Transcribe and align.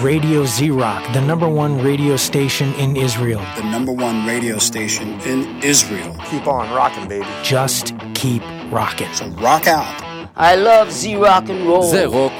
Radio 0.00 0.44
Zrock, 0.44 1.02
the 1.12 1.20
number 1.20 1.48
one 1.48 1.82
radio 1.82 2.16
station 2.16 2.72
in 2.74 2.96
Israel. 2.96 3.40
The 3.56 3.64
number 3.64 3.92
one 3.92 4.26
radio 4.26 4.58
station 4.58 5.20
in 5.22 5.62
Israel. 5.62 6.16
Keep 6.30 6.46
on 6.46 6.72
rocking, 6.74 7.06
baby. 7.08 7.26
Just 7.42 7.94
keep 8.14 8.42
rocking. 8.70 9.12
So 9.14 9.26
rock 9.42 9.66
out. 9.66 10.02
I 10.36 10.54
love 10.54 10.92
Z 10.92 11.16
rock 11.16 11.48
and 11.48 11.66
roll. 11.66 11.82
Z 11.82 12.06
rock. 12.06 12.32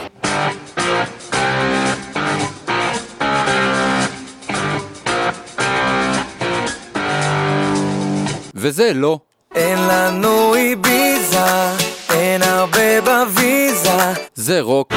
וזה 8.55 8.93
לא. 8.95 9.19
אין 9.55 9.79
לנו 9.79 10.55
איביזה, 10.55 11.73
אין 12.11 12.43
הרבה 12.43 13.01
בוויזה. 13.01 14.13
זה 14.35 14.61
רוק. 14.61 14.93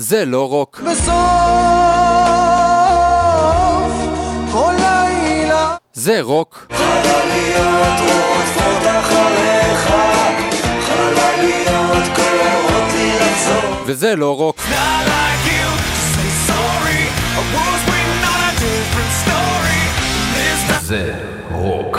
זה 0.00 0.24
לא 0.24 0.48
רוק. 0.48 0.80
בסוף 0.80 1.12
כל 4.52 4.74
לילה 4.78 5.76
זה 5.92 6.20
רוק. 6.22 6.66
חלליות 6.72 8.00
רודפות 8.00 8.86
אחריך, 9.00 9.90
חלליות 10.80 12.04
קוראות 12.16 12.92
לי 12.92 13.12
לחזור. 13.20 13.82
וזה 13.86 14.16
לא 14.16 14.36
רוק. 14.36 14.60
זה 20.80 21.14
רוק. 21.50 21.98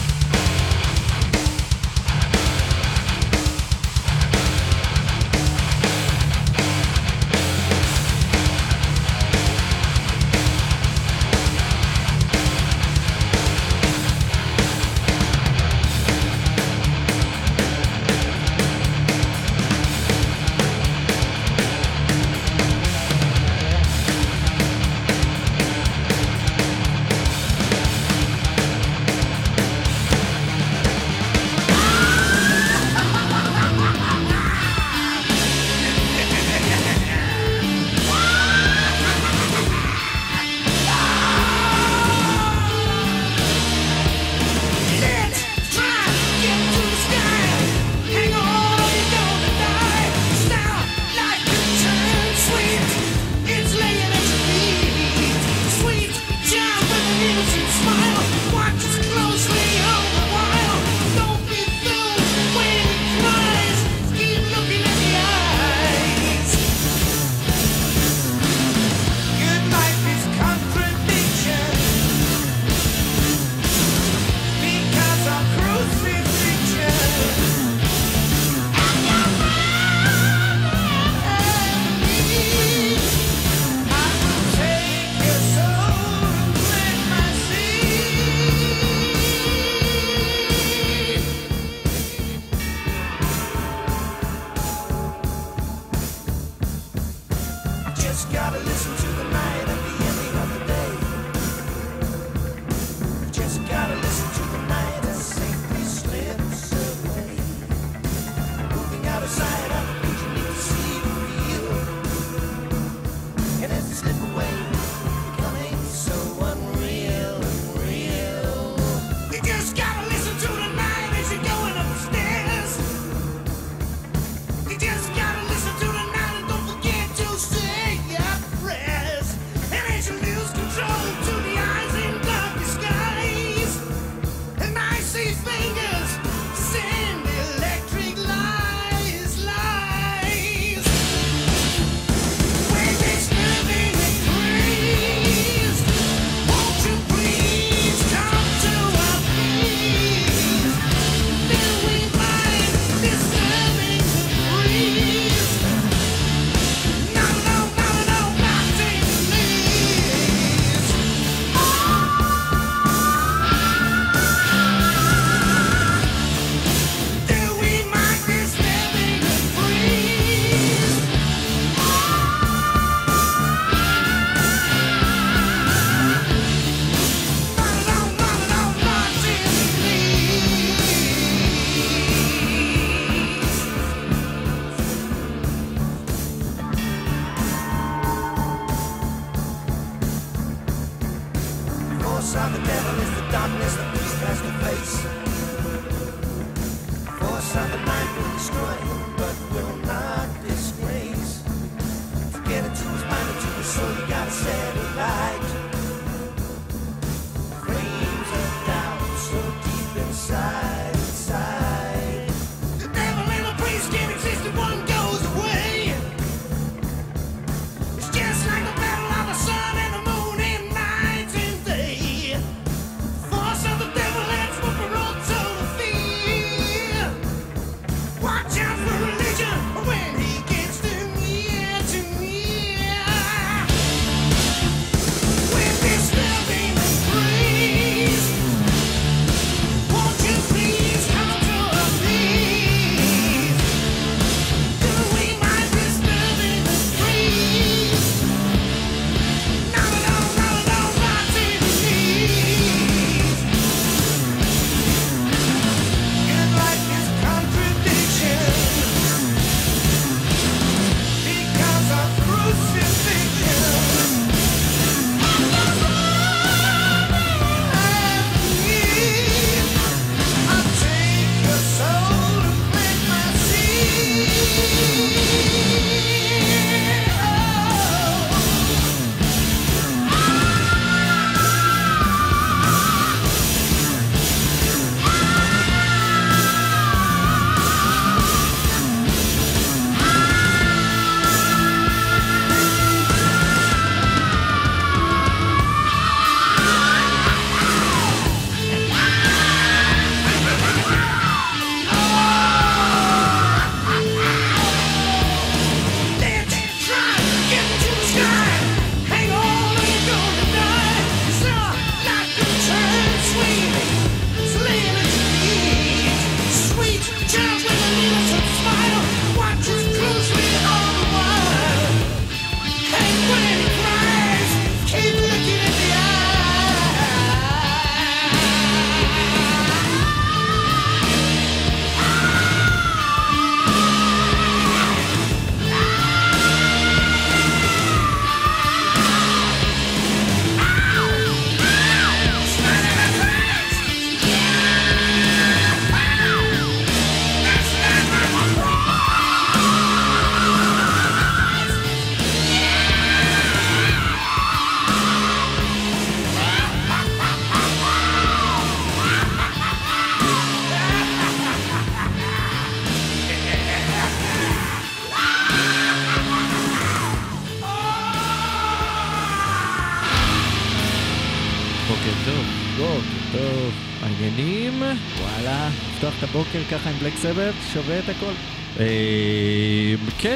ככה 376.71 376.89
עם 376.89 376.95
בלק 376.95 377.13
סבת, 377.15 377.53
שווה 377.73 377.99
את 377.99 378.09
הכל. 378.09 378.31
אה, 378.79 379.95
כן, 380.19 380.35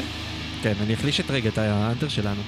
כן, 0.62 0.72
אני 0.82 0.94
אחליש 0.94 1.20
את 1.20 1.30
רגע 1.30 1.48
את 1.48 1.58
האנטר 1.58 2.08
שלנו. 2.08 2.40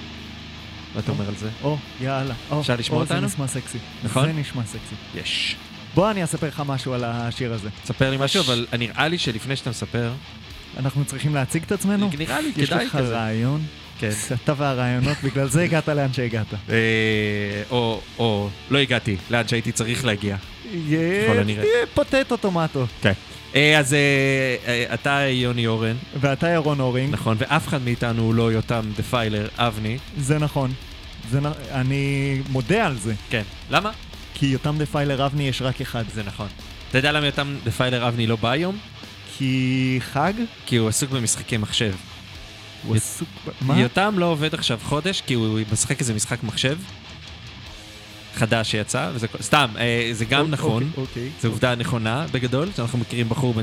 מה 0.94 1.00
אתה 1.00 1.12
אומר 1.12 1.29
על 1.29 1.35
זה? 1.37 1.49
או, 1.62 1.76
יאללה. 2.00 2.35
אפשר 2.61 2.76
לשמוע 2.76 2.99
או, 2.99 3.02
אותנו? 3.02 3.20
זה 3.20 3.26
נשמע 3.26 3.46
סקסי. 3.46 3.79
נכון? 4.05 4.26
זה 4.26 4.32
נשמע 4.32 4.62
סקסי. 4.64 4.94
יש. 5.14 5.56
בוא 5.94 6.11
אני 6.11 6.25
אספר 6.25 6.46
לך 6.49 6.62
משהו 6.67 6.94
על 6.94 7.05
השיר 7.05 7.52
הזה. 7.52 7.69
תספר 7.82 8.11
לי 8.11 8.17
משהו, 8.20 8.43
אבל 8.43 8.67
נראה 8.79 9.08
לי 9.08 9.19
שלפני 9.19 9.56
שאתה 9.56 9.70
מספר, 9.70 10.12
אנחנו 10.76 11.05
צריכים 11.05 11.34
להציג 11.34 11.62
את 11.62 11.73
עצמנו? 11.73 12.11
נראה 12.19 12.41
לי 12.41 12.52
יש 12.56 12.70
כדאי 12.70 12.87
לך 12.87 12.96
כזה. 12.96 13.17
רעיון? 13.17 13.61
כן. 13.98 14.10
אתה 14.44 14.52
והרעיונות, 14.56 15.16
בגלל 15.24 15.48
זה 15.48 15.62
הגעת 15.62 15.88
לאן 15.88 16.12
שהגעת. 16.12 16.46
אה, 16.70 16.76
או, 17.70 18.00
או, 18.18 18.48
לא 18.70 18.78
הגעתי 18.78 19.16
לאן 19.30 19.48
שהייתי 19.48 19.72
צריך 19.72 20.04
להגיע. 20.04 20.36
יהיה 21.64 21.86
potato 21.94 22.37
tomato. 22.37 22.87
כן. 23.02 23.12
אה, 23.54 23.78
אז 23.78 23.94
אה, 23.94 24.94
אתה 24.94 25.20
יוני 25.30 25.66
אורן, 25.66 25.96
ואתה 26.20 26.48
ירון 26.48 26.80
אורינג, 26.80 27.12
נכון, 27.12 27.36
ואף 27.40 27.68
אחד 27.68 27.82
מאיתנו 27.82 28.22
הוא 28.22 28.34
לא 28.34 28.52
יותם 28.52 28.84
דפיילר 28.96 29.48
אבני. 29.56 29.98
זה 30.18 30.38
נכון. 30.38 30.72
זה 31.30 31.40
נ- 31.40 31.52
אני 31.72 32.02
מודה 32.50 32.86
על 32.86 32.96
זה, 32.98 33.14
כן. 33.30 33.42
למה? 33.70 33.90
כי 34.34 34.46
יותם 34.46 34.76
דפיילר 34.78 35.26
אבני 35.26 35.48
יש 35.48 35.62
רק 35.62 35.80
אחד. 35.80 36.04
זה 36.14 36.22
נכון. 36.22 36.46
אתה 36.90 36.98
יודע 36.98 37.12
למה 37.12 37.26
יותם 37.26 37.56
דפיילר 37.64 38.08
אבני 38.08 38.26
לא 38.26 38.36
בא 38.36 38.50
היום? 38.50 38.78
כי 39.38 39.98
חג? 40.00 40.32
כי 40.66 40.76
הוא 40.76 40.88
עסוק 40.88 41.10
במשחקי 41.10 41.56
מחשב. 41.56 41.92
הוא 42.86 42.96
עסוק... 42.96 43.28
מה? 43.60 43.80
יותם 43.80 44.14
לא 44.19 44.26
עובד 44.26 44.54
עכשיו 44.54 44.78
חודש, 44.82 45.20
כי 45.26 45.34
הוא 45.34 45.60
משחק 45.72 46.00
איזה 46.00 46.14
משחק 46.14 46.42
מחשב 46.42 46.78
חדש 48.34 48.70
שיצא, 48.70 49.10
וזה 49.14 49.26
סתם, 49.42 49.69
אה, 49.78 50.10
זה 50.12 50.25
גם 50.25 50.40
אוקיי, 50.40 50.52
נכון, 50.52 50.90
אוקיי. 50.96 51.28
זו 51.40 51.48
עובדה 51.48 51.75
נכונה 51.75 52.26
בגדול, 52.32 52.69
שאנחנו 52.76 52.98
מכירים 52.98 53.28
בחור 53.28 53.54
בן 53.54 53.62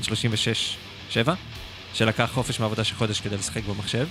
36-7, 1.13 1.29
שלקח 1.93 2.29
חופש 2.33 2.59
מעבודה 2.59 2.83
של 2.83 2.95
חודש 2.95 3.21
כדי 3.21 3.37
לשחק 3.37 3.63
במחשב. 3.63 4.07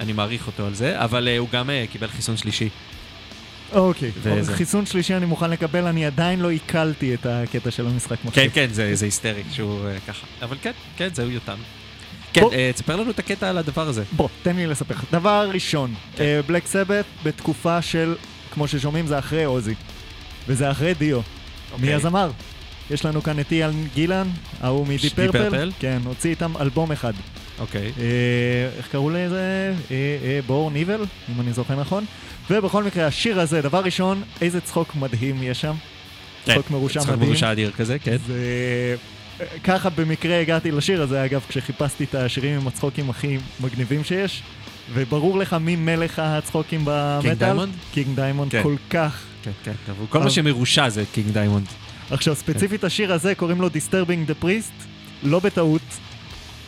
אני 0.00 0.12
מעריך 0.12 0.46
אותו 0.46 0.66
על 0.66 0.74
זה, 0.74 1.04
אבל 1.04 1.28
אה, 1.28 1.38
הוא 1.38 1.48
גם 1.52 1.70
אה, 1.70 1.84
קיבל 1.92 2.08
חיסון 2.08 2.36
שלישי. 2.36 2.68
אוקיי. 3.72 4.10
וזה. 4.22 4.54
חיסון 4.54 4.86
שלישי 4.86 5.14
אני 5.14 5.26
מוכן 5.26 5.50
לקבל, 5.50 5.86
אני 5.86 6.06
עדיין 6.06 6.40
לא 6.40 6.50
עיכלתי 6.50 7.14
את 7.14 7.26
הקטע 7.26 7.70
של 7.70 7.86
המשחק 7.86 8.24
מחשב. 8.24 8.40
כן, 8.40 8.48
כן, 8.54 8.66
זה, 8.72 8.94
זה 8.94 9.04
היסטרי 9.04 9.42
שהוא 9.52 9.86
אה, 9.86 9.96
ככה. 10.06 10.26
אבל 10.42 10.56
כן, 10.62 10.72
כן, 10.96 11.08
זהו 11.14 11.30
יותם. 11.30 11.58
כן, 12.32 12.40
בוא. 12.40 12.52
אה, 12.52 12.70
תספר 12.74 12.96
לנו 12.96 13.10
את 13.10 13.18
הקטע 13.18 13.50
על 13.50 13.58
הדבר 13.58 13.88
הזה. 13.88 14.02
בוא, 14.12 14.28
תן 14.42 14.56
לי 14.56 14.66
לספר 14.66 14.94
לך. 14.94 15.04
דבר 15.12 15.50
ראשון, 15.52 15.94
כן. 16.16 16.40
בלק 16.46 16.66
סבת 16.66 17.04
בתקופה 17.24 17.82
של, 17.82 18.14
כמו 18.52 18.68
ששומעים, 18.68 19.06
זה 19.06 19.18
אחרי 19.18 19.44
עוזי. 19.44 19.74
וזה 20.48 20.70
אחרי 20.70 20.94
דיו. 20.94 21.16
מי 21.16 21.24
אוקיי. 21.72 21.94
הזמר? 21.94 22.30
יש 22.90 23.04
לנו 23.04 23.22
כאן 23.22 23.40
את 23.40 23.52
איאן 23.52 23.84
גילן, 23.94 24.28
ההוא 24.60 24.86
מדי 24.86 25.10
פרפל. 25.10 25.72
כן, 25.78 25.98
הוציא 26.04 26.30
איתם 26.30 26.52
אלבום 26.60 26.92
אחד. 26.92 27.12
אוקיי. 27.58 27.92
אה, 27.98 28.68
איך 28.78 28.88
קראו 28.88 29.10
לזה? 29.10 29.74
אה, 29.90 29.96
אה, 30.24 30.40
בור 30.46 30.70
ניבל, 30.70 31.04
אם 31.34 31.40
אני 31.40 31.52
זוכר 31.52 31.80
נכון. 31.80 32.04
ובכל 32.50 32.84
מקרה, 32.84 33.06
השיר 33.06 33.40
הזה, 33.40 33.62
דבר 33.62 33.80
ראשון, 33.84 34.22
איזה 34.40 34.60
צחוק 34.60 34.96
מדהים 34.96 35.42
יש 35.42 35.60
שם. 35.60 35.74
צחוק 36.44 36.70
מרושע 36.70 37.00
צחוק 37.00 37.12
מדהים. 37.12 37.28
מרושע 37.28 37.52
אדיר 37.52 37.70
כזה, 37.70 37.98
כן. 37.98 38.16
זה... 38.26 38.96
ככה 39.64 39.90
במקרה 39.90 40.40
הגעתי 40.40 40.70
לשיר 40.70 41.02
הזה, 41.02 41.24
אגב, 41.24 41.44
כשחיפשתי 41.48 42.04
את 42.04 42.14
השירים 42.14 42.60
עם 42.60 42.66
הצחוקים 42.66 43.10
הכי 43.10 43.38
מגניבים 43.60 44.04
שיש, 44.04 44.42
וברור 44.94 45.38
לך 45.38 45.52
מי 45.52 45.76
מלך 45.76 46.18
הצחוקים 46.18 46.80
במטאל. 46.84 47.34
דיימונד? 47.34 47.72
קינג 47.92 48.16
דיימונד, 48.16 48.50
כן. 48.50 48.62
כל 48.62 48.74
כך. 48.90 49.22
כן, 49.42 49.50
כן. 49.64 49.72
כל 50.08 50.18
מה 50.18 50.30
שמרושע 50.30 50.88
זה 50.88 51.04
קינג 51.12 51.30
דיימונד. 51.30 51.66
עכשיו, 52.10 52.34
ספציפית 52.34 52.84
השיר 52.84 53.12
הזה, 53.12 53.34
קוראים 53.34 53.60
לו 53.60 53.68
Disturbing 53.68 54.30
the 54.30 54.44
Priest, 54.44 54.84
לא 55.22 55.38
בטעות. 55.38 55.82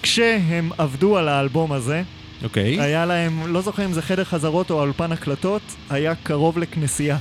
כשהם 0.02 0.70
עבדו 0.78 1.18
על 1.18 1.28
האלבום 1.28 1.72
הזה, 1.72 2.02
אוקיי. 2.44 2.80
היה 2.80 3.06
להם, 3.06 3.52
לא 3.52 3.60
זוכר 3.60 3.84
אם 3.84 3.92
זה 3.92 4.02
חדר 4.02 4.24
חזרות 4.24 4.70
או 4.70 4.80
אולפן 4.80 5.12
הקלטות, 5.12 5.62
היה 5.90 6.14
קרוב 6.22 6.58
לכנסייה. 6.58 7.18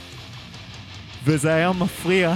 וזה 1.24 1.54
היה 1.54 1.72
מפריע 1.72 2.34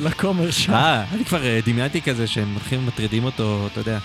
לכומר 0.00 0.50
שם. 0.50 0.72
אה, 0.72 1.04
אני 1.12 1.24
כבר 1.24 1.44
אה, 1.44 1.60
דמיינתי 1.66 2.02
כזה 2.02 2.26
שהם 2.26 2.52
הולכים 2.52 2.82
ומטרידים 2.82 3.24
אותו, 3.24 3.68
אתה 3.72 3.80
יודע. 3.80 3.98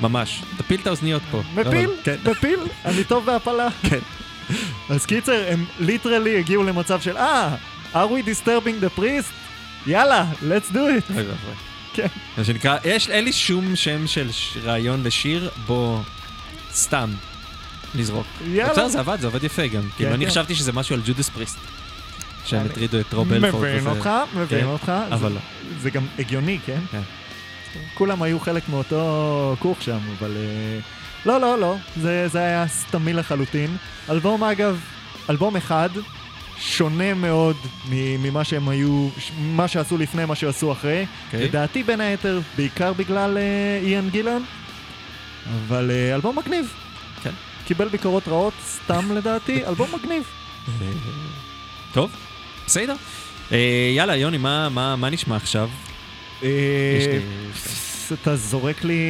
ממש. 0.00 0.42
תפיל 0.56 0.80
את 0.80 0.86
האוזניות 0.86 1.22
פה. 1.30 1.42
מפיל, 1.54 1.90
כן. 2.04 2.16
מפיל, 2.30 2.60
אני 2.84 3.04
טוב 3.04 3.26
בהפלה. 3.26 3.68
כן. 3.82 3.98
אז 4.90 5.06
קיצר, 5.06 5.44
הם 5.48 5.64
literally 5.80 6.38
הגיעו 6.38 6.62
למצב 6.62 7.00
של, 7.00 7.16
אה, 7.16 7.56
are 7.94 7.96
we 7.96 8.28
disturbing 8.28 8.84
the 8.84 8.98
priest? 8.98 9.32
יאללה, 9.86 10.26
let's 10.42 10.72
do 10.72 10.74
it. 10.74 11.14
אוי 11.14 11.22
ואבוי. 11.22 11.54
כן. 11.92 12.06
מה 12.38 12.44
שנקרא, 12.44 12.76
יש, 12.84 13.08
אין 13.08 13.24
לי 13.24 13.32
שום 13.32 13.76
שם 13.76 14.06
של 14.06 14.28
רעיון 14.64 15.04
לשיר, 15.04 15.50
בוא 15.66 16.00
סתם 16.72 17.10
נזרוק. 17.94 18.26
יאללה. 18.46 18.72
בסדר, 18.72 18.88
זה 18.88 19.00
עבד, 19.00 19.20
זה 19.20 19.26
עובד 19.26 19.44
יפה 19.44 19.66
גם. 19.66 19.82
כאילו, 19.96 20.14
אני 20.14 20.24
כן. 20.24 20.30
חשבתי 20.30 20.54
שזה 20.54 20.72
משהו 20.72 20.94
על 20.94 21.02
ג'ודס 21.06 21.28
פריסט. 21.28 21.58
שהם 22.46 22.66
הטרידו 22.66 23.00
את 23.00 23.12
רוב 23.12 23.32
אלפורד. 23.32 23.64
מבין 23.64 23.86
אותך, 23.86 24.10
מבין 24.34 24.60
כן, 24.60 24.66
אותך. 24.66 24.92
אבל 25.12 25.32
לא. 25.32 25.40
זה 25.80 25.90
גם 25.90 26.06
הגיוני, 26.18 26.58
כן? 26.66 26.80
כן. 26.90 27.00
כולם 27.94 28.22
היו 28.22 28.40
חלק 28.40 28.68
מאותו 28.68 29.56
כוך 29.58 29.82
שם, 29.82 29.98
אבל... 30.18 30.36
אה, 30.36 30.78
לא, 31.26 31.40
לא, 31.40 31.58
לא, 31.58 31.76
זה 31.96 32.28
זה 32.28 32.38
היה 32.38 32.68
סתמי 32.68 33.12
לחלוטין. 33.12 33.76
אלבום, 34.10 34.44
אגב, 34.44 34.80
אלבום 35.30 35.56
אחד, 35.56 35.88
שונה 36.58 37.14
מאוד 37.14 37.56
ממה 37.88 38.44
שהם 38.44 38.68
היו, 38.68 39.08
מה 39.38 39.68
שעשו 39.68 39.98
לפני, 39.98 40.24
מה 40.24 40.34
שעשו 40.34 40.72
אחרי. 40.72 41.06
אוקיי. 41.26 41.44
לדעתי, 41.44 41.82
בין 41.82 42.00
היתר, 42.00 42.40
בעיקר 42.56 42.92
בגלל 42.92 43.38
אה, 43.38 43.80
איאן 43.82 44.08
גילן, 44.10 44.42
אבל 45.54 45.90
אה, 45.90 46.14
אלבום 46.14 46.38
מגניב. 46.38 46.72
כן. 47.22 47.30
קיבל 47.64 47.88
ביקורות 47.88 48.28
רעות, 48.28 48.54
סתם 48.66 49.12
לדעתי, 49.16 49.66
אלבום 49.66 49.88
מגניב. 49.94 50.22
טוב, 51.92 52.10
בסדר. 52.66 52.94
אה, 53.52 53.58
יאללה, 53.96 54.16
יוני, 54.16 54.38
מה- 54.38 54.68
מה 54.68 54.96
מה 54.96 55.10
נשמע 55.10 55.36
עכשיו? 55.36 55.70
אה, 56.42 56.48
אתה 58.22 58.36
זורק 58.36 58.84
לי 58.84 59.00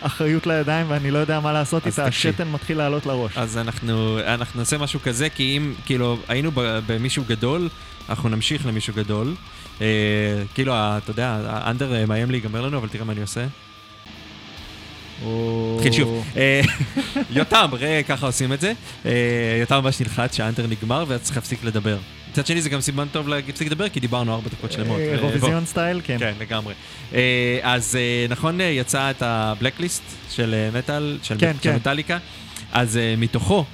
אחריות 0.00 0.46
לידיים 0.46 0.86
ואני 0.90 1.10
לא 1.10 1.18
יודע 1.18 1.40
מה 1.40 1.52
לעשות 1.52 1.86
איתה. 1.86 2.04
השתן 2.06 2.48
מתחיל 2.50 2.78
לעלות 2.78 3.06
לראש. 3.06 3.32
אז 3.36 3.58
אנחנו, 3.58 4.18
אנחנו 4.26 4.60
נעשה 4.60 4.78
משהו 4.78 5.00
כזה, 5.00 5.28
כי 5.30 5.56
אם, 5.56 5.74
כאילו, 5.86 6.18
היינו 6.28 6.50
במישהו 6.86 7.24
גדול, 7.26 7.68
אנחנו 8.08 8.28
נמשיך 8.28 8.66
למישהו 8.66 8.94
גדול. 8.94 9.34
אה, 9.80 9.86
כאילו, 10.54 10.72
אתה 10.76 11.10
יודע, 11.10 11.38
האנדר 11.46 12.06
מאיים 12.06 12.30
להיגמר 12.30 12.60
לנו, 12.60 12.78
אבל 12.78 12.88
תראה 12.88 13.04
מה 13.04 13.12
אני 13.12 13.20
עושה. 13.20 13.46
נתחיל 15.76 15.92
שוב. 15.92 16.24
אה, 16.36 16.60
יותם, 17.30 17.70
ראה, 17.72 18.00
ככה 18.08 18.26
עושים 18.26 18.52
את 18.52 18.60
זה. 18.60 18.72
אה, 19.06 19.12
יותם 19.60 19.80
ממש 19.84 20.00
נלחץ 20.00 20.36
שהאנדר 20.36 20.66
נגמר 20.66 21.04
ואז 21.08 21.22
צריך 21.22 21.36
להפסיק 21.36 21.64
לדבר. 21.64 21.98
מצד 22.30 22.46
שני 22.46 22.62
זה 22.62 22.70
גם 22.70 22.80
סימן 22.80 23.06
טוב 23.12 23.28
להפסיק 23.28 23.66
לדבר, 23.66 23.88
כי 23.88 24.00
דיברנו 24.00 24.34
ארבע 24.34 24.48
דקות 24.48 24.72
שלמות. 24.72 24.98
אה, 25.00 25.06
אה, 25.06 25.12
אירוויזיון 25.12 25.66
סטייל, 25.66 26.00
כן. 26.04 26.16
כן, 26.18 26.32
לגמרי. 26.40 26.74
אז 27.62 27.98
נכון, 28.28 28.60
יצא 28.60 29.10
את 29.10 29.22
הבלקליסט 29.22 30.02
של 30.30 30.54
מטאל, 30.74 31.18
של 31.22 31.36
כן, 31.38 31.52
של 31.62 31.70
כן. 31.70 31.76
מטאליקה, 31.76 32.18
אז 32.72 32.98
מתוכו 33.18 33.64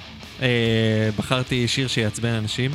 בחרתי 1.17 1.67
שיר 1.67 1.87
שיעצבן 1.87 2.29
אנשים. 2.33 2.71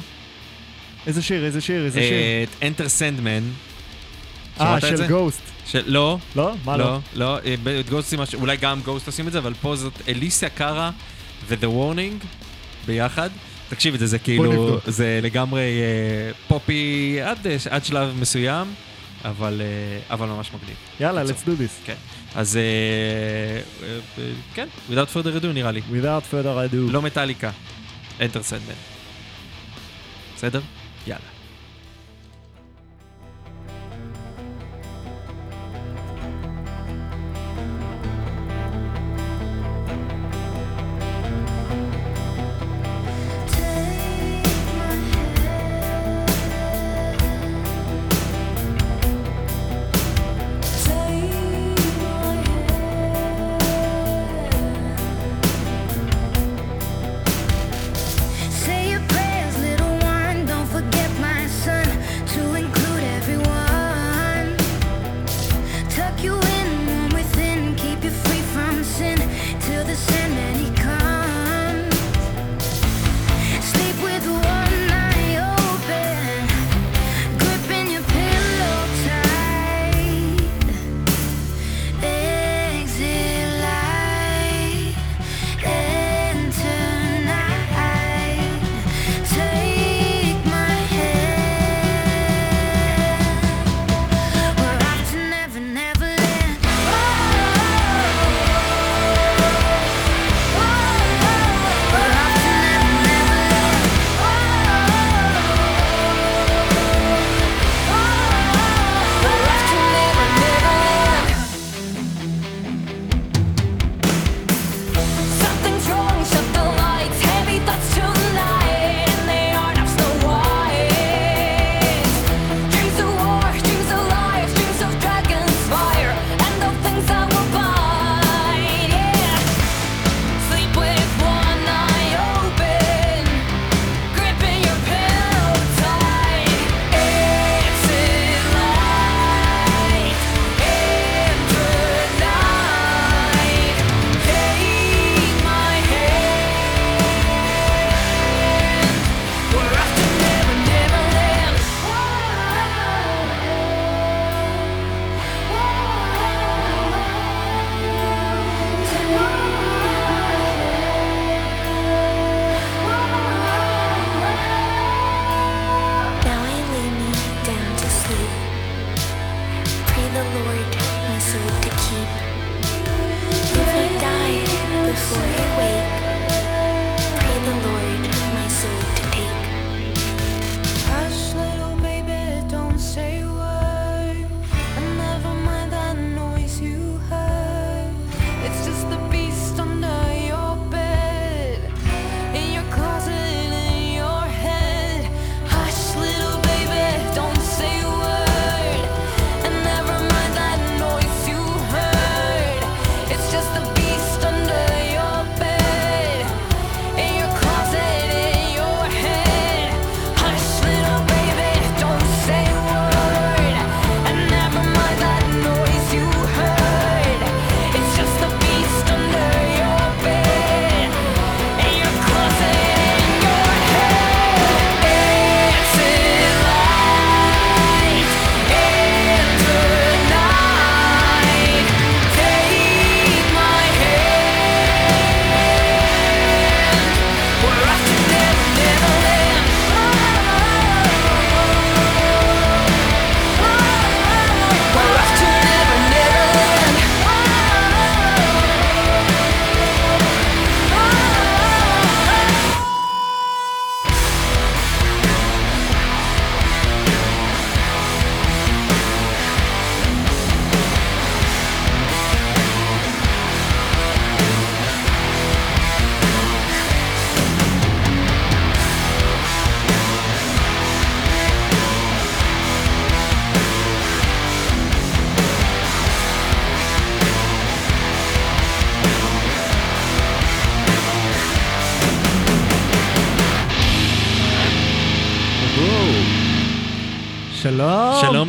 איזה 1.06 1.22
שיר, 1.22 1.44
איזה 1.44 1.60
שיר, 1.60 1.84
איזה 1.84 2.00
שיר. 2.00 2.18
את 2.42 2.80
Enter 2.80 2.86
Sandman. 2.98 3.70
אה, 4.60 4.80
של? 4.80 5.06
גוסט. 5.08 5.50
לא, 5.86 6.18
לא? 6.36 6.54
מה 6.64 6.76
לא? 6.76 6.84
לא, 6.84 6.98
לא, 7.14 7.38
אה, 7.66 7.82
גוסט 7.90 8.14
אולי 8.34 8.56
גם 8.56 8.80
גוסט 8.80 9.06
עושים 9.06 9.26
את 9.28 9.32
זה, 9.32 9.38
אבל 9.38 9.54
פה 9.54 9.76
זאת 9.76 9.92
אליסיה 10.08 10.48
קארה 10.48 10.90
ו-The 11.48 11.64
Warning 11.64 12.26
ביחד. 12.86 13.30
תקשיב 13.68 13.94
את 13.94 14.00
זה, 14.00 14.06
זה 14.06 14.18
כאילו. 14.18 14.78
זה 14.86 15.20
לגמרי 15.22 15.60
אה, 15.60 16.32
פופי 16.48 17.18
עד, 17.22 17.46
אה, 17.46 17.56
עד 17.70 17.84
שלב 17.84 18.14
מסוים, 18.20 18.74
אבל, 19.24 19.60
אה, 19.64 20.14
אבל 20.14 20.26
ממש 20.28 20.50
מגניב. 20.54 20.76
יאללה, 21.00 21.22
let's 21.24 21.46
do 21.46 21.50
this. 21.60 21.84
כן. 21.84 21.94
אז 22.34 22.56
אה, 22.56 22.62
אה, 22.62 23.98
אה, 24.18 24.32
כן, 24.54 24.68
without 24.90 25.16
further 25.16 25.42
ado 25.42 25.46
נראה 25.46 25.70
לי. 25.70 25.80
Without 25.90 26.34
further 26.34 26.72
ado. 26.72 26.76
לא 26.92 27.02
מטאליקה, 27.02 27.50
Enter 28.18 28.22
Sandman. 28.50 28.76
בסדר? 30.36 30.60
יאללה. 31.06 31.39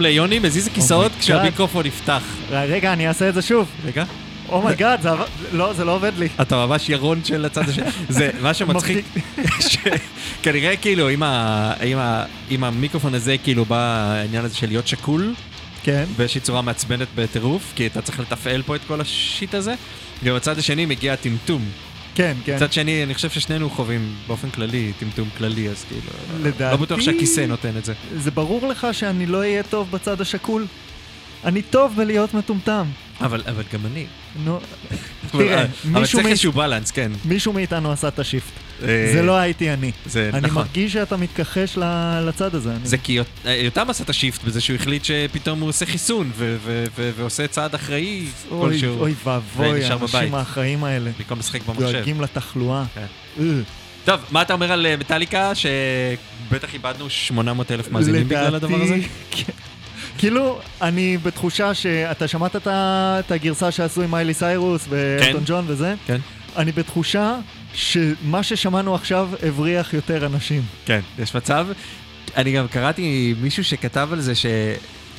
ליוני, 0.02 0.40
מזיז 0.40 0.68
הכיסאות 0.68 1.12
Oh 1.18 1.20
כשהמיקרופון 1.20 1.86
נפתח. 1.86 2.24
רגע, 2.52 2.94
אני 2.94 3.08
אעשה 3.08 3.30
את 3.30 3.34
זה 3.34 3.42
שוב. 3.42 3.68
רגע. 3.86 4.04
oh 4.50 4.63
my 4.63 4.76
god, 4.76 5.02
זה 5.02 5.10
עבד... 5.12 5.26
לא, 5.52 5.74
זה 5.74 5.86
לא 5.86 5.96
עובד 5.96 6.12
לי. 6.18 6.28
אתה 6.42 6.66
ממש 6.66 6.90
ירון 6.90 7.22
של 7.24 7.46
הצד 7.46 7.70
השני. 7.70 7.86
זה 8.10 8.30
מה 8.42 8.54
שמצחיק, 8.54 9.06
שכנראה 9.60 10.76
כאילו 10.78 11.10
ה- 11.24 11.74
ה- 12.00 12.24
עם 12.50 12.64
המיקרופון 12.64 13.14
הזה 13.14 13.36
כאילו 13.44 13.66
בא 13.66 13.78
העניין 13.78 14.46
הזה 14.46 14.56
של 14.56 14.68
להיות 14.68 14.88
שקול, 14.88 15.34
כן. 15.84 16.04
באיזושהי 16.18 16.42
צורה 16.42 16.62
מעצבנת 16.62 17.08
בטירוף, 17.16 17.74
כי 17.76 17.88
אתה 17.88 18.02
צריך 18.02 18.20
לתפעל 18.20 18.62
פה 18.62 18.76
את 18.76 18.82
כל 18.88 19.02
ה 19.02 19.12
shit 19.12 19.54
הזה. 19.56 19.74
ובצד 20.24 20.58
השני 20.58 20.86
מגיע 20.86 21.14
הטמטום. 21.14 21.66
כן, 22.16 22.34
כן. 22.46 22.56
מצד 22.56 22.74
שני, 22.74 23.04
אני 23.04 23.14
חושב 23.14 23.30
ששנינו 23.30 23.70
חווים 23.70 24.16
באופן 24.28 24.50
כללי 24.50 24.92
טמטום 25.00 25.30
כללי, 25.38 25.70
אז 25.70 25.86
כאילו... 25.88 26.02
לדעתי- 26.44 26.72
לא 26.72 26.78
בטוח 26.78 27.02
שהכיסא 27.02 27.42
נותן 27.42 27.78
את 27.78 27.86
זה. 27.86 27.94
זה 28.18 28.32
ברור 28.32 28.68
לך 28.68 28.88
שאני 28.92 29.26
לא 29.26 29.38
אהיה 29.38 29.64
טוב 29.64 29.92
בצד 29.92 30.22
השקול? 30.22 30.66
אני 31.46 31.62
טוב 31.62 31.94
בלהיות 31.96 32.34
מטומטם. 32.34 32.86
אבל 33.22 33.44
אבל 33.48 33.64
גם 33.74 33.80
אני. 33.86 34.06
נו, 34.44 34.56
אבל- 34.58 35.44
תראה, 35.44 35.62
אבל 35.64 35.70
מישהו 36.00 36.18
צריך 36.18 36.26
מ- 36.26 36.30
איזשהו 36.30 36.52
בלנס, 36.52 36.92
כן. 36.92 37.12
מישהו 37.26 37.54
מאיתנו 37.54 37.92
עשה 37.92 38.08
את 38.08 38.20
השיפט. 38.20 38.52
אה, 38.88 39.10
זה 39.14 39.22
לא 39.22 39.38
הייתי 39.38 39.74
אני. 39.74 39.92
זה 40.06 40.30
אני 40.34 40.42
נכון. 40.48 40.64
מרגיש 40.64 40.94
שאתה 40.94 41.18
מתכחש 41.18 41.78
לצד 42.28 42.56
הזה. 42.56 42.72
אני- 42.72 42.80
זה 42.88 42.98
כי 42.98 43.20
אה, 43.46 43.52
יותם 43.54 43.90
עשה 43.90 44.04
את 44.04 44.10
השיפט 44.10 44.44
בזה 44.44 44.62
שהוא 44.62 44.76
החליט 44.76 45.04
שפתאום 45.04 45.60
הוא 45.60 45.70
עושה 45.70 45.86
חיסון 45.86 46.32
ועושה 47.18 47.48
צעד 47.48 47.76
אחראי 47.76 48.26
כלשהו. 48.50 49.00
אוי 49.00 49.14
ואבוי. 49.26 49.84
האנשים 49.86 50.36
האחראים 50.36 50.84
האלה. 50.84 51.12
במקום 51.20 51.40
לשחק 51.40 51.62
במחשב. 51.66 51.92
דואגים 51.92 52.22
לתחלואה. 52.22 52.84
כן. 52.96 53.06
אה. 53.40 53.46
טוב, 54.06 54.20
מה 54.32 54.42
אתה 54.42 54.54
אומר 54.54 54.72
על 54.72 54.86
מטאליקה, 55.00 55.52
שבטח 55.56 56.74
איבדנו 56.74 57.10
800 57.10 57.72
אלף 57.72 57.92
מאזינים 57.92 58.26
בגלל 58.28 58.56
הדבר 58.56 58.82
הזה? 58.82 58.96
כן. 59.32 59.54
כאילו, 60.18 60.60
אני 60.82 61.18
בתחושה 61.24 61.74
שאתה 61.74 62.28
שמעת 62.28 62.56
את 62.68 63.32
הגרסה 63.32 63.72
שעשו 63.72 64.02
עם 64.02 64.12
מיילי 64.12 64.34
סיירוס 64.34 64.86
ואלטון 64.90 65.42
ג'ון 65.46 65.64
וזה? 65.68 65.94
כן. 66.08 66.18
אני 66.58 66.72
בתחושה 66.72 67.36
שמה 67.74 68.44
ששמענו 68.44 68.96
עכשיו 68.96 69.30
הבריח 69.44 69.94
יותר 69.94 70.26
אנשים. 70.26 70.62
כן, 70.86 71.00
יש 71.20 71.36
מצב. 71.36 71.68
אני 72.36 72.52
גם 72.52 72.68
קראתי 72.68 73.36
מישהו 73.42 73.64
שכתב 73.64 74.10
על 74.12 74.22
זה 74.22 74.36
ש... 74.36 74.46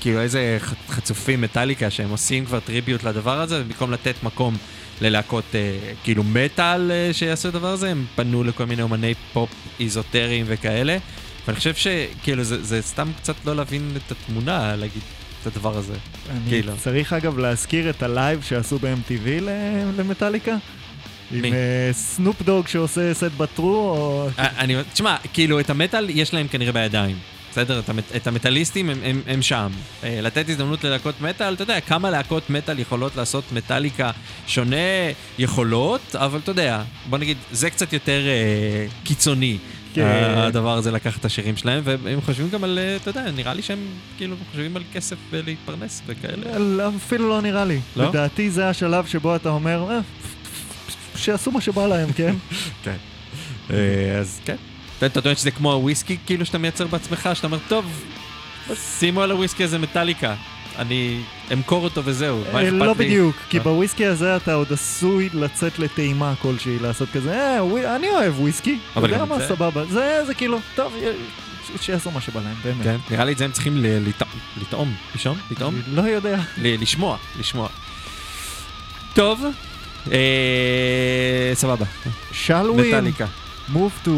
כאילו 0.03 0.21
איזה 0.21 0.59
חצופים 0.88 1.40
מטאליקה 1.40 1.90
שהם 1.90 2.11
עושים 2.11 2.45
כבר 2.45 2.61
טריביוט 2.61 3.03
לדבר 3.03 3.40
הזה, 3.40 3.61
ובמקום 3.61 3.90
לתת 3.90 4.14
מקום 4.23 4.57
ללהקות 5.01 5.45
אה, 5.55 5.79
כאילו 6.05 6.23
מטאל 6.25 6.90
אה, 6.90 7.11
שיעשו 7.12 7.49
את 7.49 7.55
הדבר 7.55 7.68
הזה, 7.68 7.90
הם 7.90 8.05
פנו 8.14 8.45
לכל 8.45 8.64
מיני 8.64 8.83
אומני 8.83 9.14
פופ 9.33 9.51
איזוטריים 9.81 10.45
וכאלה. 10.49 10.97
ואני 11.47 11.57
חושב 11.57 11.75
שכאילו 11.75 12.45
זה, 12.45 12.64
זה 12.64 12.83
סתם 12.83 13.09
קצת 13.16 13.35
לא 13.45 13.57
להבין 13.57 13.92
את 13.97 14.12
התמונה, 14.12 14.77
להגיד 14.77 15.03
את 15.42 15.47
הדבר 15.47 15.77
הזה. 15.77 15.95
אני 16.31 16.40
כאילו. 16.49 16.73
צריך 16.77 17.12
אגב 17.12 17.38
להזכיר 17.38 17.90
את 17.90 18.03
ה 18.03 18.11
live 18.11 18.42
שעשו 18.42 18.79
ב-MTV 18.79 19.29
למטאליקה. 19.97 20.57
עם 21.33 21.42
מי? 21.42 21.53
אה, 21.53 21.57
סנופ 21.92 22.42
דוג 22.42 22.68
שעושה 22.68 23.14
סט 23.14 23.25
בטרו, 23.37 23.75
או... 23.77 24.29
אה, 24.38 24.47
אני, 24.59 24.77
תשמע, 24.92 25.16
כאילו 25.33 25.61
את 25.61 25.71
המטאל 25.71 26.11
יש 26.11 26.35
להם 26.35 26.49
כנראה 26.49 26.73
בידיים. 26.73 27.16
בסדר? 27.53 27.79
את, 27.79 27.88
המט, 27.88 28.05
את 28.16 28.27
המטאליסטים 28.27 28.90
הם, 28.90 28.99
הם, 29.05 29.21
הם 29.27 29.42
שם. 29.42 29.71
אה, 30.05 30.18
לתת 30.23 30.49
הזדמנות 30.49 30.85
ללהקות 30.85 31.21
מטאל, 31.21 31.55
אתה 31.55 31.62
יודע, 31.62 31.81
כמה 31.81 32.11
להקות 32.11 32.51
מטאל 32.51 32.79
יכולות 32.79 33.16
לעשות 33.16 33.45
מטאליקה 33.53 34.11
שונה 34.47 34.77
יכולות, 35.38 36.16
אבל 36.16 36.38
אתה 36.38 36.51
יודע, 36.51 36.83
בוא 37.11 37.18
נגיד, 37.18 37.37
זה 37.53 37.71
קצת 37.71 37.92
יותר 37.92 38.21
אה, 38.27 38.87
קיצוני. 39.05 39.59
כן. 39.95 40.35
הדבר 40.37 40.77
הזה 40.77 40.90
לקחת 40.90 41.21
את 41.21 41.25
השירים 41.25 41.57
שלהם, 41.57 41.83
והם 41.85 42.21
חושבים 42.21 42.49
גם 42.51 42.64
על, 42.64 42.79
אתה 42.97 43.11
יודע, 43.11 43.31
נראה 43.31 43.55
לי 43.55 43.62
שהם 43.62 43.79
כאילו 44.16 44.37
חושבים 44.51 44.77
על 44.77 44.83
כסף 44.92 45.16
ולהתפרנס 45.31 46.03
וכאלה. 46.07 46.88
אפילו 46.97 47.29
לא 47.29 47.40
נראה 47.40 47.64
לי. 47.64 47.81
לא? 47.97 48.09
לדעתי 48.09 48.51
זה 48.51 48.68
השלב 48.68 49.07
שבו 49.07 49.37
אתה 49.37 49.49
אומר, 49.49 49.90
"אה, 49.90 49.99
שיעשו 51.23 51.51
מה 51.51 51.61
שבא 51.61 51.87
להם, 51.87 52.13
כן? 52.13 52.35
כן. 52.85 52.97
אה, 53.71 54.19
אז 54.21 54.41
כן. 54.45 54.57
אתה 54.99 55.07
אתה 55.07 55.21
טוען 55.21 55.37
שזה 55.37 55.51
כמו 55.51 55.73
הוויסקי, 55.73 56.17
כאילו 56.27 56.47
שאתה 56.47 56.59
מייצר 56.59 56.87
בעצמך, 56.87 57.29
שאתה 57.35 57.47
אומר, 57.47 57.59
טוב, 57.69 58.05
שימו 58.99 59.23
על 59.23 59.31
הוויסקי 59.31 59.65
הזה 59.65 59.79
מטאליקה. 59.79 60.35
אני 60.79 61.21
אמכור 61.53 61.85
אותו 61.85 62.03
וזהו, 62.05 62.39
מה 62.53 62.59
אה, 62.59 62.63
אכפת 62.63 62.73
לי? 62.73 62.79
לא 62.79 62.95
בדיוק, 62.95 63.37
כי 63.51 63.59
אה. 63.59 63.63
בוויסקי 63.63 64.07
הזה 64.07 64.37
אתה 64.37 64.55
עוד 64.55 64.73
עשוי 64.73 65.29
לצאת 65.35 65.79
לטעימה 65.79 66.35
כלשהי, 66.43 66.79
לעשות 66.79 67.09
כזה, 67.13 67.59
אני 67.97 68.09
אוהב 68.09 68.41
וויסקי, 68.41 68.79
אתה 68.93 69.01
יודע 69.01 69.25
מה, 69.25 69.39
זה- 69.39 69.49
סבבה. 69.49 69.85
זה 69.85 70.23
זה 70.27 70.35
כאילו, 70.35 70.59
טוב, 70.75 70.95
שיעשו 71.81 72.11
מה 72.11 72.21
שבא 72.21 72.41
להם, 72.41 72.55
באמת. 72.65 72.85
כן, 72.85 72.97
נראה 73.11 73.25
לי 73.25 73.33
את 73.33 73.39
זה 73.39 73.45
הם 73.45 73.53
צריכים 73.53 73.85
לטעום, 74.61 74.95
לישום? 75.15 75.39
לטעום? 75.51 75.75
לא 75.95 76.03
יודע. 76.03 76.39
לשמוע, 76.59 77.17
לשמוע. 77.39 77.69
טוב, 79.15 79.45
סבבה, 81.55 81.85
shall 82.33 82.79
we 82.79 82.81
מטאליקה. 82.88 83.27
move 83.69 84.07
to 84.07 84.11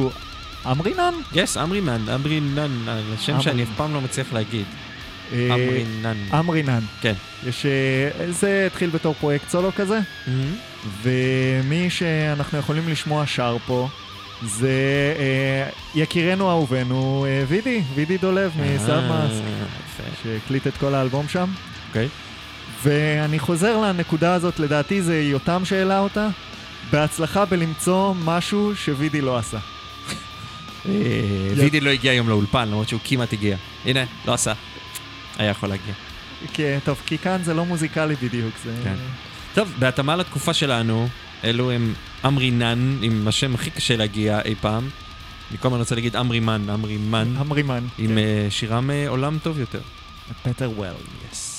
אמרינן? 0.67 1.15
יס, 1.35 1.57
אמרינן, 1.57 2.09
אמרינן, 2.09 2.71
השם 3.15 3.41
שאני 3.41 3.63
אף 3.63 3.69
פעם 3.77 3.95
לא 3.95 4.01
מצליח 4.01 4.33
להגיד. 4.33 4.65
אה, 5.33 5.49
אמרינן. 5.55 6.17
אמרינן. 6.39 6.81
כן. 7.01 7.13
יש... 7.47 7.67
אה, 7.67 8.33
זה 8.33 8.67
התחיל 8.67 8.91
בתור 8.91 9.15
פרויקט 9.15 9.49
סולו 9.49 9.71
כזה, 9.77 10.01
מהמם. 10.27 10.55
ומי 11.03 11.91
שאנחנו 11.91 12.59
יכולים 12.59 12.89
לשמוע 12.89 13.27
שר 13.27 13.57
פה, 13.67 13.89
זה 14.43 14.71
אה, 15.19 15.69
יקירנו 15.95 16.51
אהובנו 16.51 17.27
אה, 17.29 17.45
וידי, 17.49 17.83
וידי 17.95 18.19
דולב 18.19 18.53
מסאבמאס, 18.57 19.31
אה, 19.31 19.41
יפה. 19.87 20.03
שהקליט 20.23 20.67
את 20.67 20.77
כל 20.77 20.95
האלבום 20.95 21.29
שם. 21.29 21.51
אוקיי. 21.89 22.09
ואני 22.85 23.39
חוזר 23.39 23.81
לנקודה 23.81 24.35
הזאת, 24.35 24.59
לדעתי 24.59 25.03
זה 25.03 25.21
יותם 25.23 25.65
שהעלה 25.65 25.99
אותה, 25.99 26.29
בהצלחה 26.91 27.45
בלמצוא 27.45 28.15
משהו 28.25 28.77
שווידי 28.77 29.21
לא 29.21 29.39
עשה. 29.39 29.59
אה, 30.89 30.93
וידי 31.57 31.81
לא 31.81 31.91
הגיע 31.91 32.13
היום 32.13 32.29
לאולפן, 32.29 32.69
למרות 32.69 32.89
שהוא 32.89 33.01
כמעט 33.05 33.33
הגיע. 33.33 33.57
הנה, 33.85 34.05
לא 34.27 34.35
עשה. 34.35 34.53
היה 35.39 35.51
יכול 35.51 35.69
להגיע. 35.69 35.95
כן, 36.53 36.79
טוב, 36.85 37.03
כי 37.07 37.19
כאן 37.19 37.43
זה 37.43 37.55
לא 37.55 37.65
מוזיקלי 37.65 38.15
בדיוק, 38.23 38.55
זה... 38.65 38.75
כן. 38.85 38.95
טוב, 39.55 39.73
בהתאמה 39.79 40.17
לתקופה 40.17 40.55
שלנו, 40.55 41.09
אלו 41.45 41.71
הם 41.71 41.95
עמרי 42.25 42.51
נאן, 42.51 42.99
עם 43.03 43.29
השם 43.29 43.55
הכי 43.55 43.71
קשה 43.71 43.97
להגיע 43.97 44.41
אי 44.45 44.55
פעם. 44.61 44.89
אני 45.51 45.59
כל 45.59 45.69
הזמן 45.69 45.79
רוצה 45.79 45.95
להגיד 45.95 46.17
עמרי 46.17 46.41
מן, 46.41 46.71
עמרי 46.71 46.97
מן. 46.97 47.35
עמרי 47.39 47.63
מן. 47.63 47.85
עם 47.99 48.07
כן. 48.07 48.19
אה, 48.19 48.47
שירם 48.51 48.91
עולם 49.09 49.39
טוב 49.43 49.59
יותר. 49.59 49.81
פטר 50.43 50.71
וול, 50.77 50.89
יס. 51.33 51.54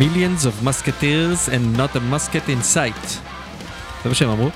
Millions 0.00 0.46
of 0.46 0.64
musketeers 0.64 1.48
and 1.54 1.76
not 1.76 1.96
a 1.96 2.00
musket 2.00 2.48
in 2.48 2.74
sight. 2.74 3.18
זה 4.02 4.08
מה 4.08 4.14
שהם 4.14 4.28
אמרו? 4.28 4.50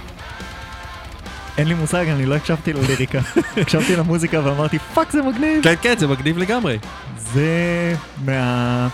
אין 1.59 1.69
לי 1.69 1.75
מושג, 1.75 2.09
אני 2.09 2.27
לא 2.27 2.35
הקשבתי 2.35 2.73
לליריקה. 2.73 3.21
הקשבתי 3.63 3.97
למוזיקה 3.97 4.41
ואמרתי, 4.45 4.79
fuck 4.79 5.11
זה 5.11 5.23
מגניב. 5.23 5.65
כן, 5.65 5.75
כן, 5.83 5.95
זה 5.99 6.07
מגניב 6.07 6.39
לגמרי. 6.39 6.79
זה 7.19 7.95
מה... 8.25 8.89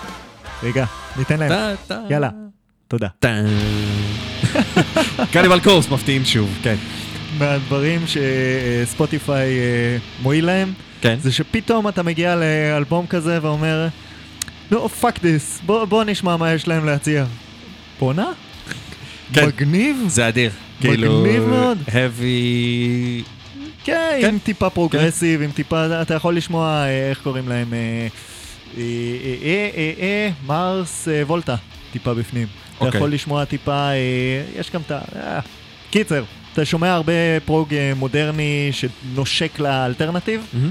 רגע, 0.63 0.85
ניתן 1.17 1.39
להם. 1.39 1.77
יאללה, 2.11 2.29
תודה. 2.89 3.09
קניבל 5.33 5.61
קורפס 5.61 5.89
מפתיעים 5.89 6.25
שוב, 6.25 6.59
כן. 6.63 6.77
מהדברים 7.39 8.01
שספוטיפיי 8.07 9.59
אה, 9.59 9.97
מועיל 10.23 10.47
להם, 10.47 10.73
כן. 11.01 11.17
זה 11.21 11.33
שפתאום 11.33 11.89
אתה 11.89 12.03
מגיע 12.03 12.37
לאלבום 12.37 13.07
כזה 13.07 13.39
ואומר, 13.43 13.89
לא, 14.71 14.89
fuck 15.01 15.23
this, 15.23 15.61
בוא, 15.67 15.85
בוא 15.85 16.05
נשמע 16.05 16.37
מה 16.37 16.53
יש 16.53 16.69
להם 16.69 16.85
להציע. 16.85 17.25
בואנה? 17.99 18.27
כן. 19.33 19.47
מגניב? 19.47 19.97
זה 20.09 20.29
אדיר. 20.29 20.51
מגניב 20.81 20.97
כאילו, 20.97 21.47
מאוד. 21.49 21.79
heavy... 21.89 23.25
כן, 23.85 24.19
כן. 24.21 24.29
עם 24.29 24.39
טיפה 24.39 24.71
progressive, 24.71 25.43
עם 25.43 25.51
טיפה, 25.51 26.03
אתה 26.03 26.15
יכול 26.15 26.37
לשמוע, 26.37 26.85
אה, 26.85 27.11
איך 27.11 27.21
קוראים 27.23 27.49
להם, 27.49 27.75
אה, 27.75 27.79
אה, 28.77 28.83
אה, 29.45 29.71
אה, 29.77 29.93
אה, 30.01 30.31
מרס 30.47 31.09
אה, 31.09 31.23
Volta, 31.27 31.57
טיפה 31.93 32.15
בפנים. 32.15 32.47
אתה 32.77 32.85
אוקיי. 32.85 32.99
יכול 32.99 33.13
לשמוע 33.13 33.45
טיפה, 33.45 33.89
אה, 33.91 33.97
יש 34.57 34.71
גם 34.71 34.81
את 34.87 34.91
ה... 34.91 35.01
אה, 35.17 35.41
קיצר, 35.91 36.25
אתה 36.53 36.65
שומע 36.65 36.93
הרבה 36.93 37.13
prog 37.45 37.75
מודרני 37.97 38.71
שנושק 38.73 39.59
לאלטרנטיב, 39.59 40.47
מהמם. 40.53 40.71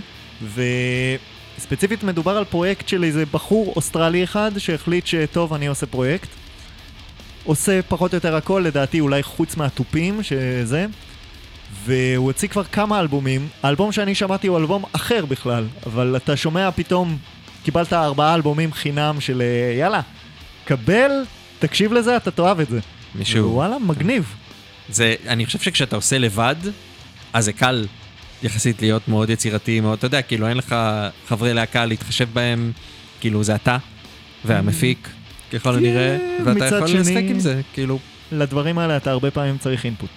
וספציפית 1.59 2.03
מדובר 2.03 2.37
על 2.37 2.45
פרויקט 2.45 2.87
של 2.87 3.03
איזה 3.03 3.23
בחור 3.31 3.73
אוסטרלי 3.75 4.23
אחד 4.23 4.51
שהחליט 4.57 5.07
שטוב, 5.07 5.53
אני 5.53 5.67
עושה 5.67 5.85
פרויקט. 5.85 6.27
עושה 7.43 7.81
פחות 7.81 8.13
או 8.13 8.17
יותר 8.17 8.35
הכל, 8.35 8.63
לדעתי 8.65 8.99
אולי 8.99 9.23
חוץ 9.23 9.57
מהתופים, 9.57 10.23
שזה. 10.23 10.85
והוא 11.85 12.25
הוציא 12.25 12.47
כבר 12.47 12.63
כמה 12.63 12.99
אלבומים. 12.99 13.47
האלבום 13.63 13.91
שאני 13.91 14.15
שמעתי 14.15 14.47
הוא 14.47 14.57
אלבום 14.57 14.83
אחר 14.91 15.25
בכלל, 15.25 15.65
אבל 15.85 16.15
אתה 16.15 16.37
שומע 16.37 16.71
פתאום, 16.71 17.17
קיבלת 17.63 17.93
ארבעה 17.93 18.35
אלבומים 18.35 18.73
חינם 18.73 19.21
של 19.21 19.41
אה, 19.41 19.75
יאללה, 19.79 20.01
קבל, 20.65 21.11
תקשיב 21.59 21.93
לזה, 21.93 22.17
אתה 22.17 22.31
תאהב 22.31 22.59
את 22.59 22.69
זה. 22.69 22.79
מישהו... 23.15 23.53
וואלה, 23.53 23.79
מגניב. 23.79 24.35
זה, 24.89 25.15
אני 25.27 25.45
חושב 25.45 25.59
שכשאתה 25.59 25.95
עושה 25.95 26.17
לבד, 26.17 26.55
אז 27.33 27.45
זה 27.45 27.53
קל 27.53 27.85
יחסית 28.43 28.81
להיות 28.81 29.07
מאוד 29.07 29.29
יצירתי, 29.29 29.79
מאוד, 29.79 29.97
אתה 29.97 30.07
יודע, 30.07 30.21
כאילו 30.21 30.47
אין 30.47 30.57
לך 30.57 30.75
חברי 31.27 31.53
להקה 31.53 31.85
להתחשב 31.85 32.27
בהם, 32.33 32.71
כאילו 33.19 33.43
זה 33.43 33.55
אתה 33.55 33.77
והמפיק, 34.45 35.09
ככל 35.53 35.75
הנראה, 35.75 36.17
ואתה 36.45 36.65
יכול 36.65 36.87
שני- 36.87 36.99
לשחק 36.99 37.23
עם 37.29 37.39
זה, 37.39 37.61
כאילו, 37.73 37.99
לדברים 38.31 38.77
האלה 38.77 38.97
אתה 38.97 39.11
הרבה 39.11 39.31
פעמים 39.31 39.57
צריך 39.57 39.85
אינפוט. 39.85 40.09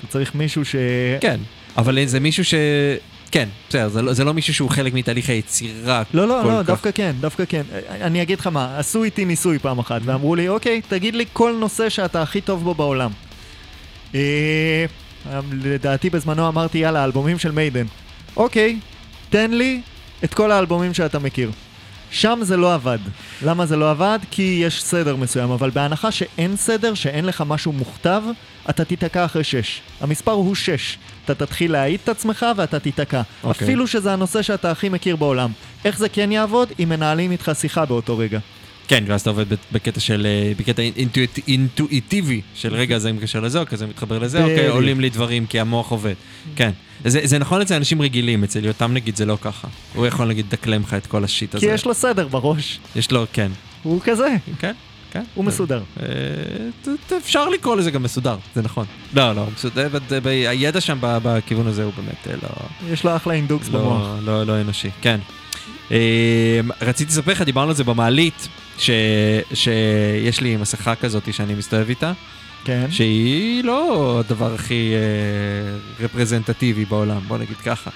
אתה 0.00 0.06
צריך 0.06 0.34
מישהו 0.34 0.64
ש... 0.64 0.76
כן, 1.20 1.40
אבל 1.76 1.98
זה 2.06 2.20
מישהו 2.20 2.44
ש... 2.44 2.54
כן, 3.30 3.48
בסדר, 3.68 3.88
זה 3.88 4.02
לא, 4.02 4.12
זה 4.12 4.24
לא 4.24 4.34
מישהו 4.34 4.54
שהוא 4.54 4.70
חלק 4.70 4.94
מתהליך 4.94 5.30
היצירה. 5.30 6.02
לא, 6.14 6.28
לא, 6.28 6.44
לא, 6.44 6.60
כך. 6.62 6.66
דווקא 6.66 6.90
כן, 6.94 7.12
דווקא 7.20 7.44
כן. 7.48 7.62
אני 7.90 8.22
אגיד 8.22 8.40
לך 8.40 8.46
מה, 8.46 8.78
עשו 8.78 9.04
איתי 9.04 9.24
ניסוי 9.24 9.58
פעם 9.58 9.78
אחת, 9.78 10.00
ואמרו 10.04 10.34
לי, 10.34 10.48
אוקיי, 10.48 10.80
תגיד 10.88 11.14
לי 11.14 11.24
כל 11.32 11.56
נושא 11.60 11.88
שאתה 11.88 12.22
הכי 12.22 12.40
טוב 12.40 12.64
בו 12.64 12.74
בעולם. 12.74 13.10
אה, 15.26 15.40
לדעתי 15.52 16.10
בזמנו 16.10 16.48
אמרתי, 16.48 16.78
יאללה, 16.78 17.04
אלבומים 17.04 17.38
של 17.38 17.50
מיידן. 17.50 17.86
אוקיי, 18.36 18.78
תן 19.30 19.50
לי 19.50 19.80
את 20.24 20.34
כל 20.34 20.50
האלבומים 20.50 20.94
שאתה 20.94 21.18
מכיר. 21.18 21.50
שם 22.10 22.38
זה 22.42 22.56
לא 22.56 22.74
עבד. 22.74 22.98
למה 23.42 23.66
זה 23.66 23.76
לא 23.76 23.90
עבד? 23.90 24.18
כי 24.30 24.60
יש 24.64 24.84
סדר 24.84 25.16
מסוים, 25.16 25.50
אבל 25.50 25.70
בהנחה 25.70 26.10
שאין 26.10 26.56
סדר, 26.56 26.94
שאין 26.94 27.24
לך 27.24 27.44
משהו 27.46 27.72
מוכתב, 27.72 28.22
אתה 28.70 28.84
תיתקע 28.84 29.24
אחרי 29.24 29.44
שש. 29.44 29.80
המספר 30.00 30.30
הוא 30.30 30.54
שש. 30.54 30.98
אתה 31.24 31.34
תתחיל 31.34 31.72
להעיד 31.72 32.00
את 32.04 32.08
עצמך 32.08 32.46
ואתה 32.56 32.78
תיתקע. 32.78 33.22
אוקיי. 33.44 33.66
אפילו 33.66 33.86
שזה 33.86 34.12
הנושא 34.12 34.42
שאתה 34.42 34.70
הכי 34.70 34.88
מכיר 34.88 35.16
בעולם. 35.16 35.50
איך 35.84 35.98
זה 35.98 36.08
כן 36.08 36.32
יעבוד? 36.32 36.68
אם 36.82 36.88
מנהלים 36.88 37.30
איתך 37.30 37.52
שיחה 37.54 37.84
באותו 37.84 38.18
רגע. 38.18 38.38
כן, 38.88 39.04
ואז 39.06 39.20
אתה 39.20 39.30
עובד 39.30 39.44
בקטע 39.72 40.00
של, 40.00 40.26
אה, 40.26 40.52
בקטע 40.56 40.82
אינטואיט- 40.82 41.38
אינטואיטיבי, 41.48 42.40
של 42.54 42.74
רגע 42.74 42.98
זה 42.98 43.12
מתקשר 43.12 43.40
לזה, 43.40 43.60
או 43.60 43.66
כזה 43.66 43.86
מתחבר 43.86 44.18
לזה, 44.18 44.42
אוקיי. 44.42 44.68
עולים 44.68 45.00
לי 45.00 45.10
דברים 45.10 45.46
כי 45.46 45.60
המוח 45.60 45.90
עובד. 45.90 46.14
כן. 46.56 46.70
זה, 47.04 47.20
זה 47.24 47.38
נכון 47.38 47.60
אצל 47.60 47.74
אנשים 47.74 48.02
רגילים, 48.02 48.44
אצל 48.44 48.64
יותם 48.64 48.92
נגיד 48.92 49.16
זה 49.16 49.26
לא 49.26 49.38
ככה. 49.40 49.68
הוא 49.94 50.06
יכול 50.06 50.28
נגיד 50.28 50.46
לדקלם 50.46 50.82
לך 50.82 50.94
את 50.94 51.06
כל 51.06 51.24
השיט 51.24 51.54
הזה. 51.54 51.66
כי 51.66 51.72
יש 51.72 51.84
לו 51.86 51.94
סדר 51.94 52.28
בראש. 52.28 52.78
יש 52.96 53.10
לו, 53.10 53.26
כן. 53.32 53.50
הוא 53.82 54.00
כזה, 54.04 54.28
כן, 54.58 54.72
כן. 55.12 55.22
הוא 55.34 55.44
מסודר. 55.44 55.82
אה, 56.02 56.06
אפשר 57.16 57.48
לקרוא 57.48 57.76
לזה 57.76 57.90
גם 57.90 58.02
מסודר, 58.02 58.36
זה 58.54 58.62
נכון. 58.62 58.86
לא, 59.14 59.32
לא, 59.34 59.46
מסודר, 59.54 59.88
הידע 60.24 60.80
שם 60.80 60.98
בכיוון 61.00 61.66
הזה 61.66 61.84
הוא 61.84 61.92
באמת 61.96 62.28
אה, 62.30 62.34
לא... 62.42 62.48
יש 62.92 63.04
לו 63.04 63.16
אחלה 63.16 63.34
אינדוקס 63.34 63.68
במוח. 63.68 64.06
לא, 64.22 64.44
לא, 64.44 64.46
לא 64.46 64.60
אנושי, 64.60 64.88
כן. 65.00 65.18
רציתי 66.82 67.10
לספר 67.12 67.32
לך, 67.32 67.42
דיברנו 67.42 67.68
על 67.70 67.76
זה 67.76 67.84
במעלית, 67.84 68.48
ש, 68.78 68.90
שיש 69.54 70.40
לי 70.40 70.56
מסכה 70.56 70.94
כזאת 70.94 71.34
שאני 71.34 71.54
מסתובב 71.54 71.88
איתה, 71.88 72.12
כן. 72.64 72.86
שהיא 72.90 73.64
לא 73.64 74.16
הדבר 74.24 74.54
הכי 74.54 74.92
אה, 74.94 76.04
רפרזנטטיבי 76.04 76.84
בעולם, 76.84 77.20
בוא 77.28 77.38
נגיד 77.38 77.56
ככה. 77.56 77.90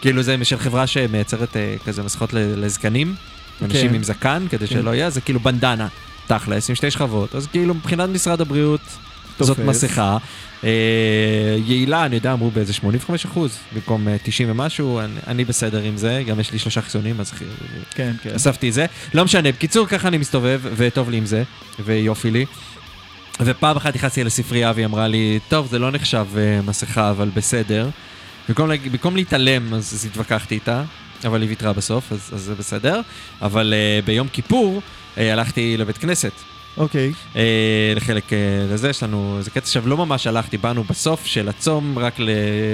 כאילו 0.00 0.22
זה 0.22 0.44
של 0.44 0.58
חברה 0.58 0.86
שמייצרת 0.86 1.56
אה, 1.56 1.74
כזה 1.84 2.02
מסכות 2.02 2.32
לזקנים, 2.32 3.14
אנשים 3.62 3.88
כן. 3.88 3.94
עם 3.94 4.02
זקן, 4.02 4.46
כדי 4.50 4.66
כן. 4.66 4.74
שלא 4.74 4.94
יהיה, 4.94 5.10
זה 5.10 5.20
כאילו 5.20 5.40
בנדנה, 5.40 5.88
תכלס, 6.26 6.70
עם 6.70 6.76
שתי 6.76 6.90
שכבות. 6.90 7.34
אז 7.34 7.46
כאילו 7.46 7.74
מבחינת 7.74 8.08
משרד 8.08 8.40
הבריאות, 8.40 8.80
זאת. 9.46 9.58
מסכה. 9.58 10.16
אה, 10.64 11.56
יעילה, 11.66 12.06
אני 12.06 12.16
יודע, 12.16 12.32
אמרו 12.32 12.50
באיזה 12.50 12.72
85 12.72 13.24
אחוז, 13.24 13.58
במקום 13.74 14.08
אה, 14.08 14.16
90 14.22 14.50
ומשהו, 14.50 15.00
אני, 15.00 15.12
אני 15.26 15.44
בסדר 15.44 15.82
עם 15.82 15.96
זה, 15.96 16.22
גם 16.26 16.40
יש 16.40 16.52
לי 16.52 16.58
שלושה 16.58 16.80
חיסונים, 16.80 17.20
אז 17.20 17.32
כן, 17.90 18.12
כן. 18.22 18.34
אספתי 18.34 18.68
את 18.68 18.74
זה. 18.74 18.86
לא 19.14 19.24
משנה, 19.24 19.52
בקיצור, 19.52 19.86
ככה 19.86 20.08
אני 20.08 20.18
מסתובב, 20.18 20.60
וטוב 20.76 21.10
לי 21.10 21.16
עם 21.16 21.26
זה, 21.26 21.42
ויופי 21.84 22.30
לי. 22.30 22.46
ופעם 23.40 23.76
אחת 23.76 23.94
נכנסתי 23.94 24.24
לספרייה 24.24 24.72
והיא 24.74 24.86
אמרה 24.86 25.08
לי, 25.08 25.38
טוב, 25.48 25.66
זה 25.66 25.78
לא 25.78 25.90
נחשב 25.90 26.26
אה, 26.36 26.60
מסכה, 26.62 27.10
אבל 27.10 27.30
בסדר. 27.34 27.88
במקום, 28.48 28.70
במקום 28.92 29.16
להתעלם, 29.16 29.74
אז, 29.74 29.94
אז 29.94 30.04
התווכחתי 30.04 30.54
איתה, 30.54 30.82
אבל 31.24 31.40
היא 31.42 31.48
ויתרה 31.48 31.72
בסוף, 31.72 32.12
אז, 32.12 32.30
אז 32.34 32.40
זה 32.40 32.54
בסדר. 32.54 33.00
אבל 33.42 33.74
uh, 33.74 34.06
ביום 34.06 34.28
כיפור 34.28 34.82
uh, 35.14 35.20
הלכתי 35.20 35.76
לבית 35.76 35.98
כנסת. 35.98 36.32
אוקיי. 36.78 37.12
אה, 37.36 37.92
לחלק 37.96 38.32
אה, 38.32 38.38
לזה, 38.72 38.88
יש 38.88 39.02
לנו 39.02 39.34
איזה 39.38 39.50
קטע 39.50 39.60
עכשיו, 39.60 39.88
לא 39.88 39.96
ממש 39.96 40.26
הלכתי, 40.26 40.58
באנו 40.58 40.84
בסוף 40.84 41.26
של 41.26 41.48
הצום, 41.48 41.98
רק 41.98 42.14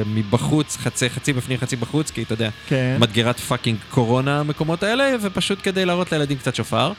מבחוץ, 0.07 0.77
חצי, 0.77 1.11
חצי 1.11 1.33
בפנים, 1.33 1.59
חצי 1.59 1.77
בחוץ, 1.77 2.11
כי 2.11 2.23
אתה 2.23 2.33
יודע, 2.33 2.51
כן. 2.67 2.97
מדגרת 3.01 3.40
fucking 3.40 3.79
קורונה 3.90 4.40
המקומות 4.40 4.83
האלה, 4.83 5.17
ופשוט 5.23 5.59
כדי 5.62 5.85
להראות 5.85 6.12
לילדים 6.12 6.38
קצת 6.38 6.55
שופר. 6.55 6.93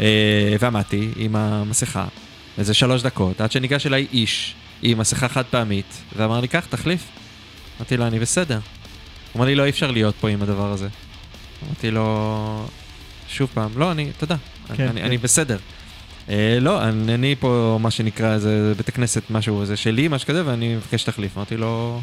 אה, 0.00 0.56
ועמדתי 0.60 1.08
עם 1.16 1.36
המסכה, 1.36 2.06
איזה 2.58 2.74
שלוש 2.74 3.02
דקות, 3.02 3.40
עד 3.40 3.52
שניגש 3.52 3.86
אליי 3.86 4.06
איש 4.12 4.54
עם 4.82 4.98
מסכה 4.98 5.28
חד 5.28 5.44
פעמית, 5.50 6.02
ואמר 6.16 6.40
לי, 6.40 6.48
קח, 6.48 6.66
תחליף. 6.66 7.04
אמרתי 7.78 7.96
לו, 7.96 8.06
אני 8.06 8.18
בסדר. 8.18 8.58
הוא 9.32 9.40
אמר 9.40 9.46
לי, 9.46 9.54
לא, 9.54 9.64
אי 9.64 9.70
אפשר 9.70 9.90
להיות 9.90 10.14
פה 10.20 10.28
עם 10.28 10.42
הדבר 10.42 10.72
הזה. 10.72 10.88
אמרתי 11.66 11.90
לו, 11.90 12.66
שוב 13.28 13.50
פעם, 13.54 13.70
לא, 13.76 13.92
אני, 13.92 14.10
תודה, 14.18 14.36
כן, 14.76 14.88
אני, 14.88 15.00
כן. 15.00 15.06
אני 15.06 15.18
בסדר. 15.18 15.58
אה, 16.28 16.58
לא, 16.60 16.82
אני, 16.82 17.14
אני 17.14 17.34
פה, 17.40 17.78
מה 17.80 17.90
שנקרא, 17.90 18.34
איזה 18.34 18.72
בית 18.76 18.88
הכנסת, 18.88 19.22
משהו, 19.30 19.64
זה 19.64 19.76
שלי, 19.76 20.08
משהו 20.08 20.28
כזה, 20.28 20.46
ואני 20.46 20.74
מבקש 20.74 21.02
שתחליף. 21.02 21.36
אמרתי 21.36 21.56
לו, 21.56 22.00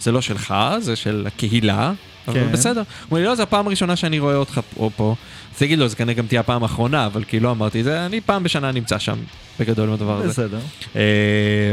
זה 0.00 0.12
לא 0.12 0.20
שלך, 0.20 0.54
זה 0.78 0.96
של 0.96 1.24
הקהילה, 1.26 1.92
אבל 2.28 2.40
כן. 2.40 2.52
בסדר. 2.52 2.80
הוא 2.80 3.06
אומר 3.10 3.20
לי, 3.20 3.26
לא, 3.26 3.34
זו 3.34 3.42
הפעם 3.42 3.66
הראשונה 3.66 3.96
שאני 3.96 4.18
רואה 4.18 4.36
אותך 4.36 4.60
פה. 4.74 4.90
פה. 4.96 5.14
אז 5.52 5.58
תגיד 5.58 5.78
לו, 5.78 5.88
זה 5.88 5.96
כנראה 5.96 6.14
גם 6.14 6.26
תהיה 6.26 6.40
הפעם 6.40 6.62
האחרונה, 6.62 7.06
אבל 7.06 7.24
כאילו 7.28 7.44
לא 7.44 7.50
אמרתי 7.50 7.82
זה, 7.82 8.06
אני 8.06 8.20
פעם 8.20 8.42
בשנה 8.42 8.72
נמצא 8.72 8.98
שם, 8.98 9.18
בגדול 9.60 9.88
עם 9.88 9.94
הדבר 9.94 10.16
הזה. 10.16 10.28
בסדר. 10.28 10.58
אה, 10.96 11.72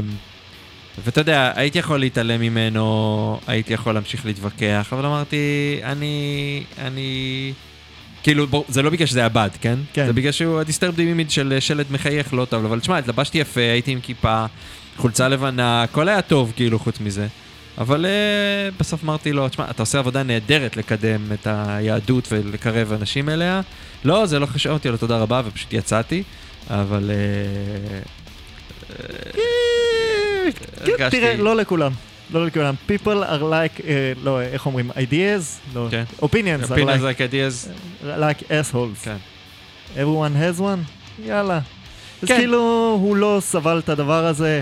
ואתה 1.06 1.22
יודע, 1.22 1.52
הייתי 1.56 1.80
יכול 1.80 2.00
להתעלם 2.00 2.42
ממנו, 2.42 3.40
הייתי 3.48 3.74
יכול 3.74 3.94
להמשיך 3.94 4.26
להתווכח, 4.26 4.90
אבל 4.92 5.06
אמרתי, 5.06 5.80
אני, 5.84 6.64
אני... 6.78 7.54
כאילו, 8.24 8.48
בוא, 8.48 8.64
זה 8.68 8.82
לא 8.82 8.90
בגלל 8.90 9.08
שזה 9.08 9.20
היה 9.20 9.30
בד, 9.30 9.50
כן? 9.62 9.80
כן. 9.94 10.06
זה 10.06 10.14
בגלל 10.14 10.32
שהוא 10.32 10.60
הדיסטרבד 10.60 11.00
אימיד 11.00 11.32
של 11.32 11.58
שלט 11.60 11.92
מחייך 11.92 12.34
לא 12.34 12.46
טוב, 12.46 12.66
אבל 12.66 12.80
תשמע, 12.80 12.98
התלבשתי 12.98 13.38
יפה, 13.38 13.62
הייתי 13.62 13.92
עם 13.92 14.00
כיפה, 14.02 14.46
חולצה 14.98 15.28
לבנה, 15.28 15.84
הכל 15.84 16.10
היה 16.10 16.22
טוב, 16.22 16.54
כאילו, 16.56 16.80
חוץ 16.80 17.00
מזה. 17.00 17.28
אבל 17.78 18.06
uh, 18.06 18.80
בסוף 18.80 19.04
אמרתי 19.04 19.32
לו, 19.32 19.50
תשמע, 19.50 19.70
אתה 19.70 19.84
עושה 19.84 20.00
עבודה 20.00 20.24
נהדרת 20.24 20.78
לקדם 20.78 21.22
את 21.34 21.48
היהדות 21.50 22.28
ולקרב 22.32 22.94
אנשים 22.94 23.30
אליה. 23.30 23.62
לא, 24.04 24.26
זה 24.26 24.40
לא 24.40 24.46
חשוב 24.46 24.72
אותי, 24.72 24.90
לו 24.90 24.98
תודה 24.98 25.18
רבה, 25.18 25.42
ופשוט 25.46 25.74
יצאתי, 25.74 26.24
אבל... 26.70 27.12
Uh, 27.12 27.14
תראה, 31.12 31.36
לא 31.38 31.56
לכולם. 31.56 31.92
לא 32.32 32.46
לכולם. 32.46 32.76
People 32.88 33.24
are 33.30 33.42
like, 33.42 33.86
אה, 33.88 34.14
לא, 34.24 34.42
איך 34.42 34.66
אומרים? 34.66 34.92
ideas? 34.92 35.76
לא. 35.76 35.88
כן. 35.92 36.04
opinions 36.22 36.66
are 36.66 36.72
opinions 36.72 37.02
like, 37.02 37.20
like 37.20 37.34
ideas. 37.34 37.70
like 38.04 38.44
assholes. 38.44 39.04
כן. 39.04 39.18
everyone 39.96 40.58
has 40.58 40.62
one? 40.62 40.90
יאללה. 41.26 41.60
אז 42.24 42.28
כן. 42.28 42.38
כאילו, 42.38 42.98
הוא 43.02 43.16
לא 43.16 43.38
סבל 43.42 43.80
את 43.80 43.90
הדבר 43.90 44.26
הזה. 44.26 44.62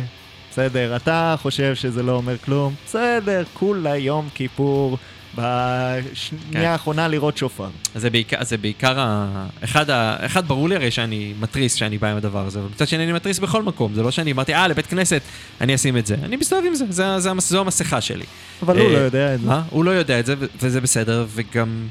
בסדר, 0.51 0.95
אתה 0.95 1.35
חושב 1.41 1.75
שזה 1.75 2.03
לא 2.03 2.11
אומר 2.11 2.37
כלום? 2.37 2.73
בסדר, 2.85 3.43
כולה 3.53 3.97
יום 3.97 4.29
כיפור, 4.33 4.97
בשנייה 5.37 6.41
כן. 6.51 6.59
האחרונה 6.65 7.07
לראות 7.07 7.37
שופר. 7.37 7.69
אז 7.95 8.01
זה 8.01 8.09
בעיקר, 8.09 8.43
זה 8.43 8.57
בעיקר 8.57 8.99
ה... 8.99 9.27
אחד, 9.63 9.89
ה... 9.89 10.15
אחד 10.25 10.47
ברור 10.47 10.69
לי 10.69 10.75
הרי 10.75 10.91
שאני 10.91 11.33
מתריס 11.39 11.73
שאני 11.73 11.97
בא 11.97 12.07
עם 12.07 12.17
הדבר 12.17 12.45
הזה, 12.45 12.59
אבל 12.59 12.67
מצד 12.71 12.87
שני 12.87 13.03
אני 13.03 13.13
מתריס 13.13 13.39
בכל 13.39 13.63
מקום, 13.63 13.93
זה 13.93 14.03
לא 14.03 14.11
שאני 14.11 14.31
אמרתי, 14.31 14.53
אה, 14.55 14.67
לבית 14.67 14.85
כנסת, 14.87 15.21
אני 15.61 15.75
אשים 15.75 15.97
את 15.97 16.05
זה. 16.05 16.15
אני 16.23 16.35
מסתובב 16.35 16.63
עם 16.67 16.75
זה, 16.75 16.85
זה, 16.89 17.19
זה, 17.19 17.31
המס- 17.31 17.49
זו 17.49 17.59
המסכה 17.61 18.01
שלי. 18.01 18.25
אבל 18.61 18.79
הוא 18.79 18.87
אה, 18.87 18.93
לא 18.93 18.97
יודע 18.97 19.35
את 19.35 19.41
זה. 19.41 19.47
מה? 19.47 19.63
הוא 19.69 19.85
לא 19.85 19.91
יודע 19.91 20.19
את 20.19 20.25
זה, 20.25 20.35
וזה 20.61 20.81
בסדר, 20.81 21.25
וגם 21.29 21.87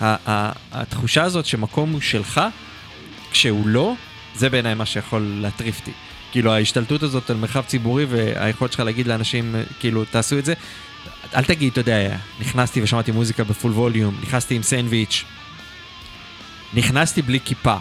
ה- 0.00 0.30
ה- 0.30 0.52
התחושה 0.72 1.22
הזאת 1.22 1.46
שמקום 1.46 1.92
הוא 1.92 2.00
שלך, 2.00 2.40
כשהוא 3.30 3.66
לא, 3.68 3.94
זה 4.36 4.50
בעיניי 4.50 4.74
מה 4.74 4.86
שיכול 4.86 5.38
להטריף 5.40 5.80
אותי. 5.80 5.92
כאילו 6.32 6.52
ההשתלטות 6.52 7.02
הזאת 7.02 7.30
על 7.30 7.36
מרחב 7.36 7.62
ציבורי 7.66 8.04
והיכולת 8.04 8.72
שלך 8.72 8.80
להגיד 8.80 9.06
לאנשים, 9.06 9.54
אה, 9.56 9.62
כאילו, 9.80 10.04
תעשו 10.04 10.38
את 10.38 10.44
זה. 10.44 10.54
אל 11.34 11.44
תגיד, 11.44 11.72
אתה 11.72 11.80
יודע, 11.80 12.16
נכנסתי 12.40 12.82
ושמעתי 12.82 13.10
מוזיקה 13.10 13.44
בפול 13.44 13.72
ווליום, 13.72 14.18
נכנסתי 14.22 14.54
עם 14.54 14.62
סנדוויץ', 14.62 15.24
נכנסתי 16.74 17.22
בלי 17.22 17.40
כיפה. 17.44 17.76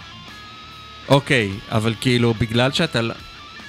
אוקיי, 1.09 1.51
אבל 1.71 1.93
כאילו, 2.01 2.33
בגלל 2.33 2.71
שאתה... 2.71 3.01
לא- 3.01 3.13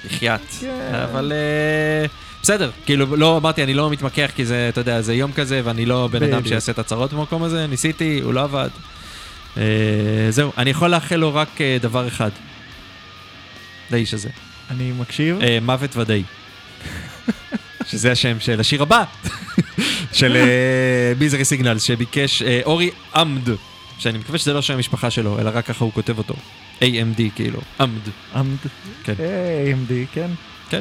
בחייאת. 0.05 0.41
כן. 0.61 0.95
אבל... 1.03 1.31
אה, 1.35 2.07
בסדר, 2.41 2.71
כאילו, 2.85 3.15
לא 3.15 3.37
אמרתי, 3.37 3.63
אני 3.63 3.73
לא 3.73 3.89
מתמקח 3.89 4.29
כי 4.35 4.45
זה, 4.45 4.69
אתה 4.69 4.81
יודע, 4.81 5.01
זה 5.01 5.13
יום 5.13 5.31
כזה, 5.31 5.61
ואני 5.63 5.85
לא 5.85 6.09
בן 6.11 6.23
אדם. 6.23 6.45
שיעשה 6.45 6.71
את 6.71 6.79
הצהרות 6.79 7.13
במקום 7.13 7.43
הזה, 7.43 7.67
ניסיתי, 7.67 8.19
הוא 8.23 8.33
לא 8.33 8.43
עבד. 8.43 8.69
אה, 9.57 9.63
זהו, 10.29 10.51
אני 10.57 10.69
יכול 10.69 10.89
לאחל 10.89 11.15
לו 11.15 11.35
רק 11.35 11.61
אה, 11.61 11.77
דבר 11.81 12.07
אחד. 12.07 12.29
לאיש 13.91 14.13
הזה. 14.13 14.29
אני 14.69 14.91
מקשיב. 14.91 15.41
אה, 15.41 15.57
מוות 15.61 15.97
ודאי. 15.97 16.23
שזה 17.91 18.11
השם 18.11 18.39
של 18.39 18.59
השיר 18.59 18.81
הבא, 18.81 19.03
של 20.13 20.35
אה, 20.35 21.13
מיזרי 21.19 21.45
סיגנל, 21.45 21.79
שביקש 21.79 22.41
אה, 22.41 22.61
אורי 22.65 22.89
עמד, 23.15 23.49
שאני 23.99 24.17
מקווה 24.17 24.37
שזה 24.37 24.53
לא 24.53 24.61
שם 24.61 24.73
המשפחה 24.73 25.09
שלו, 25.09 25.39
אלא 25.39 25.51
רק 25.53 25.65
ככה 25.65 25.85
הוא 25.85 25.93
כותב 25.93 26.17
אותו. 26.17 26.35
AMD 26.79 27.21
כאילו, 27.35 27.59
עמד. 27.79 28.01
עמד. 28.35 28.57
כן. 29.03 29.13
AMD, 29.13 29.91
כן. 30.13 30.29
כן. 30.69 30.79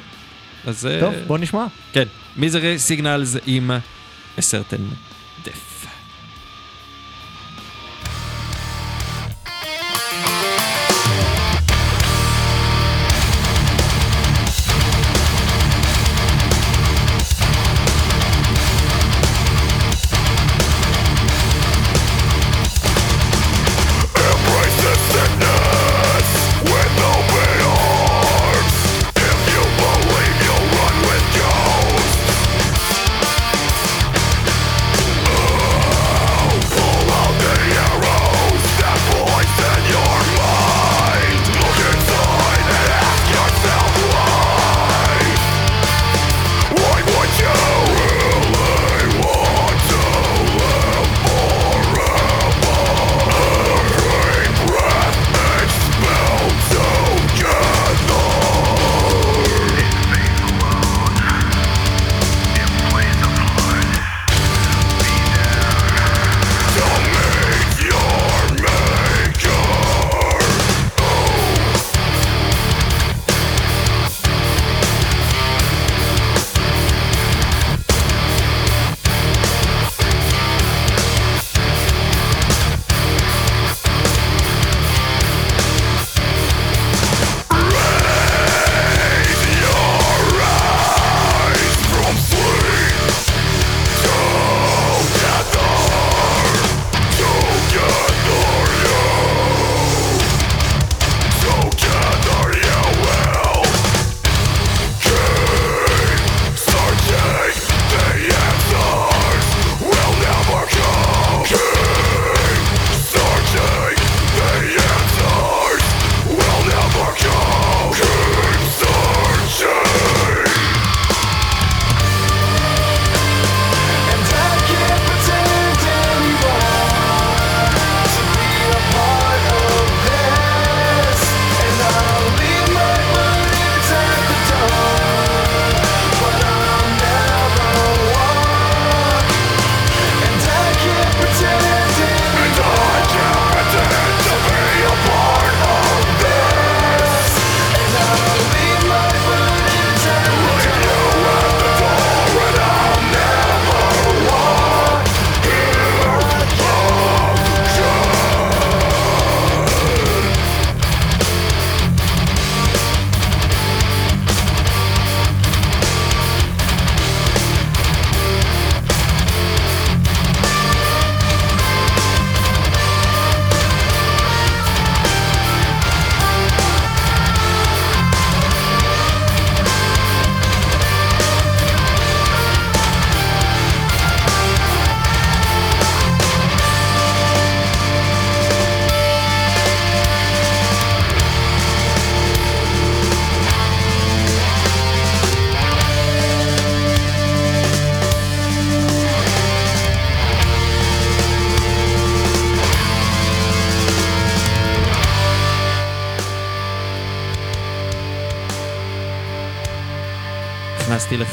אז... 0.66 0.86
אה, 0.86 1.00
טוב, 1.00 1.14
בוא 1.26 1.38
נשמע. 1.38 1.66
כן, 1.92 2.04
מיזרי 2.36 2.78
סיגנלס 2.78 3.36
עם 3.46 3.70
a 4.38 4.40
certain 4.40 5.07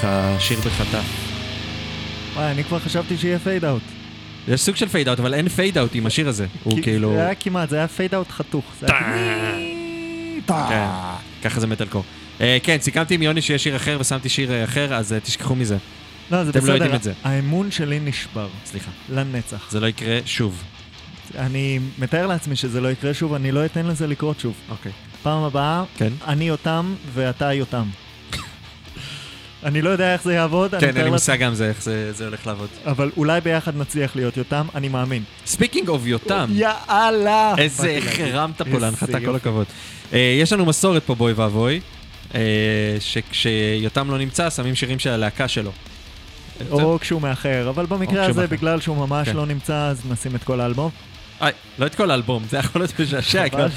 הכנסתי 0.06 0.36
לך 0.36 0.42
שיר 0.42 0.60
בחטף. 0.60 1.06
וואי, 2.36 2.52
אני 2.52 2.64
כבר 2.64 2.80
חשבתי 2.80 3.18
שיהיה 3.18 3.40
פייד 3.40 3.66
אאוט. 3.66 3.82
יש 4.48 4.62
סוג 4.62 4.76
של 4.76 4.88
fade 4.88 5.08
out, 5.08 5.20
אבל 5.20 5.34
אין 5.34 5.50
fade 5.50 5.78
out 5.78 5.96
עם 5.96 6.06
השיר 6.06 6.30
הזה. 6.30 6.46
הוא 6.64 6.80
כאילו... 6.82 7.14
זה 7.16 7.26
היה 7.26 7.36
כמעט, 7.36 7.70
זה 7.70 7.78
היה 7.78 7.88
fade 7.88 8.16
out 8.16 8.32
חתוך. 8.32 8.66
זה 8.82 8.88
היה 8.90 9.56
טה. 10.46 10.66
כן, 10.70 11.50
ככה 11.50 11.60
זה 11.60 11.68
מטאלקור. 11.68 12.04
אה, 12.42 12.58
כן, 12.64 12.78
סיכמתי 12.82 13.16
עם 13.16 13.22
יוני 13.22 13.42
שיש 13.42 13.64
שיר 13.64 13.76
אחר 13.76 13.98
ושמתי 14.00 14.30
שיר 14.30 14.52
אה, 14.52 14.64
אחר, 14.64 14.94
אז 14.94 15.14
אה, 15.14 15.20
תשכחו 15.20 15.56
מזה. 15.56 15.78
לא, 16.32 16.44
זה 16.44 16.50
אתם 16.50 16.60
לא 16.60 16.64
בסדר. 16.64 16.74
יודעים 16.74 16.96
את 16.96 17.04
זה. 17.04 17.14
האמון 17.24 17.72
שלי 17.72 18.00
נשבר. 18.00 18.48
סליחה. 18.66 18.92
לנצח. 19.10 19.72
זה 19.72 19.80
לא 19.80 19.88
יקרה 19.88 20.20
שוב. 20.26 20.64
אני 21.38 21.80
מתאר 22.00 22.28
לעצמי 22.28 22.56
שזה 22.56 22.82
לא 22.82 22.92
יקרה 22.92 23.14
שוב, 23.14 23.34
אני 23.34 23.52
לא 23.52 23.66
אתן 23.66 23.86
לזה 23.86 24.08
לקרות 24.08 24.40
שוב. 24.40 24.54
אוקיי. 24.70 24.92
פעם 25.24 25.44
הבאה, 25.44 25.84
כן. 25.98 26.14
אני 26.28 26.48
יותם 26.48 26.94
ואתה 27.14 27.54
יותם. 27.54 27.86
אני 29.66 29.82
לא 29.82 29.90
יודע 29.90 30.14
איך 30.14 30.24
זה 30.24 30.34
יעבוד, 30.34 30.76
כן, 30.80 30.98
אין 30.98 31.06
לי 31.06 31.10
מושג 31.10 31.40
גם 31.40 31.54
זה, 31.54 31.70
איך 31.70 31.84
זה 31.84 32.14
זה 32.14 32.26
הולך 32.26 32.48
לעבוד. 32.48 32.70
אבל 32.86 33.12
אולי 33.18 33.42
ביחד 33.42 33.78
נצליח 33.78 34.16
להיות 34.16 34.38
יותם, 34.38 34.68
אני 34.76 34.88
מאמין. 34.88 35.24
speaking 35.46 35.90
of 35.90 36.06
יותם. 36.06 36.50
יאללה! 36.54 37.56
איזה. 37.58 38.00
הרמת 38.20 38.62
פה 38.62 38.80
להנחתה, 38.80 39.20
כל. 39.26 39.36
הכבוד. 39.36 39.66
אה, 40.14 40.38
יש 40.42 40.54
לנו 40.54 40.66
מסורת 40.66 41.04
פה, 41.04 41.16
באוי 41.16 41.34
ואבוי, 41.34 41.80
אה, 42.36 42.42
שכשיותם 43.00 44.12
לא 44.12 44.18
נמצא, 44.18 44.50
שמים 44.50 44.76
שירים 44.76 45.00
של 45.00 45.10
הלהקה 45.10 45.48
שלו. 45.48 45.72
או 46.72 46.98
כשהוא 47.02 47.22
מאחר, 47.22 47.70
אבל 47.70 47.86
במקרה 47.86 48.26
הזה. 48.26 48.48
בגלל 48.48 48.82
שהוא 48.82 48.98
ממש 48.98 49.30
כן. 49.30 49.36
לא 49.36 49.46
נמצא, 49.46 49.76
אז 49.76 50.02
נשים 50.10 50.36
את 50.36 50.44
כל 50.44 50.60
האלבום. 50.60 50.92
איי, 51.42 51.52
לא 51.80 51.86
את 51.86 51.96
כל 51.96 52.12
האלבום, 52.12 52.44
זה 52.50 52.58
יכול 52.58 52.82
להיות 52.82 53.00
משעשע. 53.00 53.50
כבר. 53.50 53.68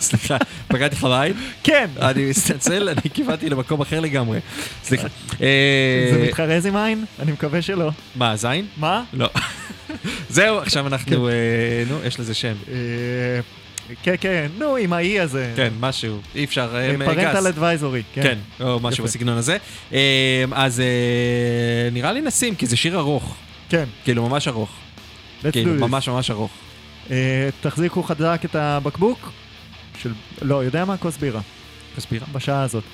סליחה, 0.00 0.36
פגעתי 0.68 0.96
לך 0.96 1.04
בעין? 1.04 1.32
כן! 1.62 1.86
אני 2.00 2.30
מתנצל, 2.30 2.88
אני 2.88 3.08
קיבלתי 3.12 3.50
למקום 3.50 3.80
אחר 3.80 4.00
לגמרי. 4.00 4.38
סליחה. 4.84 5.08
זה 5.38 5.44
אה, 6.20 6.26
מתחרז 6.28 6.66
עם 6.66 6.76
עין? 6.76 7.04
אני 7.18 7.32
מקווה 7.32 7.62
שלא. 7.62 7.90
מה, 8.16 8.36
זין? 8.36 8.66
מה? 8.76 9.02
לא. 9.12 9.28
זהו, 10.28 10.58
עכשיו 10.58 10.86
אנחנו, 10.86 11.28
אה, 11.28 11.32
נו, 11.88 11.98
יש 12.04 12.20
לזה 12.20 12.34
שם. 12.34 12.54
אה, 12.68 12.74
כן, 14.02 14.14
כן, 14.20 14.46
נו, 14.58 14.76
עם 14.76 14.92
האי 14.92 15.20
הזה. 15.20 15.52
כן, 15.56 15.72
משהו, 15.80 16.18
אי 16.34 16.44
אפשר, 16.44 16.70
אה, 16.74 16.92
גס. 16.96 17.06
פרנטל 17.06 17.46
אדוויזורי. 17.46 18.02
כן, 18.14 18.38
או 18.60 18.80
משהו. 18.80 19.04
בסגנון 19.04 19.38
הזה. 19.38 19.56
אה, 19.92 20.44
אז 20.52 20.80
אה, 20.80 21.90
נראה 21.92 22.12
לי 22.12 22.20
נשים, 22.20 22.54
כי 22.54 22.66
זה 22.66 22.76
שיר 22.76 22.98
ארוך. 22.98 23.36
כן. 23.68 23.84
כאילו, 24.04 24.28
ממש 24.28 24.48
ארוך. 24.48 24.70
כאילו. 25.52 25.74
ממש 25.74 26.08
ממש 26.08 26.30
ארוך. 26.30 26.50
אה, 27.10 27.48
תחזיקו 27.60 28.02
חזק 28.02 28.40
את 28.44 28.54
הבקבוק 28.54 29.32
של... 30.02 30.12
לא, 30.42 30.64
יודע 30.64 30.84
מה? 30.84 30.96
כוס 30.96 31.16
בירה. 31.16 31.40
כוס 31.94 32.06
בירה? 32.10 32.26
בשעה 32.32 32.62
הזאת. 32.62 32.84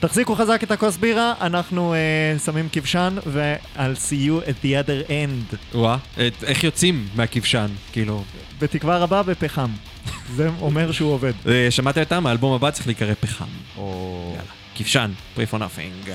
תחזיקו 0.00 0.34
חזק 0.34 0.62
את 0.62 0.70
הכוס 0.70 0.96
בירה, 0.96 1.34
אנחנו 1.40 1.94
אה, 1.94 2.38
שמים 2.44 2.68
כבשן, 2.72 3.16
ו-I'll 3.26 3.78
see 3.78 4.28
you 4.28 4.48
at 4.48 4.64
the 4.64 4.86
other 4.86 5.08
end. 5.08 5.56
וואה, 5.74 5.96
איך 6.42 6.64
יוצאים 6.64 7.08
מהכבשן, 7.14 7.66
כאילו. 7.92 8.24
בתקווה 8.58 8.98
רבה 8.98 9.22
בפחם. 9.22 9.70
זה 10.36 10.50
אומר 10.60 10.92
שהוא 10.92 11.12
עובד. 11.12 11.32
אה, 11.48 11.66
שמעת 11.70 11.98
אותם? 11.98 12.26
האלבום 12.26 12.52
הבא 12.52 12.70
צריך 12.70 12.86
להיקרא 12.86 13.14
פחם. 13.20 13.44
יאללה. 13.76 14.42
כבשן, 14.76 15.10
pray 15.36 15.54
for 15.54 15.56
nothing. 15.56 16.10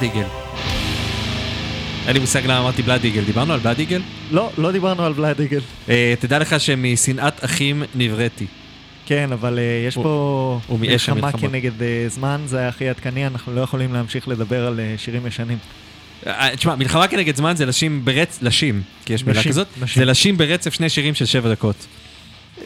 בלאד 0.00 0.12
איגל. 0.16 0.26
אין 2.06 2.14
לי 2.14 2.20
מושג 2.20 2.44
למה 2.44 2.58
אמרתי 2.58 2.82
בלאד 2.82 3.04
איגל. 3.04 3.24
דיברנו 3.24 3.52
על 3.52 3.60
בלאד 3.60 3.78
איגל? 3.78 4.00
לא, 4.30 4.50
לא 4.58 4.72
דיברנו 4.72 5.04
על 5.06 5.12
בלאד 5.12 5.40
איגל. 5.40 5.60
אה, 5.88 6.14
תדע 6.20 6.38
לך 6.38 6.60
שמשנאת 6.60 7.44
אחים 7.44 7.82
נבראתי. 7.94 8.46
כן, 9.06 9.32
אבל 9.32 9.58
אה, 9.58 9.84
יש 9.88 9.94
הוא- 9.94 10.04
פה 10.04 10.60
הוא 10.66 10.78
מלחמה 10.80 11.16
המלחמות. 11.20 11.50
כנגד 11.50 11.82
אה, 11.82 12.04
זמן, 12.08 12.40
זה 12.46 12.68
הכי 12.68 12.88
עדכני, 12.88 13.26
אנחנו 13.26 13.54
לא 13.54 13.60
יכולים 13.60 13.92
להמשיך 13.92 14.28
לדבר 14.28 14.66
על 14.66 14.80
אה, 14.80 14.94
שירים 14.98 15.26
ישנים. 15.26 15.58
תשמע, 16.56 16.74
מלחמה 16.74 17.08
כנגד 17.08 17.36
זמן 17.36 17.56
זה 17.56 17.66
לשים 17.66 18.04
ברצף, 18.04 18.42
לשים, 18.42 18.82
כי 19.04 19.12
יש 19.12 19.24
מילה 19.24 19.40
נשים, 19.40 19.52
כזאת, 19.52 19.66
נשים. 19.82 20.02
זה 20.02 20.10
לשים 20.10 20.36
ברצף 20.36 20.74
שני 20.74 20.88
שירים 20.88 21.14
של 21.14 21.26
שבע 21.26 21.50
דקות. 21.52 21.86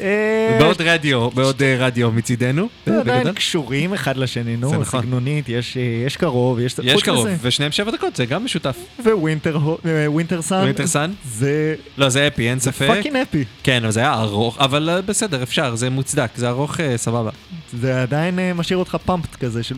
אה, 0.01 0.57
בעוד 0.61 0.83
רדיו, 0.83 1.31
בעוד 1.31 1.63
אה, 1.63 1.77
רדיו 1.79 2.11
מצידנו. 2.11 2.69
זה 2.87 2.95
אה, 2.95 3.01
עדיין. 3.01 3.33
קשורים 3.33 3.95
אחד 3.95 4.17
לשני, 4.17 4.57
זה 4.57 4.61
נו, 4.61 4.81
נכון. 4.81 5.01
סגנונית, 5.01 5.49
יש, 5.49 5.77
יש 6.07 6.17
קרוב, 6.17 6.61
יש... 6.61 6.77
יש 6.83 7.03
קרוב, 7.03 7.29
ושניהם 7.43 7.73
שבע 7.73 7.91
דקות, 7.91 8.17
זה 8.17 8.27
גם 8.27 8.45
משותף. 8.45 8.77
Wintersun, 9.05 10.63
Wintersun? 10.63 11.13
זה 11.25 11.75
לא, 11.99 12.09
זה 12.09 12.27
epic, 12.27 12.51
אין 12.51 12.59
זה 12.59 12.73
ספק. 12.73 12.87
fucking 12.87 13.17
epic. 13.17 13.45
כן, 13.63 13.91
זה 13.91 14.01
היה 14.01 14.15
ארוך, 14.15 14.59
אבל 14.59 15.01
בסדר, 15.07 15.43
אפשר, 15.43 15.75
זה 15.75 15.91
מוצדק, 15.91 16.31
זה 16.37 16.49
ארוך 16.49 16.77
סבבה. 16.97 17.31
זה 17.73 18.03
עדיין 18.03 18.39
משאיר 18.55 18.79
אותך 18.79 18.97
pumped 19.05 19.37
כזה 19.37 19.63
של. 19.63 19.75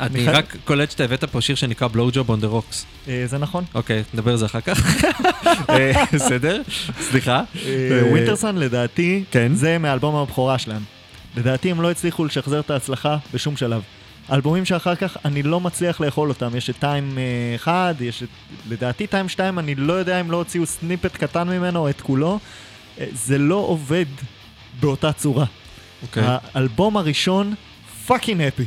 אני 0.00 0.24
רק 0.24 0.56
קולט 0.64 0.90
שאתה 0.90 1.04
הבאת 1.04 1.24
פה 1.24 1.40
שיר 1.40 1.56
שנקרא 1.56 1.88
Djob 1.88 2.28
on 2.28 2.44
the 2.44 2.52
Rocks. 2.52 3.08
אה, 3.08 3.24
זה 3.26 3.38
נכון. 3.38 3.64
אוקיי, 3.74 4.02
נדבר 4.14 4.30
על 4.30 4.36
זה 4.36 4.46
אחר 4.46 4.60
כך. 4.60 5.04
אה, 5.70 6.04
בסדר? 6.12 6.62
סליחה. 7.00 7.42
Wintersun 8.10 8.56
לדעתי, 8.56 9.24
כן. 9.30 9.54
זה 9.54 9.78
מאלבום 9.78 10.16
הבכורה 10.16 10.58
שלהם. 10.58 10.82
לדעתי 11.36 11.70
הם 11.70 11.80
לא 11.80 11.90
הצליחו 11.90 12.24
לשחזר 12.24 12.60
את 12.60 12.70
ההצלחה 12.70 13.16
בשום 13.34 13.56
שלב. 13.56 13.82
אלבומים 14.32 14.64
שאחר 14.64 14.94
כך 14.94 15.16
אני 15.24 15.42
לא 15.42 15.60
מצליח 15.60 16.00
לאכול 16.00 16.28
אותם, 16.28 16.56
יש 16.56 16.70
את 16.70 16.76
Time 16.78 17.18
1, 17.56 18.00
יש 18.00 18.22
את... 18.22 18.28
לדעתי 18.68 19.06
Time 19.06 19.28
2, 19.28 19.58
אני 19.58 19.74
לא 19.74 19.92
יודע 19.92 20.20
אם 20.20 20.30
לא 20.30 20.36
הוציאו 20.36 20.66
snippet 20.66 21.16
קטן 21.16 21.48
ממנו 21.48 21.80
או 21.80 21.90
את 21.90 22.00
כולו. 22.00 22.38
אה, 23.00 23.06
זה 23.12 23.38
לא 23.38 23.54
עובד 23.54 24.04
באותה 24.80 25.12
צורה. 25.12 25.44
אוקיי. 26.02 26.22
האלבום 26.26 26.96
הראשון, 26.96 27.54
fucking 28.06 28.40
epic. 28.40 28.64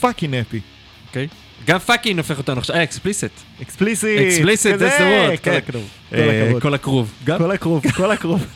fucking 0.00 0.34
epic. 0.34 0.60
אוקיי. 1.08 1.28
גם 1.66 1.78
fucking 1.78 2.18
הופך 2.18 2.38
אותנו 2.38 2.58
עכשיו, 2.58 2.76
אה, 2.76 2.82
explicit. 2.82 3.30
explicit. 3.62 4.20
explicit, 4.20 4.66
כזה, 4.66 4.88
that's 4.88 5.00
the 5.00 5.36
word. 5.36 5.36
כן, 5.42 5.60
כל 5.60 5.74
הכבוד. 5.74 5.86
כל 6.10 6.16
אה, 6.18 6.44
הכבוד. 6.44 6.62
כל 6.62 6.74
הכרוב. 6.74 7.12
כל 7.38 7.50
הכרוב, 7.50 7.82
כל 7.96 8.10
הכרוב. 8.16 8.46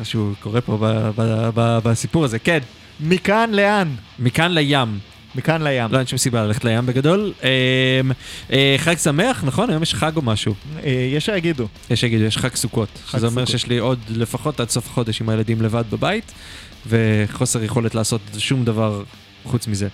משהו 0.00 0.32
קורה 0.40 0.60
פה 0.60 0.78
בסיפור 1.56 2.24
הזה, 2.24 2.38
כן. 2.38 2.58
מכאן 3.00 3.50
לאן? 3.52 3.88
מכאן 4.18 4.52
לים. 4.52 4.98
מכאן 5.34 5.62
לים. 5.62 5.92
לא, 5.92 5.98
אין 5.98 6.06
שום 6.06 6.18
סיבה 6.18 6.44
ללכת 6.44 6.64
לים 6.64 6.86
בגדול. 6.86 7.32
אה, 7.44 7.50
אה, 8.52 8.74
חג 8.78 8.98
שמח, 8.98 9.44
נכון? 9.44 9.70
היום 9.70 9.82
יש 9.82 9.94
חג 9.94 10.16
או 10.16 10.22
משהו. 10.22 10.54
אה, 10.84 10.90
יש 10.90 11.26
שיגידו. 11.26 11.68
יש 11.90 12.00
שיגידו, 12.00 12.24
יש 12.24 12.38
חג 12.38 12.54
סוכות. 12.54 12.88
חג 13.06 13.18
שזה 13.18 13.26
אומר 13.26 13.42
סוכות. 13.42 13.60
שיש 13.60 13.66
לי 13.66 13.78
עוד 13.78 13.98
לפחות 14.08 14.60
עד 14.60 14.70
סוף 14.70 14.86
החודש 14.86 15.20
עם 15.20 15.28
הילדים 15.28 15.62
לבד 15.62 15.84
בבית, 15.90 16.32
וחוסר 16.86 17.62
יכולת 17.64 17.94
לעשות 17.94 18.20
שום 18.38 18.64
דבר 18.64 19.02
חוץ 19.44 19.66
מזה. 19.66 19.88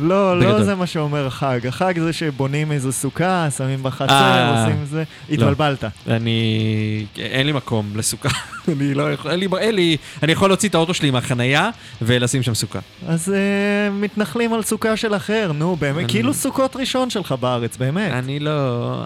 לא, 0.00 0.40
לא 0.40 0.46
בגדול. 0.46 0.62
זה 0.62 0.74
מה 0.74 0.86
שאומר 0.86 1.26
החג. 1.26 1.66
החג 1.66 1.94
זה 1.98 2.12
שבונים 2.12 2.72
איזו 2.72 2.92
סוכה, 2.92 3.48
שמים 3.56 3.82
בחצר, 3.82 4.12
אה, 4.12 4.62
עושים 4.62 4.84
זה. 4.84 5.04
התבלבלת. 5.30 5.84
אני... 6.08 7.06
אין 7.18 7.46
לי 7.46 7.52
מקום 7.52 7.92
לסוכה. 7.96 8.28
אני 8.72 8.94
לא 8.94 9.12
יכול... 9.12 9.30
אין 9.30 9.40
לי... 9.40 9.48
אין 9.58 9.74
לי... 9.74 9.96
אני 10.22 10.32
יכול 10.32 10.50
להוציא 10.50 10.68
את 10.68 10.74
האוטו 10.74 10.94
שלי 10.94 11.10
מהחנייה 11.10 11.70
ולשים 12.02 12.42
שם 12.42 12.54
סוכה. 12.54 12.78
אז 13.08 13.32
אה, 13.32 13.90
מתנחלים 13.90 14.52
על 14.54 14.62
סוכה 14.62 14.96
של 14.96 15.14
אחר, 15.16 15.52
נו, 15.54 15.76
באמת, 15.76 15.98
אני- 15.98 16.08
כאילו 16.08 16.34
סוכות 16.34 16.76
ראשון 16.76 17.10
שלך 17.10 17.32
בארץ, 17.32 17.76
באמת. 17.76 18.12
אני 18.12 18.40
לא... 18.40 19.02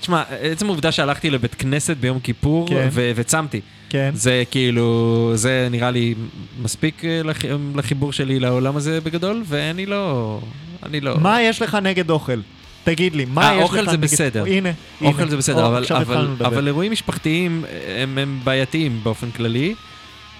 תשמע, 0.00 0.22
עצם 0.40 0.66
העובדה 0.66 0.92
שהלכתי 0.92 1.30
לבית 1.30 1.54
כנסת 1.54 1.96
ביום 1.96 2.20
כיפור 2.20 2.68
כן. 2.68 2.88
ו- 2.92 3.10
וצמתי. 3.14 3.60
כן. 3.90 4.10
זה 4.14 4.42
כאילו, 4.50 4.86
זה 5.34 5.68
נראה 5.70 5.90
לי 5.90 6.14
מספיק 6.62 7.04
אה, 7.04 7.20
לח- 7.24 7.44
לחיבור 7.74 8.12
שלי 8.12 8.38
לעולם 8.38 8.76
הזה 8.76 9.00
בגדול, 9.00 9.42
ואני 9.46 9.86
לא... 9.86 10.40
אני 10.82 11.00
לא... 11.00 11.18
מה 11.20 11.42
יש 11.42 11.62
לך 11.62 11.74
נגד 11.74 12.10
אוכל? 12.10 12.40
תגיד 12.84 13.16
לי, 13.16 13.24
מה 13.24 13.42
אה, 13.50 13.54
יש 13.54 13.58
לך 13.58 13.62
אוכל 13.62 13.80
נגד... 13.82 13.90
זה 13.90 13.96
בסדר. 13.96 14.44
הנה, 14.46 14.70
אוכל 15.02 15.22
הנה. 15.22 15.30
זה 15.30 15.36
בסדר, 15.36 15.62
או, 15.62 15.66
אבל, 15.66 15.84
אבל. 15.90 16.28
אבל 16.46 16.66
אירועים 16.66 16.92
משפחתיים 16.92 17.64
הם, 17.96 18.18
הם 18.18 18.40
בעייתיים 18.44 19.00
באופן 19.02 19.30
כללי, 19.30 19.74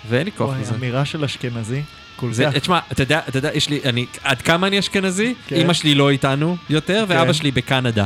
ואין 0.09 0.25
לי 0.25 0.33
כוח 0.33 0.55
לזה. 0.61 0.75
אמירה 0.75 1.05
של 1.05 1.25
אשכנזי. 1.25 1.83
כל 2.17 2.33
זה, 2.33 2.45
כך. 2.45 2.57
תשמע, 2.57 2.79
אתה 2.93 3.03
יודע, 3.03 3.21
אתה 3.29 3.39
יודע, 3.39 3.51
יש 3.55 3.69
לי, 3.69 3.81
אני, 3.85 4.07
עד 4.23 4.43
כמה 4.43 4.67
אני 4.67 4.79
אשכנזי? 4.79 5.35
כן. 5.47 5.57
אמא 5.57 5.73
שלי 5.73 5.95
לא 5.95 6.11
איתנו 6.11 6.57
יותר, 6.71 7.05
ואבא 7.09 7.27
כן. 7.27 7.33
שלי 7.33 7.51
בקנדה. 7.51 8.05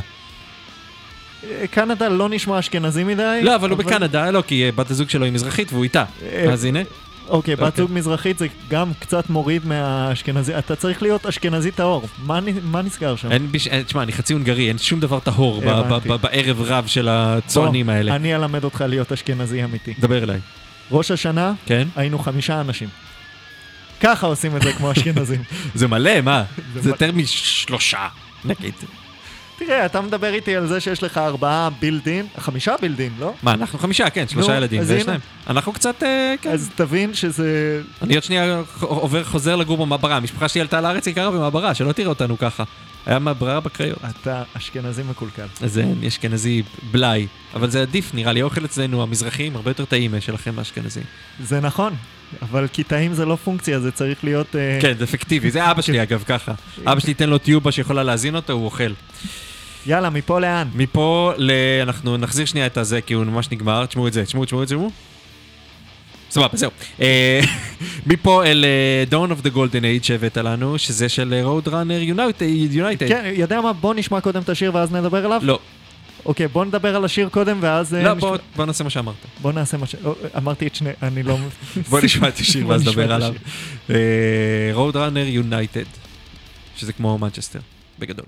אה, 1.51 1.67
קנדה 1.67 2.09
לא 2.09 2.29
נשמע 2.29 2.59
אשכנזי 2.59 3.05
מדי. 3.05 3.41
לא, 3.43 3.55
אבל 3.57 3.71
הוא 3.71 3.79
בקנדה, 3.79 4.31
לא, 4.31 4.43
כי 4.47 4.65
אה, 4.65 4.73
בת 4.73 4.91
הזוג 4.91 5.09
שלו 5.09 5.25
היא 5.25 5.33
מזרחית 5.33 5.73
והוא 5.73 5.85
איתה. 5.85 6.05
אה, 6.23 6.53
אז 6.53 6.65
הנה. 6.65 6.81
אוקיי, 7.29 7.57
בת 7.57 7.63
אוקיי. 7.63 7.85
זוג 7.85 7.91
מזרחית 7.93 8.39
זה 8.39 8.47
גם 8.69 8.93
קצת 8.99 9.31
מוריד 9.31 9.67
מהאשכנזי. 9.67 10.59
אתה 10.59 10.77
צריך 10.77 11.03
להיות 11.03 11.27
אשכנזי 11.27 11.71
טהור. 11.71 12.09
מה 12.63 12.83
נסגר 12.85 13.17
שם? 13.17 13.33
אין. 13.33 13.49
אין- 13.71 13.83
תשמע, 13.83 14.03
אני 14.03 14.13
חצי 14.13 14.33
הונגרי, 14.33 14.69
אין 14.69 14.79
שום 14.79 15.01
דבר 15.01 15.21
טהור 15.21 15.61
בערב 16.23 16.61
רב 16.61 16.87
של 16.87 17.09
הצוענים 17.11 17.89
האלה. 17.89 18.17
אני 18.17 18.35
אלמד 18.35 18.65
אותך 18.65 18.85
להיות 18.89 19.13
אשכנזי 19.13 19.65
אמיתי. 19.65 19.95
דבר 19.99 20.23
אליי. 20.23 20.39
ראש 20.91 21.11
השנה, 21.11 21.53
כן? 21.67 21.89
היינו 21.97 22.19
חמישה 22.19 22.61
אנשים. 22.61 22.89
ככה 24.01 24.27
עושים 24.27 24.57
את 24.57 24.63
זה 24.63 24.73
כמו 24.73 24.93
אשכנזים. 24.93 25.43
זה 25.75 25.89
מלא, 25.89 26.21
מה? 26.21 26.45
זה 26.75 26.91
יותר 26.91 27.13
משלושה, 27.13 28.09
נגיד. 28.45 28.75
תראה, 29.59 29.87
אתה 29.87 30.01
מדבר 30.01 30.35
איתי 30.35 30.57
על 30.57 30.67
זה 30.67 30.81
שיש 30.81 31.03
לך 31.03 31.19
ארבעה 31.19 31.71
בילדין, 31.81 32.27
חמישה 32.39 32.75
בילדין, 32.81 33.13
לא? 33.19 33.33
מה, 33.43 33.53
אנחנו 33.53 33.79
חמישה, 33.79 34.11
כן, 34.11 34.29
שלושה 34.29 34.57
ילדים, 34.57 34.83
ויש. 34.87 35.07
להם. 35.07 35.21
אנחנו 35.47 35.73
קצת, 35.73 36.03
אה, 36.03 36.35
כן. 36.41 36.51
אז 36.51 36.71
תבין 36.75 37.15
שזה... 37.15 37.81
אני 38.03 38.15
עוד 38.15 38.25
שנייה 38.25 38.63
עובר, 38.81 39.25
חוזר 39.25 39.57
לגור 39.57 39.77
במעברה. 39.77 40.17
המשפחה 40.17 40.49
שלי 40.49 40.61
עלתה 40.61 40.81
לארץ, 40.81 41.07
היא 41.07 41.15
גרה 41.15 41.31
במעברה, 41.31 41.75
שלא 41.75 41.93
תראה 41.93 42.09
אותנו 42.09 42.39
ככה. 42.39 42.65
היה 43.07 43.19
מעברה 43.19 43.61
בקריות. 43.61 43.99
אתה 44.05 44.43
אשכנזי 44.53 45.03
מקולקל. 45.03 45.47
אז 45.61 45.79
אין, 45.79 45.95
יש 46.03 46.13
אשכנזי 46.13 46.63
בלאי. 46.91 47.27
אבל 47.55 47.71
זה 47.71 47.83
עדיף, 47.83 48.15
נראה 48.15 48.33
לי. 48.33 48.41
האוכל 48.41 48.65
אצלנו, 48.65 49.03
המזרחים, 49.03 49.57
הרבה 49.57 49.71
יותר 49.71 49.85
טעים 49.85 50.15
משלכם 50.17 50.59
האשכנזים. 50.59 51.03
זה 51.41 51.61
נכון, 51.61 51.95
אבל 52.43 52.67
כי 52.73 52.85
טעים 52.85 53.15
זה 53.15 53.25
לא 53.25 53.37
פונקציה, 53.37 53.81
זה 53.81 53.91
צריך 53.91 54.25
להיות... 54.25 54.57
אה, 54.57 54.79
כן, 54.83 54.95
זה 54.99 55.05
אפקטיבי. 55.05 55.51
זה 55.51 55.71
אבא 55.71 55.83
שלי, 55.83 56.03
אגב, 56.03 56.23
ככה. 56.27 56.53
אבא 56.91 57.01
שלי 57.01 57.11
ייתן 57.11 57.29
לו 57.29 57.39
טיובה 57.39 57.73
שיכולה 57.73 58.03
להזין 58.03 58.37
אותו, 58.37 58.53
הוא 58.53 58.65
אוכל. 58.65 58.93
יאללה, 59.87 60.11
מפה 60.11 60.41
לאן? 60.41 60.69
מפה 60.75 61.33
ל... 61.37 61.53
אנחנו 61.83 62.17
נחזיר 62.17 62.47
שנייה 62.47 62.67
את 62.67 62.77
הזה, 62.77 63.01
כי 63.01 63.15
הוא 63.15 63.25
ממש 63.25 63.51
נגמר. 63.51 63.87
תשמעו 63.87 64.09
את 64.09 64.13
זה, 64.13 64.25
תשמעו, 64.25 64.45
תשמעו 64.45 64.63
את 64.63 64.69
זה, 64.69 64.75
תשמעו. 64.75 64.91
סבבה, 66.35 66.57
זהו. 66.57 66.71
אה, 67.01 67.41
מפה 68.07 68.45
אל 68.45 68.65
אה, 68.65 69.05
Dawn 69.19 69.31
of 69.31 69.47
the 69.47 69.57
Golden 69.57 69.61
Age 70.03 70.07
שהבאת 70.07 70.37
לנו, 70.37 70.79
שזה 70.79 71.09
של 71.09 71.35
Road 71.47 71.69
Runner 71.69 72.17
United. 72.75 73.09
כן, 73.09 73.33
יודע 73.37 73.61
מה? 73.61 73.73
בוא 73.73 73.95
נשמע 73.95 74.21
קודם 74.21 74.43
את 74.43 74.49
השיר 74.49 74.75
ואז 74.75 74.93
נדבר 74.93 75.25
עליו? 75.25 75.41
לא. 75.45 75.59
אוקיי, 76.27 76.49
בוא 76.49 76.65
נדבר 76.65 76.97
על 76.97 77.05
השיר 77.05 77.29
קודם 77.29 77.59
ואז... 77.61 77.95
אה, 77.95 78.03
לא, 78.03 78.15
בוא- 78.15 78.37
בוא 78.57 78.65
נעשה 78.67 78.85
מה 78.85 78.91
שאמרת. 78.91 79.15
בוא 79.43 79.53
נעשה 79.53 79.77
מה 79.77 79.87
ש... 79.87 79.95
אה, 79.95 80.11
אמרתי 80.37 80.67
את 80.67 80.75
שני... 80.75 80.91
אני 81.03 81.23
לא... 81.23 81.37
בוא 81.91 82.01
נשמע 82.01 82.29
את 82.29 82.39
השיר 82.39 82.67
ואז 82.69 82.89
נדבר 82.89 83.13
עליו. 83.13 83.35
אה, 83.91 83.97
Road 84.75 84.95
Runner 84.95 85.51
United, 85.51 85.87
שזה 86.77 86.93
כמו 86.93 87.19
מנצ'סטר, 87.19 87.59
בגדול. 87.99 88.27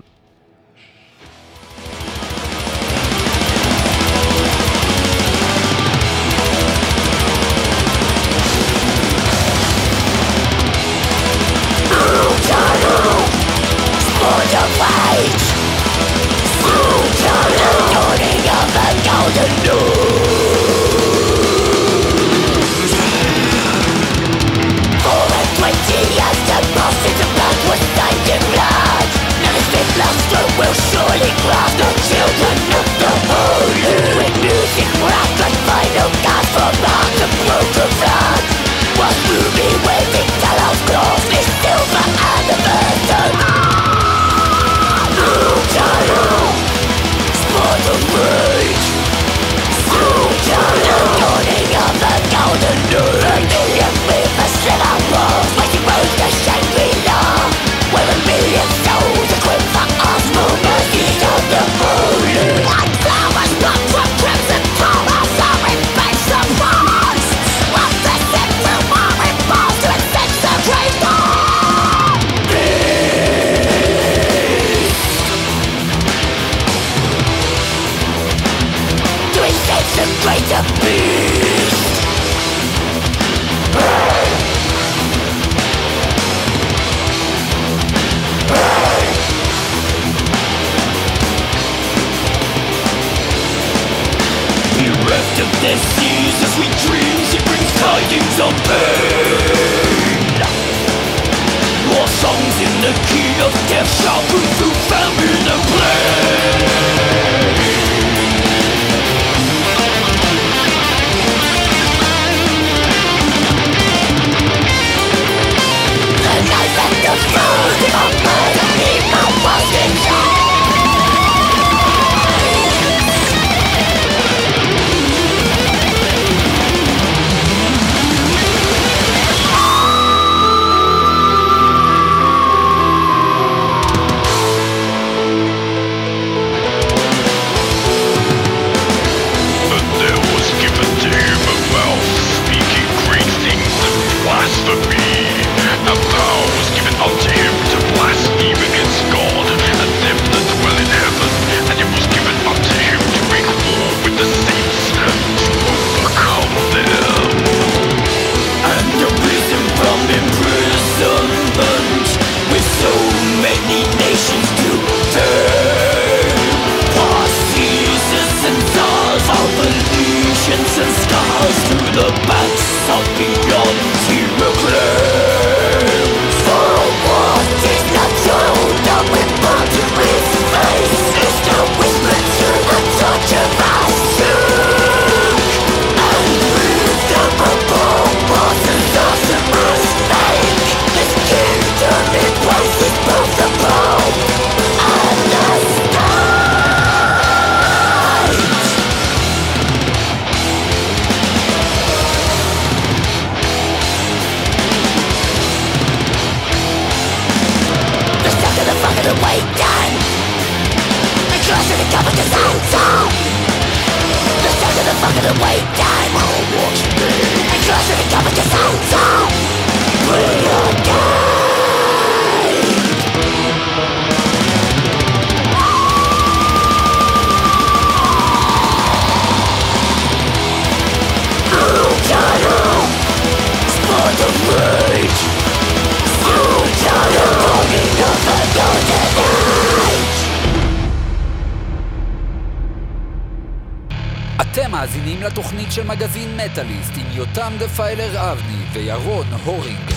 מטאליסט 246.57 246.91
עם 246.97 247.05
יותם 247.11 247.53
דפיילר 247.59 248.31
אבני 248.31 248.55
וירון 248.73 249.25
הורינג. 249.45 249.91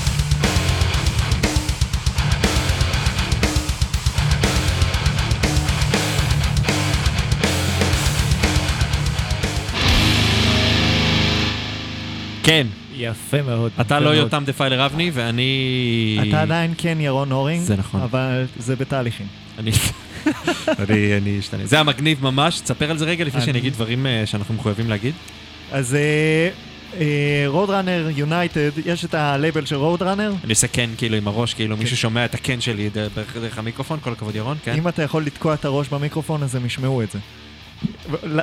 כן. 12.43 12.67
יפה 12.97 13.43
מאוד. 13.43 13.73
אתה 13.81 14.01
לא. 14.01 14.11
יותם 14.11 14.43
דפיילר 14.47 14.87
אבני, 14.87 15.11
ואני... 15.15 16.19
אתה 16.29 16.43
עדיין 16.43 16.75
כן 16.79 16.99
ירון 17.01 17.33
הורינג, 17.33 17.63
זה 17.65 17.77
נכון. 17.77 18.01
אבל 18.01 18.45
זה 18.59 18.77
בתהליכים. 18.77 19.27
אני... 19.59 19.71
אני 20.89 21.17
אני 21.17 21.39
אשתנה. 21.39 21.67
זה 21.67 21.81
המגניב 21.81 22.23
ממש, 22.23 22.61
תספר 22.61 22.91
על 22.91 22.99
זה 22.99 23.05
רגע 23.05 23.25
לפני 23.25 23.39
אני- 23.39 23.47
שאני 23.47 23.59
אגיד 23.59 23.73
דברים 23.73 24.07
אה, 24.07 24.23
שאנחנו 24.27 24.55
מחויבים 24.55 24.91
להגיד. 24.91 25.15
אז 25.73 25.97
Roadrunner 27.47 28.09
United, 28.17 28.71
יש 28.87 29.05
את 29.05 29.15
הלייבל 29.15 29.67
של 29.67 29.77
Roadrunner. 29.77 30.33
אני 30.45 30.53
עושה 30.53 30.69
כן 30.69 30.91
כאילו 30.97 31.17
עם 31.17 31.29
הראש, 31.29 31.55
כאילו 31.55 31.77
מישהו 31.77 31.97
שומע 31.97 32.25
את 32.25 32.35
הכן 32.35 32.61
שלי 32.61 32.91
דרך 32.91 33.37
דרך 33.37 33.59
המיקרופון, 33.59 33.99
כל 34.03 34.13
הכבוד 34.13 34.37
ירון, 34.37 34.57
כן? 34.65 34.75
אם 34.75 34.89
אתה 34.89 35.03
יכול 35.03 35.23
לתקוע 35.25 35.55
את 35.55 35.65
הראש 35.65 35.89
במיקרופון, 35.89 36.43
אז 36.43 36.55
הם 36.55 36.67
ישמעו 36.67 37.03
את 37.03 37.11
זה. 37.11 37.19
לא, 38.23 38.43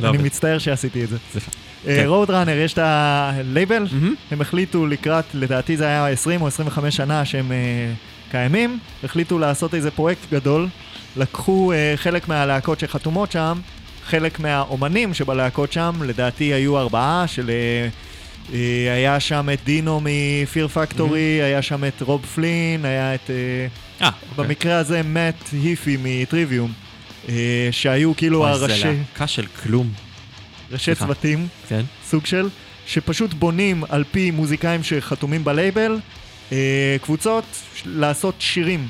לא 0.00 0.08
אני. 0.08 0.18
מצטער 0.18 0.58
שעשיתי 0.58 1.04
את 1.04 1.08
זה. 1.08 1.16
כן. 1.84 2.04
Roadrunner, 2.06 2.58
יש 2.58 2.72
את 2.72 2.78
הלייבל, 2.82 3.86
הם 4.30 4.40
החליטו 4.40 4.86
לקראת, 4.86 5.24
לדעתי 5.34 5.76
זה 5.76 5.84
היה 5.84 6.08
20 6.08 6.42
או 6.42 6.46
25 6.46 6.96
שנה 6.96 7.24
שהם 7.24 7.52
אה, 7.52 7.56
קיימים, 8.30 8.78
החליטו 9.04 9.38
לעשות 9.38 9.74
איזה 9.74 9.90
פרויקט 9.90 10.32
גדול, 10.32 10.68
לקחו 11.16 11.72
אה, 11.72 11.92
חלק 11.96 12.28
מהלהקות 12.28 12.80
שחתומות 12.80 13.32
שם, 13.32 13.58
חלק 14.04 14.40
מהאומנים 14.40 15.14
שבלהקות 15.14 15.72
שם, 15.72 15.92
לדעתי 16.02 16.44
היו 16.44 16.78
ארבעה, 16.78 17.24
של... 17.26 17.50
אה, 17.50 17.88
אה, 18.52 18.94
היה 18.94 19.20
שם 19.20 19.48
את 19.52 19.58
דינו 19.64 20.00
מפיר 20.04 20.68
פקטורי, 20.68 21.42
היה 21.42 21.62
שם 21.62 21.84
את 21.84 22.02
רוב 22.02 22.26
פלין, 22.26 22.84
היה 22.84 23.14
את... 23.14 23.30
אה, 23.30 23.66
אה, 24.06 24.10
במקרה 24.36 24.78
הזה 24.78 25.02
מאט 25.02 25.48
היפי 25.52 25.96
מטריוויום, 26.02 26.72
שהיו 27.70 28.16
כאילו 28.16 28.38
וואי, 28.38 28.58
זה 28.58 28.64
הראשי... 28.64 28.84
להקה 28.84 29.26
של 29.26 29.46
כלום. 29.46 29.92
ראשי. 30.72 30.94
צוותים, 30.94 31.48
כן. 31.68 31.82
סוג 32.08 32.26
של, 32.26 32.48
שפשוט 32.86 33.34
בונים 33.34 33.84
על 33.88 34.04
פי 34.10 34.30
מוזיקאים 34.30 34.82
שחתומים 34.82 35.44
בלייבל, 35.44 35.98
קבוצות, 37.02 37.44
לעשות 37.86 38.34
שירים 38.38 38.88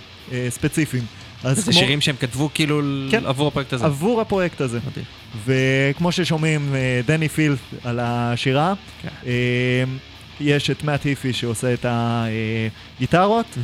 ספציפיים. 0.49 1.05
אז 1.45 1.65
זה 1.65 1.73
שירים 1.73 2.01
שהם 2.01 2.17
כתבו 2.17 2.51
כאילו 2.55 2.81
כן. 3.11 3.27
עבור 3.27 3.49
הפרויקט 3.49 3.73
הזה. 3.73 3.85
עבור 3.85 4.21
הפרויקט 4.21 4.61
הזה. 4.61 4.79
מדהים. 4.91 5.05
וכמו 5.45 6.13
ששומעים, 6.13 6.75
אה, 6.75 7.01
דני 7.07 7.29
פילד 7.29 7.59
על 7.85 8.01
השירה, 8.03 8.75
כן. 9.03 9.09
אה, 9.27 9.85
יש 10.41 10.71
את 10.71 10.85
מאט 10.85 11.05
היפי 11.05 11.33
שעושה 11.33 11.75
את 11.75 11.87
הגיטרות. 11.89 13.59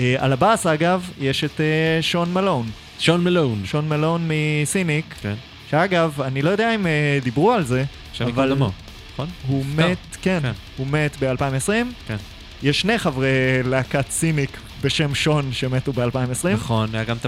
אה, 0.00 0.14
על 0.18 0.32
הבאס, 0.32 0.66
אגב, 0.66 1.10
יש 1.20 1.44
את 1.44 1.60
שון 2.00 2.32
מלון. 2.32 2.70
שון 2.98 3.24
מלון. 3.24 3.62
שון 3.64 3.88
מלון 3.88 4.28
מסיניק. 4.28 5.14
כן. 5.22 5.34
שאגב, 5.70 6.20
אני 6.20 6.42
לא 6.42 6.50
יודע 6.50 6.74
אם 6.74 6.86
דיברו 7.22 7.52
על 7.52 7.64
זה, 7.64 7.84
דמו, 8.20 8.70
נכון? 9.12 9.28
הוא. 9.46 9.64
מת, 9.76 9.98
כן, 10.22 10.38
כן. 10.42 10.52
הוא 10.76 10.86
מת 10.86 11.16
ב-2020. 11.20 11.68
כן. 12.06 12.16
יש 12.62 12.80
שני 12.80 12.98
חברי 12.98 13.28
להקת 13.64 14.10
סיניק 14.10 14.58
בשם 14.82 15.14
שון 15.14 15.52
שמתו 15.52 15.92
ב-2020. 15.92 16.48
נכון, 16.52 16.94
היה 16.94 17.04
גם 17.04 17.16
את 17.16 17.26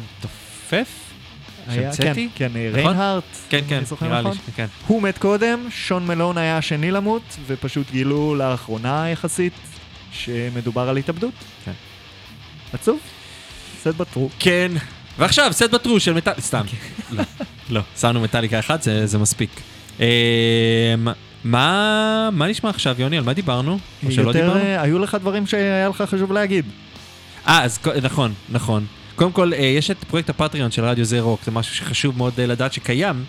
כן, 1.67 1.75
שהמצאתי? 1.75 2.29
כן, 2.35 2.51
אה, 2.57 2.69
נכון? 2.69 2.81
ריינהארט, 2.81 3.25
כן, 3.49 3.61
כן, 3.69 3.83
נראה 4.03 4.21
לי, 4.23 4.29
נכון. 4.29 4.37
ש- 4.47 4.51
כן. 4.57 4.67
הוא 4.87 5.03
מת 5.03 5.19
קודם, 5.19 5.67
שון 5.71 6.07
מלון 6.07 6.39
היה 6.39 6.59
השני 6.59 6.91
למות, 6.91 7.37
ופשוט 7.47 7.91
גילו 7.91 8.35
לאחרונה 8.35 9.11
יחסית 9.11 9.53
שמדובר 10.13 10.89
על 10.89 10.97
התאבדות. 10.97 11.35
כן. 11.65 11.73
עצוב? 12.73 12.99
סט 13.81 13.87
בטרו. 13.87 14.31
כן. 14.39 14.73
ועכשיו, 15.19 15.53
סט 15.53 15.71
בטרו 15.71 16.01
של 16.01 16.13
מטאל... 16.13 16.33
סתם. 16.41 16.65
לא, 17.11 17.23
לא. 17.71 17.81
שמנו 18.01 18.21
מטאליקה 18.21 18.59
אחת, 18.59 18.83
זה 18.83 19.07
זה 19.07 19.19
מספיק. 19.19 19.51
אמ, 20.01 20.05
מה, 21.45 22.29
מה 22.33 22.47
נשמע 22.49 22.71
עכשיו, 22.71 22.97
יוני? 22.99 23.19
על 23.19 23.25
מה 23.25 23.33
דיברנו? 23.33 23.79
או 24.07 24.13
שלא 24.13 24.29
יותר, 24.29 24.41
דיברנו? 24.41 24.61
אה, 24.61 24.83
היו 24.83 24.99
לך 24.99 25.17
דברים 25.21 25.47
שהיה 25.47 25.89
לך 25.89 26.03
חשוב 26.03 26.33
להגיד. 26.33 26.65
אה, 27.49 27.63
אז 27.65 27.79
נכון, 28.03 28.35
נכון. 28.49 28.87
קודם 29.17 29.33
כל, 29.33 29.53
אה, 29.53 29.59
יש 29.59 29.91
את 29.91 30.05
פרויקט 30.05 30.31
הפטריון 30.31 30.71
של 30.71 30.85
רדיו 30.85 31.05
זה 31.05 31.21
רוק, 31.21 31.41
זה 31.45 31.51
משהו 31.51 31.75
שחשוב 31.75 32.19
מאוד 32.19 32.33
אה, 32.39 32.47
לדעת 32.47 32.73
שקיים. 32.73 33.25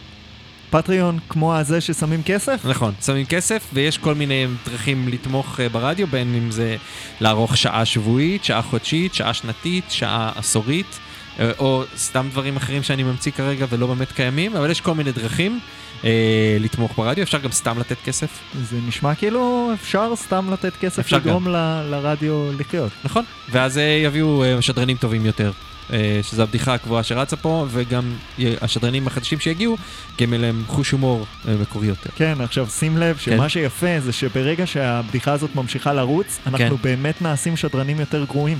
פטריון 0.69 1.19
כמו 1.29 1.55
הזה 1.55 1.81
ששמים 1.81 2.23
כסף? 2.23 2.65
נכון, 2.65 2.93
שמים 3.05 3.25
כסף, 3.25 3.69
ויש 3.73 3.97
כל 3.97 4.15
מיני 4.15 4.47
דרכים 4.65 5.07
לתמוך 5.07 5.59
אה, 5.59 5.69
ברדיו, 5.69 6.07
בין 6.07 6.35
אם 6.35 6.51
זה 6.51 6.75
לערוך 7.21 7.57
שעה 7.57 7.85
שבועית, 7.85 8.43
שעה 8.43 8.61
חודשית, 8.61 9.13
שעה 9.13 9.33
שנתית, 9.33 9.83
שעה 9.89 10.31
עשורית, 10.35 10.99
אה, 11.39 11.51
או 11.59 11.83
סתם 11.97 12.27
דברים 12.31 12.57
אחרים 12.57 12.83
שאני 12.83 13.03
ממציא 13.03 13.31
כרגע 13.31 13.65
ולא 13.69 13.87
באמת 13.87 14.11
קיימים, 14.11 14.55
אבל 14.55 14.71
יש 14.71 14.81
כל 14.81 14.95
מיני 14.95 15.11
דרכים 15.11 15.59
אה, 16.03 16.57
לתמוך 16.59 16.91
ברדיו, 16.97 17.23
אפשר 17.23 17.37
גם 17.37 17.51
סתם 17.51 17.79
לתת 17.79 17.97
כסף. 18.05 18.29
זה 18.63 18.77
נשמע 18.87 19.15
כאילו 19.15 19.71
אפשר 19.73 20.13
סתם 20.15 20.53
לתת 20.53 20.73
כסף 20.81 21.11
לגרום 21.11 21.47
ל- 21.47 21.81
לרדיו 21.91 22.51
לחיות. 22.59 22.91
נכון, 23.03 23.23
ואז 23.51 23.77
אה, 23.77 23.83
יביאו 23.83 24.43
אה, 24.43 24.61
שדרנים 24.61 24.97
טובים 24.97 25.25
יותר. 25.25 25.51
אה, 25.93 26.19
שזו 26.23 26.43
הבדיחה 26.43 26.73
הקבועה 26.73 27.03
שרצה 27.03 27.35
פה, 27.35 27.65
וגם 27.69 28.13
השדרנים 28.61 29.07
החדשים 29.07 29.39
שיגיעו, 29.39 29.77
גם 30.21 30.33
להם 30.33 30.63
חוש 30.67 30.91
הומור 30.91 31.25
מקורי 31.61 31.87
יותר. 31.87 32.09
כן, 32.15 32.41
עכשיו 32.41 32.67
שים 32.67 32.97
לב 32.97 33.17
כן. 33.17 33.35
שמה 33.35 33.49
שיפה 33.49 33.99
זה 33.99 34.11
שברגע 34.11 34.67
שהבדיחה 34.67 35.31
הזאת 35.31 35.55
ממשיכה 35.55 35.93
לרוץ, 35.93 36.39
אנחנו 36.47 36.77
כן. 36.77 36.83
באמת 36.83 37.21
נעשים 37.21 37.57
שדרנים 37.57 37.99
יותר 37.99 38.25
גרועים. 38.25 38.59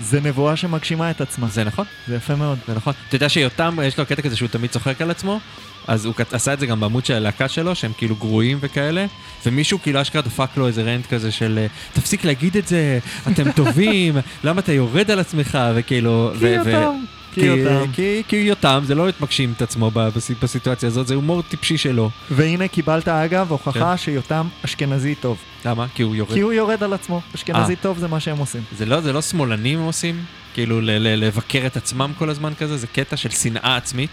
זה 0.00 0.20
נבואה 0.20 0.56
שמגשימה 0.56 1.10
את 1.10 1.20
עצמה. 1.20 1.48
זה 1.48 1.64
נכון. 1.64 1.84
זה 2.08 2.16
יפה 2.16 2.34
מאוד. 2.36 2.58
זה 2.68 2.74
נכון. 2.74 2.92
אתה 3.08 3.16
יודע 3.16 3.28
שיותם, 3.28 3.78
יש 3.84 3.98
לו 3.98 4.06
קטע 4.06 4.22
כזה 4.22 4.36
שהוא 4.36 4.48
תמיד 4.48 4.70
צוחק 4.70 5.02
על 5.02 5.10
עצמו, 5.10 5.40
אז 5.86 6.04
הוא 6.04 6.14
עשה 6.32 6.52
את 6.52 6.60
זה 6.60 6.66
גם 6.66 6.80
בעמוד 6.80 7.06
של 7.06 7.14
הלהקה 7.14 7.48
שלו, 7.48 7.74
שהם 7.74 7.92
כאילו 7.98 8.16
גרועים 8.16 8.58
וכאלה, 8.60 9.06
ומישהו 9.46 9.78
כאילו 9.82 10.02
אשכרה 10.02 10.22
דפק 10.22 10.48
לו 10.56 10.66
איזה 10.66 10.82
רנט 10.82 11.06
כזה 11.06 11.30
של 11.32 11.58
אה, 11.58 11.66
תפסיק 11.92 12.24
להגיד 12.24 12.56
את 12.56 12.68
זה, 12.68 12.98
אתם 13.32 13.52
טובים, 13.62 14.14
למה 14.44 14.60
אתה 14.60 14.72
יורד 14.72 15.10
על 15.10 15.18
עצמך, 15.18 15.58
וכאילו... 15.74 16.30
כי 16.40 16.46
יותם, 16.48 16.90
כי 17.34 17.40
כי- 17.40 17.46
יותם. 17.46 17.92
כי- 17.92 18.22
כי 18.28 18.36
יותם, 18.36 18.82
זה 18.86 18.94
לא 18.94 19.02
באמת 19.02 19.20
מגשים 19.20 19.52
את 19.56 19.62
עצמו 19.62 19.90
בס- 19.94 20.30
בסיטואציה 20.42 20.86
הזאת, 20.86 21.06
זה 21.06 21.14
הומור 21.14 21.42
טיפשי 21.42 21.78
שלו. 21.78 22.10
והנה 22.30 22.68
קיבלת 22.68 23.08
אגב 23.08 23.50
הוכחה 23.52 23.72
כן. 23.90 23.96
שיותם 23.96 24.46
אשכנזי 24.64 25.14
טוב. 25.14 25.38
למה? 25.64 25.86
כי 25.94 26.02
הוא 26.02 26.14
יורד. 26.16 26.32
כי 26.34 26.40
הוא 26.40 26.52
יורד 26.52 26.82
על 26.82 26.92
עצמו. 26.92 27.20
אשכנזי 27.34 27.72
אה. 27.72 27.76
טוב 27.82 27.98
זה 27.98 28.08
מה 28.08 28.20
שהם 28.20 28.38
עושים. 28.38 28.62
זה 28.78 28.86
לא, 28.86 29.00
זה 29.00 29.12
לא 29.12 29.22
שמאלנים 29.22 29.78
עושים? 29.78 30.24
כאילו 30.54 30.80
לבקר 30.82 31.62
את 31.66 31.76
עצמם 31.76 32.12
כל 32.18 32.30
הזמן 32.30 32.52
כזה? 32.58 32.76
זה 32.76 32.86
קטע 32.86 33.16
של 33.16 33.30
שנאה 33.30 33.76
עצמית? 33.76 34.10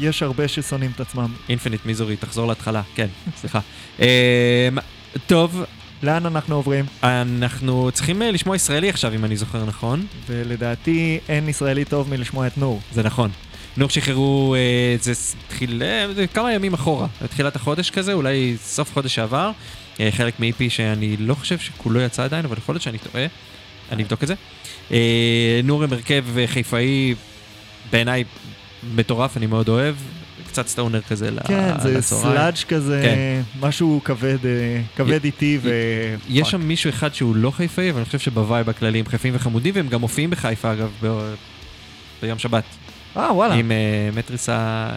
יש 0.00 0.22
הרבה 0.22 0.48
ששונאים 0.48 0.90
את 0.94 1.00
עצמם. 1.00 1.32
אינפיניט 1.48 1.86
מיזורי, 1.86 2.16
תחזור 2.16 2.48
להתחלה, 2.48 2.82
כן, 2.94 3.06
סליחה. 3.36 3.60
אמ, 3.98 4.04
טוב, 5.26 5.64
לאן 6.02 6.26
אנחנו 6.26 6.54
עוברים? 6.54 6.84
אנחנו 7.02 7.90
צריכים 7.92 8.22
אה, 8.22 8.30
לשמוע 8.30 8.56
ישראלי 8.56 8.88
עכשיו, 8.88 9.14
אם 9.14 9.24
אני 9.24 9.36
זוכר 9.36 9.64
נכון. 9.64 10.06
ולדעתי 10.26 11.18
אין 11.28 11.48
ישראלי 11.48 11.84
טוב 11.84 12.10
מלשמוע 12.10 12.46
את 12.46 12.58
נור. 12.58 12.80
זה 12.92 13.02
נכון. 13.02 13.30
נור 13.76 13.90
שחררו, 13.90 14.54
אה, 14.54 14.96
זה 15.00 15.12
התחיל 15.46 15.82
אה, 15.82 16.26
כמה 16.26 16.52
ימים 16.52 16.74
אחורה, 16.74 17.06
בתחילת 17.22 17.56
החודש 17.56 17.90
כזה, 17.90 18.12
אולי 18.12 18.56
סוף 18.62 18.92
חודש 18.92 19.14
שעבר. 19.14 19.50
אה, 20.00 20.08
חלק 20.10 20.40
מ-EP 20.40 20.62
שאני 20.68 21.16
לא 21.16 21.34
חושב 21.34 21.58
שכולו 21.58 22.00
יצא 22.00 22.24
עדיין, 22.24 22.44
אבל 22.44 22.56
יכול 22.58 22.74
להיות 22.74 22.82
שאני 22.82 22.98
טועה. 22.98 23.26
אני 23.92 24.02
אבדוק 24.02 24.22
את 24.22 24.28
זה. 24.28 24.34
אה, 24.92 25.60
נור 25.64 25.84
הם 25.84 25.92
הרכב 25.92 26.24
חיפאי, 26.46 27.14
בעיניי 27.92 28.24
מטורף, 28.94 29.36
אני 29.36 29.46
מאוד 29.46 29.68
אוהב. 29.68 29.94
קצת 30.48 30.68
stoner 30.68 31.00
כזה 31.00 31.30
ל- 31.30 31.38
כן, 31.46 31.74
זה 31.82 31.98
לצהריים. 31.98 32.36
sludge 32.36 32.54
כזה, 32.68 33.00
כן. 33.04 33.42
משהו 33.66 34.00
כבד, 34.04 34.46
אה, 34.46 34.80
כבד 34.96 35.24
איטי 35.24 35.58
ו... 35.62 35.70
יש 36.28 36.50
שם 36.50 36.60
מישהו 36.60 36.90
אחד 36.90 37.14
שהוא 37.14 37.36
לא 37.36 37.50
חיפאי, 37.50 37.90
אבל 37.90 37.98
אני 37.98 38.04
חושב 38.06 38.18
שבו 38.18 38.43
vibe 38.43 38.68
הכללי 38.70 38.98
הם 38.98 39.06
חיפאים 39.06 39.34
וחמודים, 39.36 39.74
והם 39.76 39.88
גם 39.88 40.00
מופיעים 40.00 40.30
בחיפה 40.30 40.72
אגב, 40.72 40.90
ב- 41.04 41.34
ביום 42.22 42.38
שבת. 42.38 42.64
אה, 43.16 43.32
וואלה. 43.32 43.54
עם 43.54 43.72
אה, 43.72 43.76
מטריסה 44.16 44.88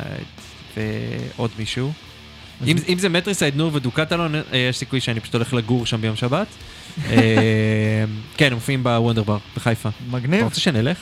ועוד 0.78 1.50
מישהו. 1.60 1.92
אם, 2.68 2.76
אם 2.90 3.00
זה 3.00 3.10
מטריסייד 3.10 3.56
נור 3.56 3.72
ודוקטלון, 3.76 4.36
אה, 4.36 4.42
יש 4.70 4.78
סיכוי 4.78 5.00
שאני 5.02 5.20
פשוט 5.20 5.36
הולך 5.36 5.54
לגור 5.54 5.86
שם 5.86 6.02
ביום 6.02 6.16
שבת. 6.16 6.48
כן, 8.38 8.48
הם 8.48 8.54
מופיעים 8.54 8.84
בוונדר 8.84 9.24
בר 9.24 9.38
בחיפה. 9.56 9.90
מגניב. 10.12 10.36
אתה 10.40 10.46
רוצה 10.46 10.60
שנלך? 10.60 10.98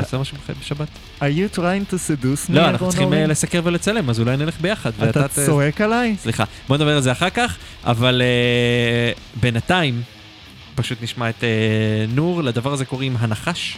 אתה 0.00 0.16
עושה 0.16 0.18
משהו 0.18 0.36
בשבת? 0.60 0.88
are 1.20 1.22
you 1.22 1.56
trying 1.56 1.92
to 1.92 1.94
seduce 1.94 2.50
me? 2.50 2.52
לא, 2.52 2.68
אנחנו 2.68 2.88
צריכים 2.88 3.12
אה? 3.12 3.26
לסקר 3.26 3.60
ולצלם, 3.64 4.10
אז 4.10 4.20
אולי 4.20 4.36
נלך 4.36 4.60
ביחד. 4.60 4.90
אתה 5.08 5.28
צועק 5.28 5.80
עליי? 5.80 6.16
סליחה, 6.22 6.44
בוא 6.68 6.76
נדבר 6.76 6.96
על 6.96 7.02
זה 7.02 7.12
אחר 7.12 7.30
כך, 7.30 7.56
אבל 7.84 8.22
אה, 8.24 9.12
בינתיים 9.40 10.02
פשוט 10.74 11.02
נשמע 11.02 11.30
את 11.30 11.44
אה, 11.44 11.48
נור, 12.14 12.42
לדבר 12.42 12.72
הזה 12.72 12.84
קוראים 12.84 13.16
הנחש. 13.18 13.76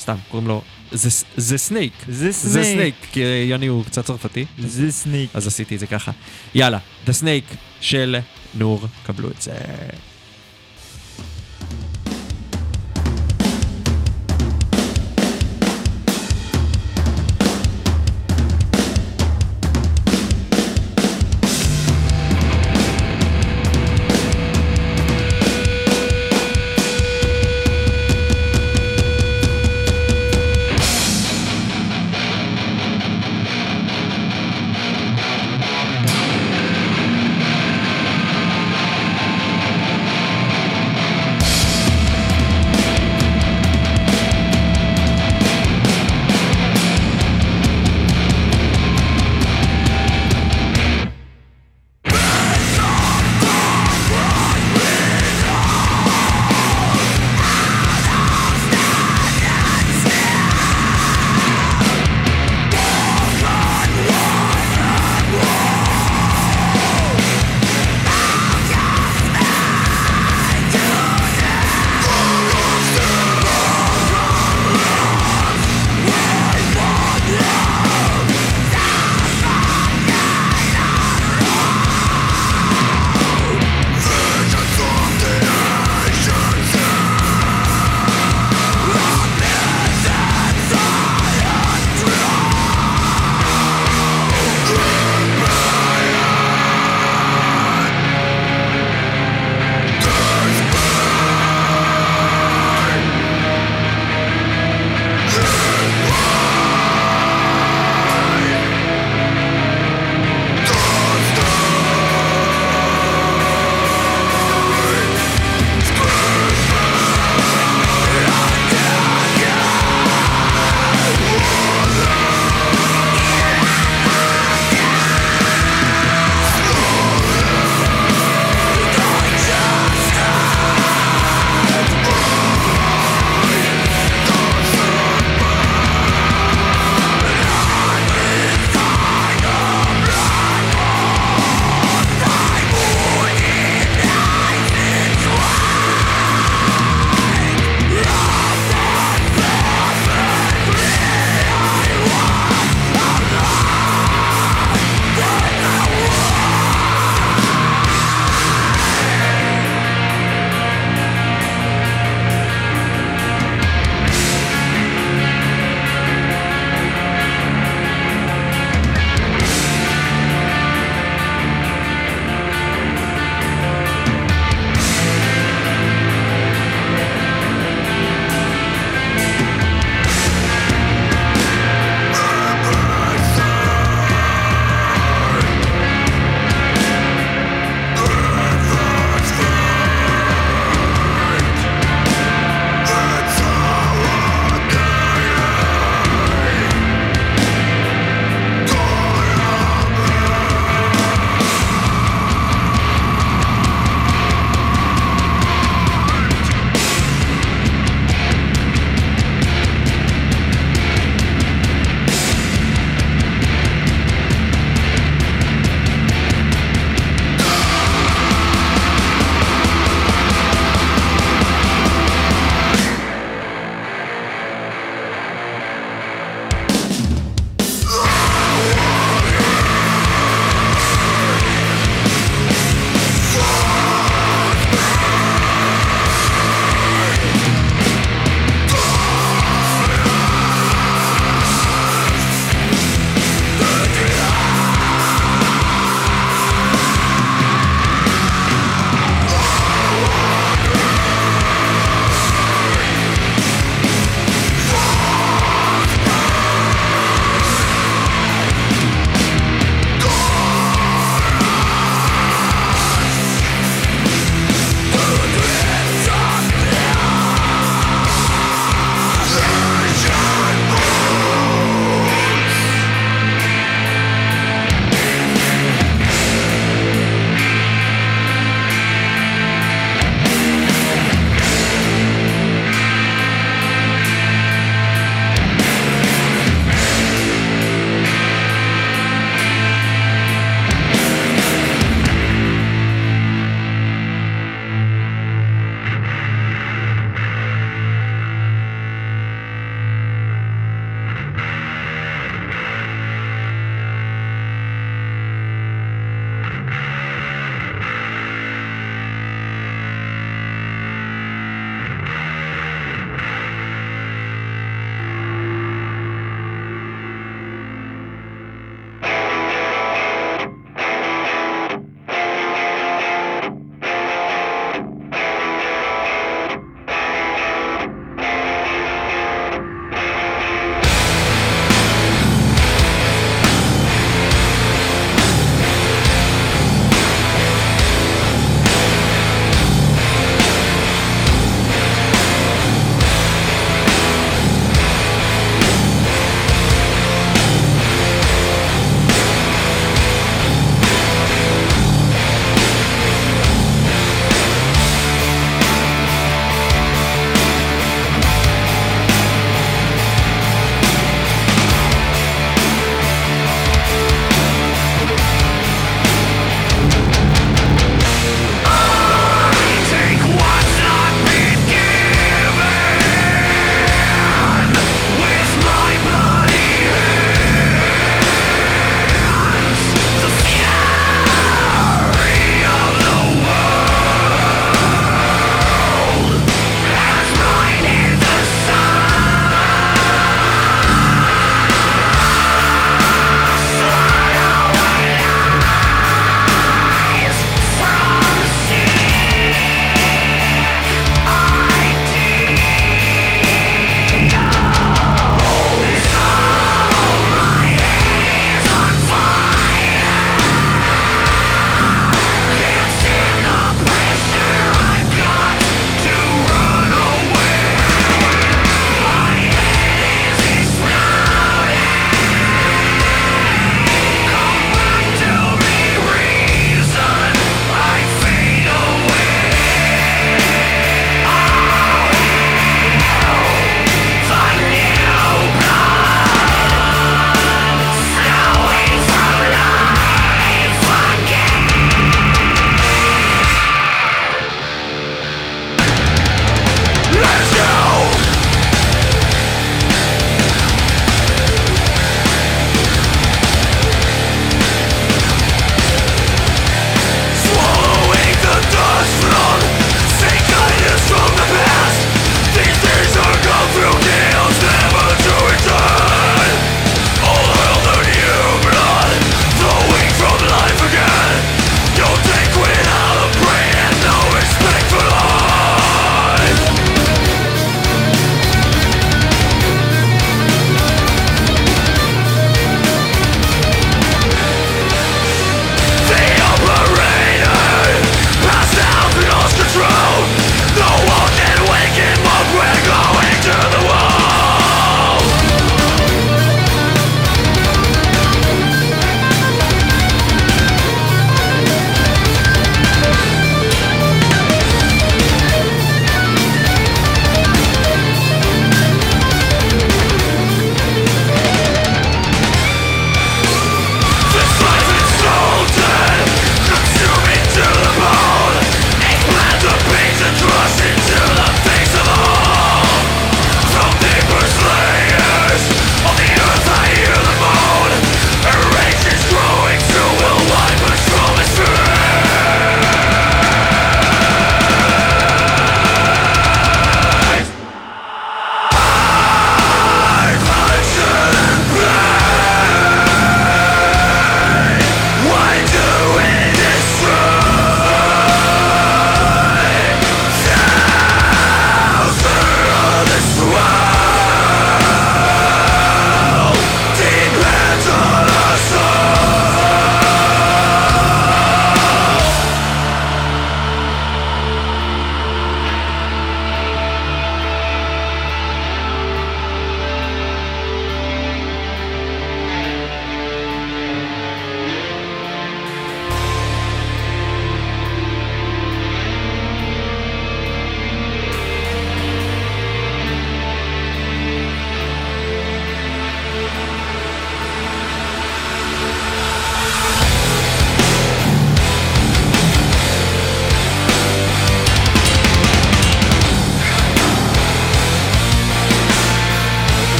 סתם, 0.00 0.16
קוראים 0.30 0.48
לו 0.48 0.62
זה- 0.92 1.58
Snake. 1.58 1.92
זה. 2.08 2.32
Snake, 2.32 2.94
כי 3.12 3.20
יוני 3.48 3.66
הוא 3.66 3.84
קצת 3.84 4.04
צרפתי. 4.04 4.44
זה 4.58 4.92
Snake. 4.92 5.30
אז 5.34 5.46
עשיתי 5.46 5.74
את 5.74 5.80
זה 5.80 5.86
ככה. 5.86 6.12
יאללה, 6.54 6.78
The 7.06 7.10
Snake 7.10 7.54
של 7.80 8.16
נור, 8.54 8.86
קבלו 9.06 9.28
את 9.30 9.42
זה. 9.42 9.52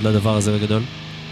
כל 0.00 0.08
הכבוד 0.08 0.16
לדבר 0.16 0.36
הזה 0.36 0.58
בגדול. 0.58 0.82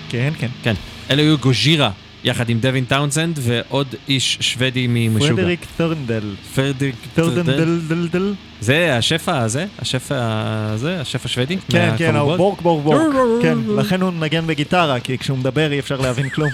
כן, 0.09 0.33
כן. 0.39 0.49
כן. 0.63 0.75
אלה 1.11 1.23
היו 1.23 1.39
גוז'ירה, 1.39 1.91
יחד 2.25 2.49
עם 2.49 2.61
דווין 2.61 2.85
טאונסנד, 2.85 3.39
ועוד 3.43 3.95
איש 4.09 4.39
שוודי 4.41 4.87
ממשוגע. 4.89 5.35
פרדריק 5.37 5.67
טרנדל. 5.77 6.35
פרדריק 6.55 6.95
טרנדל. 7.15 8.35
זה 8.61 8.97
השף 8.97 9.29
הזה? 9.29 9.67
השף 9.79 10.09
הזה? 10.11 11.01
השף 11.01 11.25
השוודי? 11.25 11.57
כן, 11.71 11.95
כן? 11.99 12.15
בורק 12.37 12.61
בורק 12.61 12.83
בורק. 12.83 13.03
כן, 13.43 13.59
לכן 13.77 14.03
הוא 14.03 14.11
מנגן 14.11 14.47
בגיטרה, 14.47 15.01
כי 15.01 15.19
כשהוא 15.19 15.39
מדבר 15.39 15.73
אי 15.73 15.79
אפשר 15.79 16.01
להבין 16.01 16.29
כלום. 16.29 16.51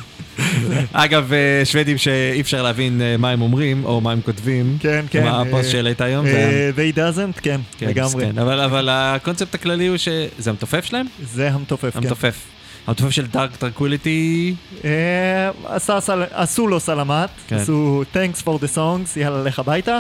אגב, 0.93 1.32
אה, 1.32 1.64
שוודים 1.64 1.98
שאי 1.98 2.40
אפשר 2.40 2.62
להבין 2.62 3.01
אה, 3.02 3.16
מה 3.16 3.30
הם 3.30 3.43
אומרים, 3.43 3.84
או 3.84 4.01
מה 4.01 4.12
הם 4.12 4.20
כותבים. 4.20 4.76
כן, 4.80 5.05
כן. 5.10 5.24
מה 5.24 5.40
הפוסט 5.40 5.64
אה, 5.66 5.70
שהעלית 5.70 6.01
היום? 6.01 6.26
They 6.76 6.97
doesn't, 6.97 7.40
כן, 7.40 7.60
כן, 7.78 7.86
לגמרי. 7.86 8.26
מסכן. 8.26 8.39
אבל, 8.39 8.89
הקונספט 8.90 9.55
הכללי 9.55 9.86
הוא 9.86 9.97
שזה 9.97 10.51
המתופף 10.51 10.84
שלהם? 10.84 11.06
זה 11.22 11.51
המתופף, 11.51 11.93
כן. 11.93 11.98
המתופף. 11.98 12.36
המתופף 12.86 13.10
של 13.10 13.26
Dark 13.26 13.56
Tranquillity, 13.56 14.54
עשו 16.32 16.68
לו 16.68 16.80
סלאמת, 16.80 17.28
כן. 17.48 17.56
עשו 17.56 18.05
thanks 18.14 18.43
for 18.43 18.48
the 18.48 18.76
songs, 18.76 19.20
יאללה, 19.20 19.43
לך 19.43 19.59
הביתה, 19.59 19.98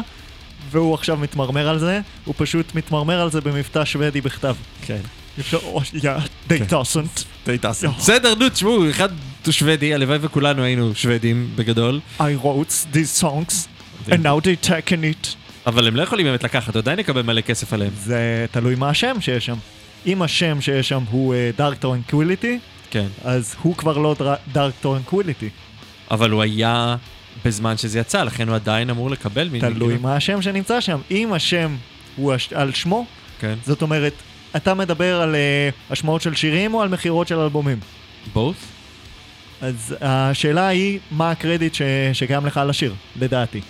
והוא 0.70 0.94
עכשיו 0.94 1.16
מתמרמר 1.16 1.68
על 1.68 1.78
זה, 1.78 2.00
הוא 2.24 2.34
פשוט 2.38 2.74
מתמרמר 2.74 3.20
על 3.20 3.30
זה 3.30 3.40
במבטא 3.40 3.84
שוודי 3.84 4.20
בכתב. 4.20 4.54
כן. 4.86 5.00
אפשר, 5.40 5.58
ya, 6.02 6.10
they 6.48 6.70
doesn't. 6.70 7.24
they 7.46 7.64
doesn't. 7.64 7.98
בסדר, 7.98 8.34
נו, 8.34 8.48
תשמעו, 8.48 8.90
אחד 8.90 9.08
שוודי, 9.50 9.94
הלוואי 9.94 10.18
וכולנו 10.20 10.62
היינו 10.62 10.94
שוודים 10.94 11.48
בגדול. 11.56 12.00
I 12.20 12.22
wrote 12.42 12.94
these 12.94 13.22
songs, 13.22 13.52
and 14.08 14.22
now 14.22 14.40
they 14.44 14.66
taken 14.68 14.92
it. 15.22 15.26
אבל 15.66 15.86
הם 15.86 15.96
לא 15.96 16.02
יכולים 16.02 16.26
באמת 16.26 16.44
לקחת, 16.44 16.76
עדיין 16.76 16.98
נקבל 16.98 17.22
מלא 17.22 17.40
כסף 17.40 17.72
עליהם. 17.72 17.92
זה 17.96 18.46
תלוי 18.50 18.74
מה 18.74 18.88
השם 18.90 19.16
שיש 19.20 19.46
שם. 19.46 19.56
אם 20.06 20.22
השם 20.22 20.60
שיש 20.60 20.88
שם 20.88 21.02
הוא 21.10 21.34
uh, 21.34 21.60
Dark 21.60 21.84
Tranquility, 21.84 22.46
כן. 22.90 23.06
אז 23.24 23.54
הוא 23.62 23.76
כבר 23.76 23.98
לא 23.98 24.14
Dark 24.54 24.84
Tranquility. 24.86 25.48
אבל 26.10 26.30
הוא 26.30 26.42
היה 26.42 26.96
בזמן 27.44 27.76
שזה 27.76 27.98
יצא, 27.98 28.22
לכן 28.22 28.48
הוא 28.48 28.54
עדיין 28.54 28.90
אמור 28.90 29.10
לקבל. 29.10 29.48
תלוי 29.60 29.72
כאילו- 29.88 30.02
מה 30.02 30.16
השם 30.16 30.42
שנמצא 30.42 30.80
שם. 30.80 30.98
אם 31.10 31.32
השם 31.32 31.76
הוא 32.16 32.32
הש- 32.32 32.52
על 32.52 32.72
שמו, 32.72 33.06
כן. 33.40 33.54
זאת 33.66 33.82
אומרת, 33.82 34.12
אתה 34.56 34.74
מדבר 34.74 35.20
על 35.20 35.34
uh, 35.34 35.92
השמעות 35.92 36.22
של 36.22 36.34
שירים 36.34 36.74
או 36.74 36.82
על 36.82 36.88
מכירות 36.88 37.28
של 37.28 37.38
אלבומים? 37.38 37.78
בוth? 38.34 38.38
אז 39.62 39.96
השאלה 40.00 40.66
היא, 40.68 40.98
מה 41.10 41.30
הקרדיט 41.30 41.74
ש... 41.74 41.82
שקיים 42.12 42.46
לך 42.46 42.56
על 42.56 42.70
השיר, 42.70 42.94
לדעתי. 43.16 43.60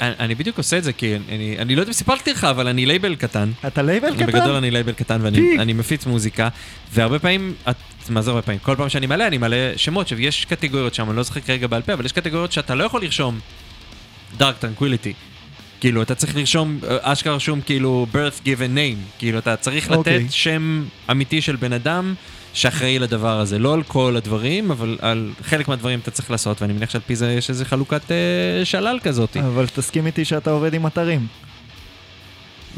אני, 0.00 0.14
אני 0.18 0.34
בדיוק 0.34 0.58
עושה 0.58 0.78
את 0.78 0.84
זה 0.84 0.92
כי 0.92 1.16
אני, 1.28 1.56
אני 1.58 1.76
לא 1.76 1.80
יודע 1.80 1.90
אם 1.90 1.94
סיפרתי 1.94 2.32
לך, 2.32 2.44
אבל 2.44 2.68
אני 2.68 2.86
לייבל 2.86 3.14
קטן. 3.16 3.50
אתה 3.66 3.82
לייבל 3.82 4.14
קטן? 4.16 4.26
בגדול 4.26 4.54
אני 4.54 4.70
לייבל 4.70 4.92
קטן 4.92 5.18
ואני. 5.22 5.58
אני 5.58 5.72
מפיץ 5.72 6.06
מוזיקה, 6.06 6.48
והרבה 6.92 7.18
פעמים, 7.18 7.54
את, 7.70 7.76
מה 8.10 8.22
זה 8.22 8.30
הרבה 8.30 8.42
פעמים? 8.42 8.58
כל 8.60 8.76
פעם 8.76 8.88
שאני 8.88 9.06
מעלה, 9.06 9.26
אני 9.26 9.38
מעלה 9.38 9.72
שמות, 9.76 10.06
עכשיו 10.06 10.20
יש 10.20 10.44
קטגוריות 10.44 10.94
שם, 10.94 11.08
אני 11.08 11.16
לא 11.16 11.22
זוכר 11.22 11.40
כרגע 11.40 11.66
בעל 11.66 11.82
פה, 11.82 11.92
אבל 11.92 12.04
יש 12.04 12.12
קטגוריות 12.12 12.52
שאתה 12.52 12.74
לא 12.74 12.84
יכול 12.84 13.02
לרשום 13.02 13.40
Dark 14.38 14.64
Tranquillity. 14.64 15.12
כאילו, 15.80 16.02
אתה 16.02 16.14
צריך 16.14 16.36
לרשום, 16.36 16.78
אה, 16.88 16.96
אשכרה 17.00 17.34
רשום 17.34 17.60
כאילו 17.60 18.06
birth 18.12 18.46
given 18.46 18.76
name, 18.76 19.18
כאילו, 19.18 19.38
אתה 19.38 19.56
צריך 19.56 19.90
לתת 19.90 19.98
אוקיי. 19.98 20.26
שם 20.30 20.84
אמיתי 21.10 21.40
של 21.40 21.56
בן 21.56 21.72
אדם 21.72 22.14
שאחראי 22.52 22.98
לדבר 22.98 23.40
הזה. 23.40 23.58
לא 23.58 23.74
על 23.74 23.82
כל 23.82 24.14
הדברים, 24.16 24.70
אבל 24.70 24.98
על 25.00 25.30
חלק 25.42 25.68
מהדברים 25.68 25.98
אתה 25.98 26.10
צריך 26.10 26.30
לעשות, 26.30 26.62
ואני 26.62 26.72
מניח 26.72 26.90
שעל 26.90 27.02
פי 27.06 27.16
זה 27.16 27.32
יש 27.32 27.50
איזה 27.50 27.64
חלוקת 27.64 28.10
אה, 28.10 28.64
שלל 28.64 28.98
כזאת. 29.02 29.36
אבל 29.36 29.66
תסכים 29.66 30.06
איתי 30.06 30.24
שאתה 30.24 30.50
עובד 30.50 30.74
עם 30.74 30.86
אתרים. 30.86 31.26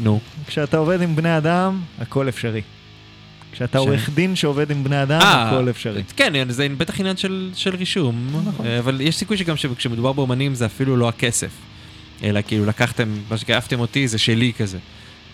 נו. 0.02 0.20
כשאתה 0.46 0.76
עובד 0.76 1.02
עם 1.02 1.16
בני 1.16 1.36
אדם, 1.36 1.80
הכל 1.98 2.28
אפשרי. 2.28 2.60
כשאתה 3.52 3.78
ש- 3.78 3.80
עורך 3.80 4.10
דין 4.10 4.36
שעובד 4.36 4.70
עם 4.70 4.84
בני 4.84 5.02
אדם, 5.02 5.20
אה, 5.20 5.48
הכל 5.48 5.70
אפשרי. 5.70 6.02
כן, 6.16 6.32
זה 6.50 6.66
בטח 6.76 7.00
עניין 7.00 7.16
של, 7.16 7.50
של 7.54 7.76
רישום, 7.76 8.42
נכון. 8.48 8.66
אה, 8.66 8.78
אבל 8.78 9.00
יש 9.00 9.16
סיכוי 9.16 9.36
שגם 9.36 9.54
כשמדובר 9.76 10.12
באומנים 10.12 10.54
זה 10.54 10.66
אפילו 10.66 10.96
לא 10.96 11.08
הכסף, 11.08 11.50
אלא 12.22 12.40
כאילו 12.46 12.66
לקחתם, 12.66 13.08
מה 13.30 13.36
שגאפתם 13.38 13.80
אותי 13.80 14.08
זה 14.08 14.18
שלי 14.18 14.52
כזה. 14.58 14.78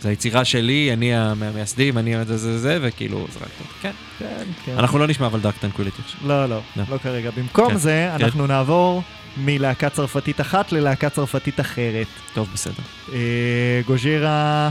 זה 0.00 0.08
היצירה 0.08 0.44
שלי, 0.44 0.90
אני 0.92 1.14
המייסדים, 1.14 1.98
אני 1.98 2.24
זה 2.24 2.36
זה 2.36 2.58
זה, 2.58 2.78
וכאילו 2.82 3.26
זרקתם. 3.32 3.64
כן. 3.82 3.90
כן, 4.18 4.44
כן. 4.64 4.78
אנחנו 4.78 4.98
לא 4.98 5.06
נשמע 5.06 5.26
אבל 5.26 5.40
Dark 5.40 5.56
Tranquillity 5.56 6.02
עכשיו. 6.04 6.28
לא, 6.28 6.46
לא, 6.46 6.60
לא. 6.76 6.82
לא 6.90 6.98
כרגע. 6.98 7.30
במקום 7.36 7.70
כן, 7.70 7.76
זה, 7.76 8.10
כן. 8.18 8.24
אנחנו 8.24 8.46
נעבור 8.46 9.02
מלהקה 9.36 9.90
צרפתית 9.90 10.40
אחת 10.40 10.72
ללהקה 10.72 11.10
צרפתית 11.10 11.60
אחרת. 11.60 12.06
טוב, 12.34 12.48
בסדר. 12.54 12.82
אה, 13.12 13.80
Gojira 13.86 14.70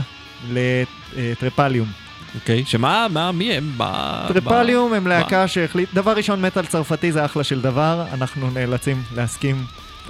ל 0.50 0.62
Trepalium. 0.62 1.88
אוקיי, 2.34 2.64
שמה, 2.64 3.06
מה, 3.10 3.32
מי 3.32 3.52
הם? 3.52 3.72
מה... 3.76 4.24
Trepalium 4.28 4.92
הם 4.92 5.06
להקה 5.06 5.48
שהחליט... 5.48 5.94
דבר 5.94 6.12
ראשון, 6.12 6.42
מטאל 6.42 6.66
צרפתי 6.66 7.12
זה 7.12 7.24
אחלה 7.24 7.44
של 7.44 7.60
דבר, 7.60 8.04
אנחנו 8.12 8.50
נאלצים 8.50 9.02
להסכים 9.14 9.64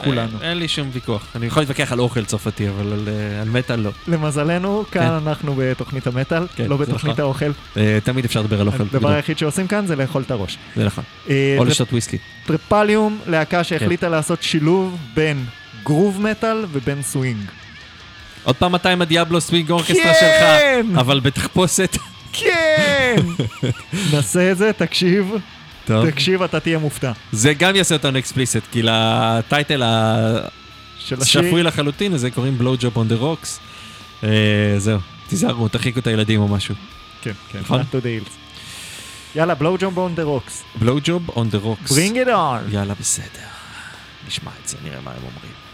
כולנו. 0.05 0.39
אין 0.43 0.59
לי 0.59 0.69
שום 0.69 0.89
ויכוח. 0.93 1.27
אני 1.35 1.47
יכול 1.47 1.63
להתווכח 1.63 1.93
על 1.93 2.01
אוכל 2.01 2.25
צרפתי, 2.25 2.69
אבל 2.69 2.93
על, 2.93 3.09
אה, 3.09 3.43
על 3.43 3.49
מטאל 3.49 3.81
לא. 3.81 3.91
למזלנו, 4.09 4.85
כאן 4.91 5.03
כן. 5.03 5.29
אנחנו 5.29 5.55
בתוכנית 5.59 6.07
המטאל, 6.07 6.47
כן, 6.57 6.67
לא 6.67 6.77
זה 6.77 6.83
בתוכנית 6.85 7.13
נכון. 7.13 7.25
האוכל. 7.25 7.51
אה, 7.77 7.99
תמיד 8.05 8.25
אפשר 8.25 8.41
לדבר 8.41 8.61
על 8.61 8.67
אוכל. 8.67 8.83
הדבר 8.83 8.99
בגדול. 8.99 9.13
היחיד 9.13 9.39
שעושים 9.39 9.67
כאן 9.67 9.87
זה 9.87 9.97
לאכול 9.97 10.23
את 10.23 10.31
הראש. 10.31 10.59
זה 10.77 10.85
נכון. 10.85 11.05
אה, 11.31 11.55
או 11.59 11.65
טרפ- 11.65 11.69
לשתות 11.71 11.93
וויסקי. 11.93 12.19
Trepalium, 12.47 13.19
להקה 13.27 13.57
כן. 13.57 13.65
שהחליטה 13.65 14.09
לעשות 14.09 14.43
שילוב 14.43 14.97
בין 15.15 15.45
גרוב 15.85 16.21
מטאל 16.23 16.65
ובין 16.73 17.03
סווינג. 17.03 17.41
עוד 18.45 18.57
פעם 18.57 18.75
אתה 18.75 18.91
עם 18.91 19.03
ה 19.03 19.08
Diablo 19.08 19.41
Swing 19.41 19.71
Orchestra 19.71 19.97
כן! 20.21 20.83
שלך, 20.91 20.99
אבל 20.99 21.21
בתחפושת. 21.21 21.97
כן! 22.33 23.17
נסה 24.13 24.53
את 24.53 24.59
זה, 24.59 24.71
תקשיב. 24.73 25.31
טוב. 25.87 26.11
תקשיב, 26.11 26.43
אתה 26.43 26.61
תהיה 26.61 26.79
מופתע. 26.79 27.13
זה 27.33 27.55
גם 27.55 27.77
יעשה 27.77 27.95
אותנו 27.95 28.19
explicit, 28.19 28.63
כי 28.73 28.83
ל 28.83 29.00
title 29.00 29.83
השפוי 31.21 31.63
לחלוטין, 31.63 32.13
לזה 32.13 32.31
קוראים 32.31 32.59
Blowjob 32.59 32.77
on 32.81 33.09
the 33.09 33.15
Rocks. 33.15 33.61
זהו, 34.79 34.99
תיזהרו, 35.29 35.69
תרחיקו 35.69 36.01
את 36.01 36.07
הילדים 36.07 36.41
או 36.41 36.49
משהו. 36.49 36.75
כן, 37.23 37.33
כן, 37.53 37.59
נכון? 37.59 37.81
to 37.81 37.95
the. 37.95 38.31
יאללה, 39.37 39.55
Blowjob 39.55 39.77
on 39.81 40.15
the 40.15 40.23
Rocks. 40.23 40.63
Blowjob 40.79 40.99
on 41.05 41.51
the 41.51 41.59
Rocks. 41.59 41.93
Bring 41.93 42.15
it 42.15 42.29
on. 42.29 42.73
יאללה, 42.75 42.95
בסדר. 43.01 43.27
נשמע 44.29 44.51
את 44.63 44.69
זה, 44.69 44.77
נראה 44.85 45.01
מה 45.05 45.11
הם 45.11 45.17
אומרים. 45.17 45.66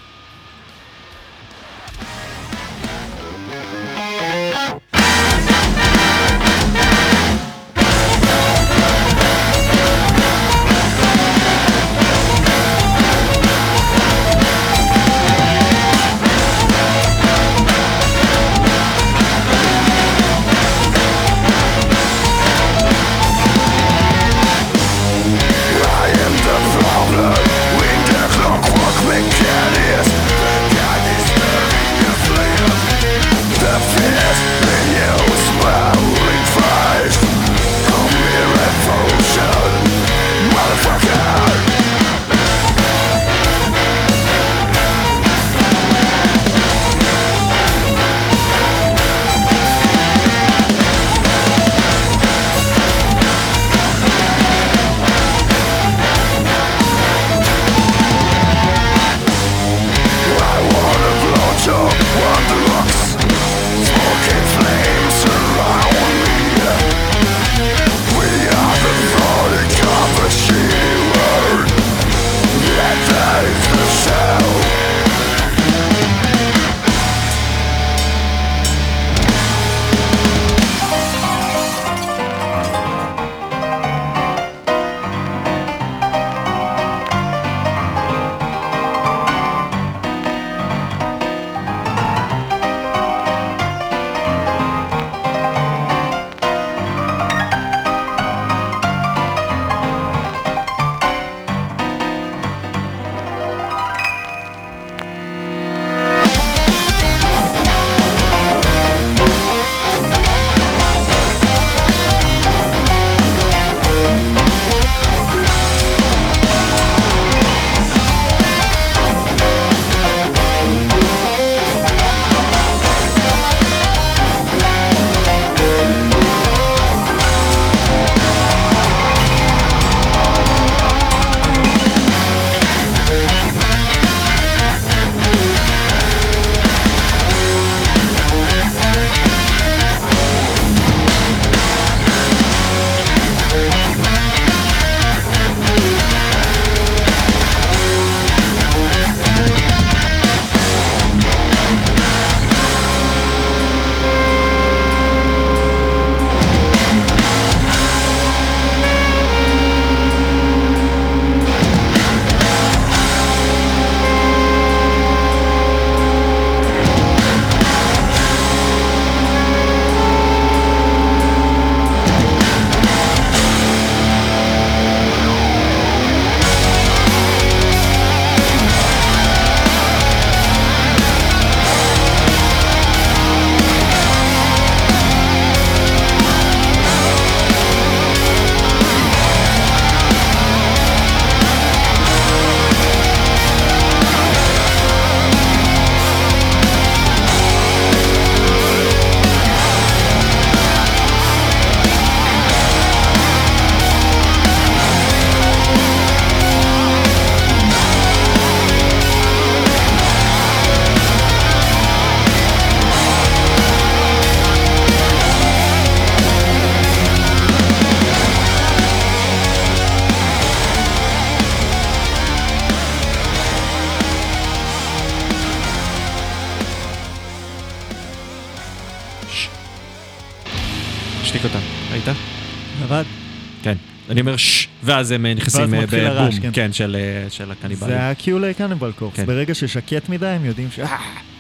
אני 234.13 234.21
אומר 234.21 234.37
ששש, 234.37 234.69
ואז 234.83 235.11
הם 235.11 235.27
אה, 235.27 235.35
נכנסים 235.35 235.61
ואז 235.61 235.75
אה, 235.75 235.83
מתחיל 235.83 236.07
הרעש, 236.07 236.35
בבום, 236.35 236.51
כן. 236.51 236.51
כן, 236.53 236.73
של 236.73 236.97
אה, 236.99 237.31
של 237.31 237.51
הקניבלים. 237.51 237.93
זה 237.93 238.01
ה-cue 238.01 238.31
ל 238.41 238.47
Cannibal 238.47 238.93
Corpse. 238.93 239.17
כן. 239.17 239.27
ברגע 239.27 239.55
ששקט 239.55 240.09
מדי, 240.09 240.27
הם 240.27 240.45
יודעים 240.45 240.69
ש... 240.71 240.81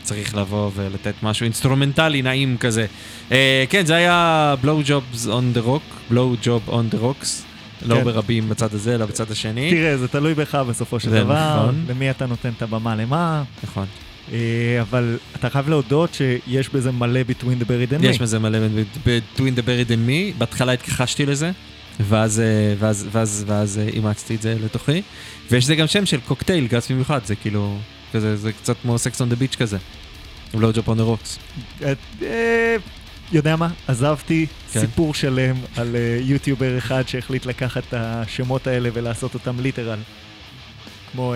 צריך 0.03 0.36
לבוא 0.36 0.70
ולתת 0.77 1.15
משהו 1.23 1.44
אינסטרומנטלי 1.44 2.23
נעים 2.23 2.57
כזה. 2.61 2.86
אה, 3.32 3.65
כן, 3.70 3.86
זה 3.86 3.94
היה 3.94 4.55
blow 4.62 4.89
jobs 4.89 5.27
on 5.27 5.57
the 5.57 5.66
rock, 5.66 6.12
blow 6.12 6.47
job 6.47 6.70
on 6.70 6.94
the 6.94 6.99
rocks. 7.03 7.28
לא 7.86 7.94
כן. 7.94 8.05
ברבים 8.05 8.49
בצד 8.49 8.74
הזה, 8.74 8.94
אלא 8.94 9.07
בצד 9.07 9.31
השני. 9.31 9.70
תראה, 9.70 9.97
זה 9.97 10.09
תלוי 10.09 10.35
בך 10.35 10.55
בסופו 10.55 11.01
של 11.01 11.11
דבר, 11.11 11.57
נכון. 11.57 11.85
למי 11.89 12.11
אתה 12.11 12.27
נותן 12.27 12.51
את 12.57 12.62
הבמה 12.62 12.97
למה. 12.97 13.43
נכון. 13.65 13.86
אבל 14.81 15.19
אתה 15.36 15.51
חייב 15.51 15.69
להודות 15.69 16.15
שיש 16.15 16.69
בזה 16.69 16.93
מלא 16.93 17.20
Between 17.20 17.62
the 17.62 17.65
Buried 17.65 18.01
and 18.01 18.03
Me. 18.03 18.07
יש 18.07 18.19
בזה 18.19 18.39
מלא 18.39 18.59
ב-Between 19.07 19.59
the 19.59 19.62
Buried 19.62 19.89
and 19.89 20.09
Me, 20.09 20.39
בהתחלה 20.39 20.73
התכחשתי 20.73 21.27
לזה, 21.27 21.51
ואז, 22.12 22.40
אה, 22.40 22.74
ואז, 22.78 23.09
ואז, 23.12 23.44
ואז 23.47 23.78
אה, 23.78 23.89
אימצתי 23.89 24.34
את 24.34 24.43
זה 24.43 24.56
לתוכי, 24.64 25.02
ויש 25.51 25.64
לזה 25.64 25.74
גם 25.74 25.86
שם 25.86 26.06
של 26.06 26.20
קוקטייל, 26.20 26.66
גס 26.66 26.90
במיוחד, 26.90 27.20
זה 27.24 27.36
כאילו, 27.36 27.78
כזה, 28.12 28.36
זה 28.36 28.52
קצת 28.52 28.76
כמו 28.82 28.98
Sex 28.99 29.20
on 29.20 29.28
the 29.28 29.36
Beach 29.36 29.57
כזה. 29.56 29.78
Blowjob 30.55 30.89
on 30.89 30.97
the 30.97 31.03
Rocks. 31.03 31.39
יודע 33.32 33.56
מה? 33.56 33.68
עזבתי 33.89 34.47
כן. 34.72 34.80
סיפור 34.80 35.14
שלם 35.14 35.56
על 35.76 35.97
אה, 35.97 36.18
יוטיובר 36.20 36.78
אחד 36.78 37.09
שהחליט 37.09 37.47
לקחת 37.47 37.82
את 37.89 37.94
השמות 37.97 38.66
האלה 38.66 38.89
ולעשות 38.93 39.34
אותם 39.34 39.60
literal. 39.61 39.99
כמו. 41.12 41.34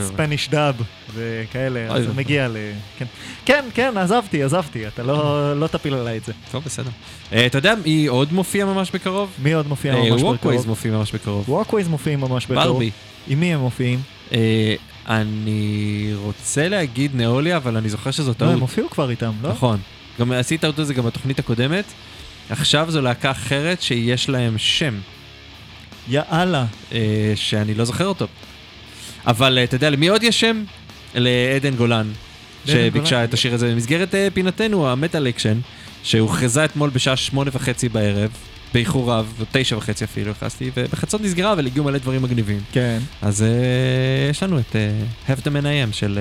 Spanish 0.00 0.48
dub 0.48 0.82
וכאלה, 1.16 1.94
אז 1.94 2.04
זה. 2.04 2.12
מגיע 2.16 2.48
ל... 2.48 2.56
כן, 2.98 3.04
כן, 3.44 3.64
כן, 3.74 3.96
עזבתי, 3.96 4.42
עזבתי, 4.42 4.86
אתה 4.86 5.02
לא 5.02 5.60
לא 5.60 5.66
תפיל 5.66 5.94
עליי 5.94 6.18
את 6.18 6.24
זה. 6.24 6.32
טוב, 6.50 6.64
בסדר. 6.64 6.90
אה, 7.32 7.46
אתה 7.46 7.58
יודע 7.58 7.74
מי 7.84 8.06
עוד 8.06 8.32
מופיע 8.32 8.64
ממש 8.66 8.90
בקרוב? 8.90 9.30
מי 9.42 9.52
עוד 9.52 9.68
מופיע 9.68 9.94
אה, 9.94 10.10
ממש 10.10 10.22
Walkways 10.22 10.34
בקרוב? 10.34 10.66
מופיע 10.66 10.92
ממש 10.92 11.12
בקרוב. 11.12 11.50
ווקווייז 11.50 11.88
מופיעים 11.88 12.20
ממש 12.20 12.46
בקרוב. 12.46 12.66
ברבי. 12.66 12.90
עם 13.28 13.40
מי 13.40 13.54
הם 13.54 13.60
מופיעים? 13.60 14.00
אה, 14.32 14.74
אני 15.08 16.12
רוצה 16.16 16.68
להגיד 16.68 17.10
נאוליה, 17.14 17.56
אבל 17.56 17.76
אני 17.76 17.88
זוכר 17.88 18.10
שזאת 18.10 18.42
לא, 18.42 18.46
הם 18.46 18.52
טעות. 18.52 18.60
הופיעו 18.60 18.90
כבר 18.90 19.10
איתם, 19.10 19.32
לא? 19.42 19.50
נכון. 19.50 19.78
גם 20.20 20.32
עשית 20.32 20.60
טעות 20.60 20.78
הזה 20.78 20.94
גם 20.94 21.04
בתוכנית 21.04 21.38
הקודמת. 21.38 21.84
עכשיו 22.50 22.86
זו 22.90 23.00
להקה 23.00 23.30
אחרת 23.30 23.82
שיש 23.82 24.28
להם 24.28 24.58
שם. 24.58 24.94
יאללה. 26.08 26.64
אה, 26.92 27.32
שאני 27.34 27.74
לא 27.74 27.84
זוכר 27.84 28.06
אותו. 28.06 28.26
אבל 29.26 29.58
אה, 29.58 29.64
אתה 29.64 29.76
יודע, 29.76 29.90
למי 29.90 30.08
עוד 30.08 30.22
יש 30.22 30.40
שם? 30.40 30.64
לעדן 31.16 31.74
גולן, 31.76 32.06
שביקשה. 32.66 33.24
את 33.24 33.34
השיר 33.34 33.54
הזה 33.54 33.72
במסגרת 33.72 34.14
אה, 34.14 34.28
פינתנו, 34.34 34.88
המטאל 34.88 35.28
אקשן, 35.28 35.58
שהוכרזה 36.02 36.64
אתמול 36.64 36.90
בשעה 36.90 37.16
שמונה 37.16 37.50
וחצי 37.54 37.88
בערב, 37.88 38.30
באיחור 38.74 39.12
רב, 39.12 39.44
תשע 39.52 39.76
וחצי 39.76 40.04
אפילו 40.04 40.30
נכנסתי, 40.30 40.70
ובחצות 40.76 41.20
נסגרה, 41.20 41.52
אבל 41.52 41.66
הגיעו 41.66 41.84
מלא 41.84 41.98
דברים 41.98 42.22
מגניבים. 42.22 42.60
כן. 42.72 42.98
אז 43.22 43.42
אה, 43.42 44.30
יש 44.30 44.42
לנו 44.42 44.58
את 44.58 44.76
אה, 44.76 44.90
Half 45.28 45.40
the 45.40 45.48
Man 45.48 45.64
I 45.64 45.90
Am 45.90 45.92
של... 45.92 46.18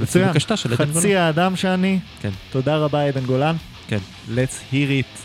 מצוין. 0.00 0.24
לפי 0.24 0.32
בקשתה 0.32 0.56
של 0.56 0.72
עדן 0.72 0.84
גולן. 0.84 0.98
חצי 0.98 1.16
האדם 1.16 1.56
שאני. 1.56 1.98
כן. 2.22 2.30
תודה 2.50 2.76
רבה, 2.76 3.02
עדן 3.02 3.24
גולן. 3.24 3.56
כן. 3.88 3.98
Let's 4.28 4.72
hear 4.74 5.04
it. 5.04 5.20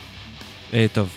טוב, 0.94 1.10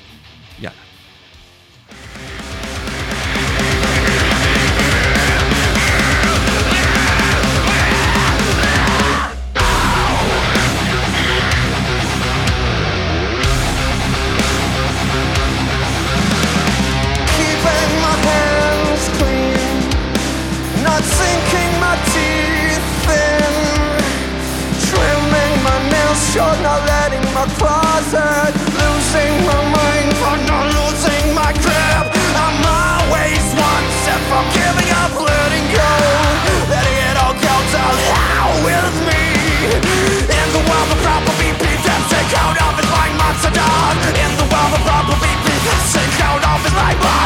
bye 46.88 46.94
mind 46.94 47.17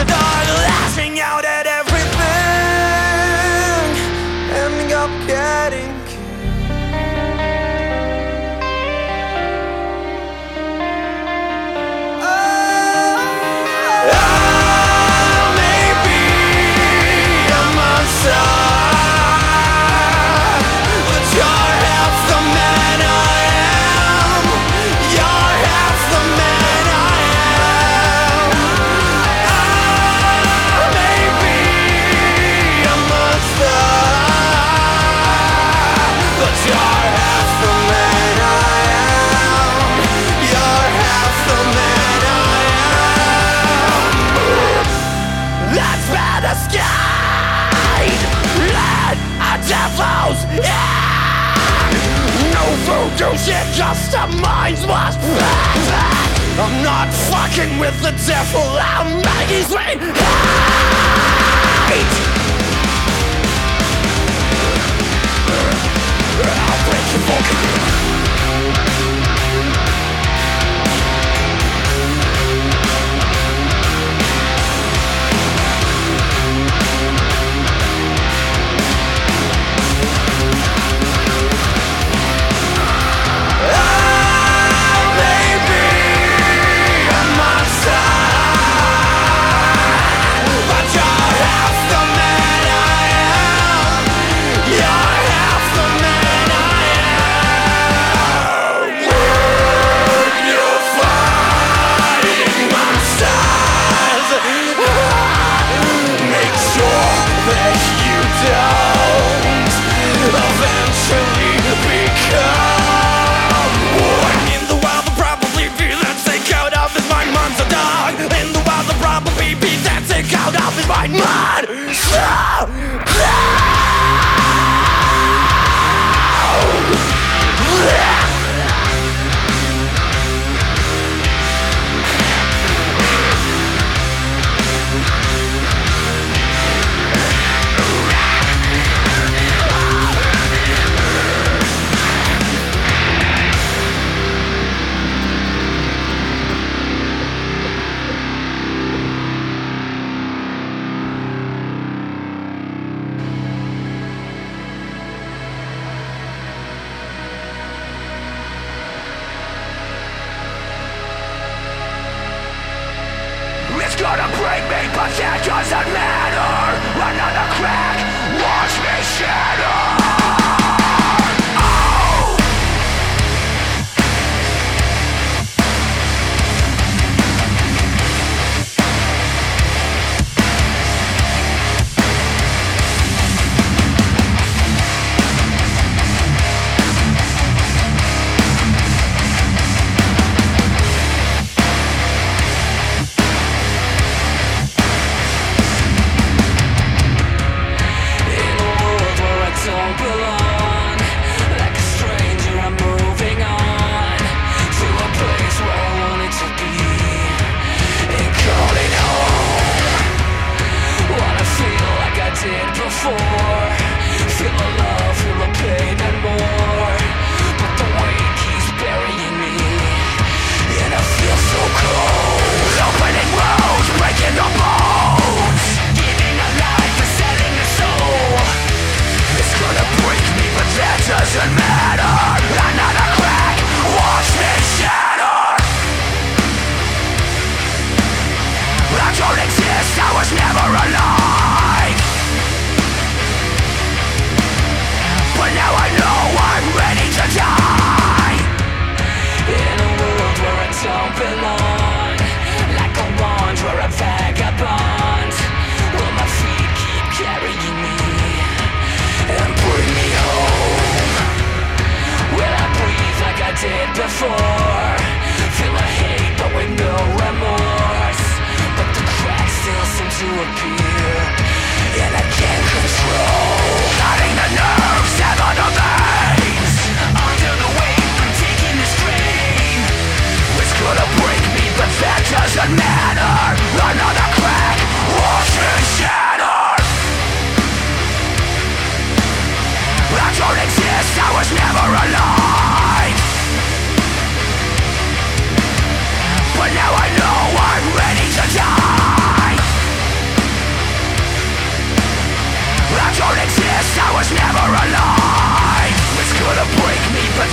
Ambassador, 0.00 0.52
the 0.52 0.58
last 0.62 1.07
just 53.78 54.12
a 54.12 54.26
mind's 54.42 54.84
wash. 54.86 55.14
I'm 56.58 56.82
not 56.82 57.14
fucking 57.30 57.78
with 57.78 57.96
the 58.02 58.10
devil. 58.26 58.60
I'm 58.60 59.22
making 59.22 59.62
sweet 59.70 60.00
hate. 61.86 62.14
I'll 66.42 66.90
break 66.90 67.06
your 67.12 67.22
fucking 67.28 68.07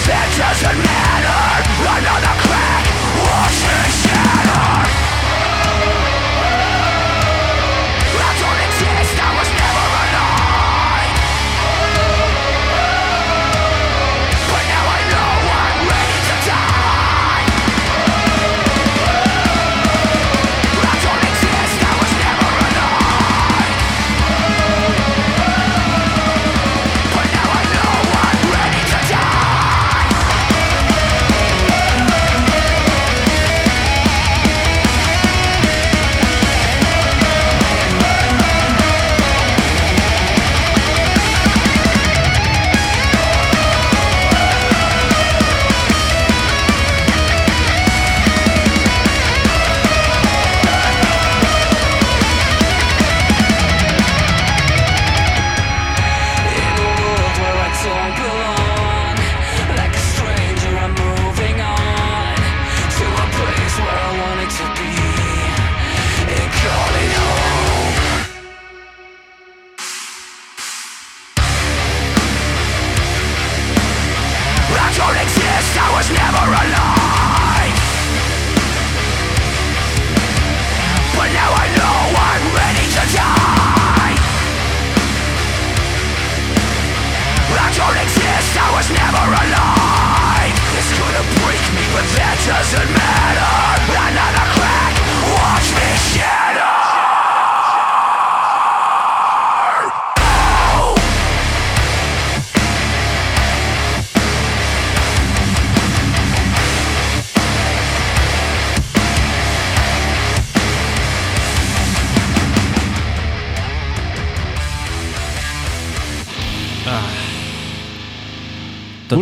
It 0.08 0.38
doesn't 0.38 0.78
matter 0.78 0.95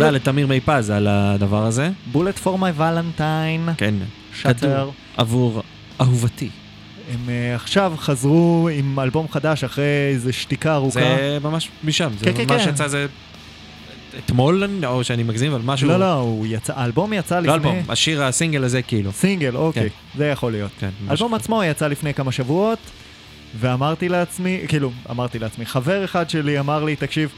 תודה 0.05 0.15
לתמיר 0.15 0.47
מי 0.47 0.59
פז 0.59 0.89
על 0.89 1.07
הדבר 1.07 1.65
הזה. 1.65 1.89
בולט 2.11 2.38
פור 2.38 2.57
מי 2.57 2.69
ולנטיין, 2.77 3.69
כן. 3.77 3.95
שטר. 4.34 4.89
עבור 5.17 5.63
אהובתי. 6.01 6.49
הם 7.13 7.30
אה, 7.30 7.55
עכשיו 7.55 7.93
חזרו 7.97 8.69
עם 8.73 8.99
אלבום 8.99 9.27
חדש 9.31 9.63
אחרי 9.63 10.09
איזו 10.13 10.34
שתיקה 10.34 10.73
ארוכה. 10.73 10.99
זה 10.99 11.38
ממש 11.43 11.69
משם, 11.84 12.09
זה 12.19 12.25
כן, 12.25 12.34
כן, 12.34 12.53
ממש 12.53 12.63
כן. 12.63 12.69
יצא 12.69 12.88
זה 12.88 13.05
אתמול, 14.17 14.63
או 14.85 15.03
שאני 15.03 15.23
מגזים, 15.23 15.51
אבל 15.51 15.61
משהו... 15.65 15.88
לא, 15.88 15.99
לא, 15.99 16.13
הוא 16.13 16.45
יצא, 16.49 16.73
האלבום 16.75 17.13
יצא 17.13 17.39
לפני... 17.39 17.47
לא 17.47 17.53
אלבום, 17.53 17.77
השיר, 17.89 18.23
הסינגל 18.23 18.63
הזה 18.63 18.81
כאילו. 18.81 19.11
סינגל, 19.11 19.55
אוקיי, 19.55 19.89
כן. 19.89 20.17
זה 20.17 20.27
יכול 20.27 20.51
להיות. 20.51 20.71
כן, 20.80 20.89
האלבום. 21.07 21.34
עצמו 21.34 21.63
יצא 21.63 21.88
לפני 21.88 22.13
כמה 22.13 22.31
שבועות, 22.31 22.80
ואמרתי 23.59 24.09
לעצמי, 24.09 24.61
כאילו, 24.67 24.91
אמרתי 25.09 25.39
לעצמי, 25.39 25.65
חבר 25.65 26.05
אחד 26.05 26.30
שלי 26.30 26.59
אמר 26.59 26.84
לי, 26.84 26.95
תקשיב, 26.95 27.30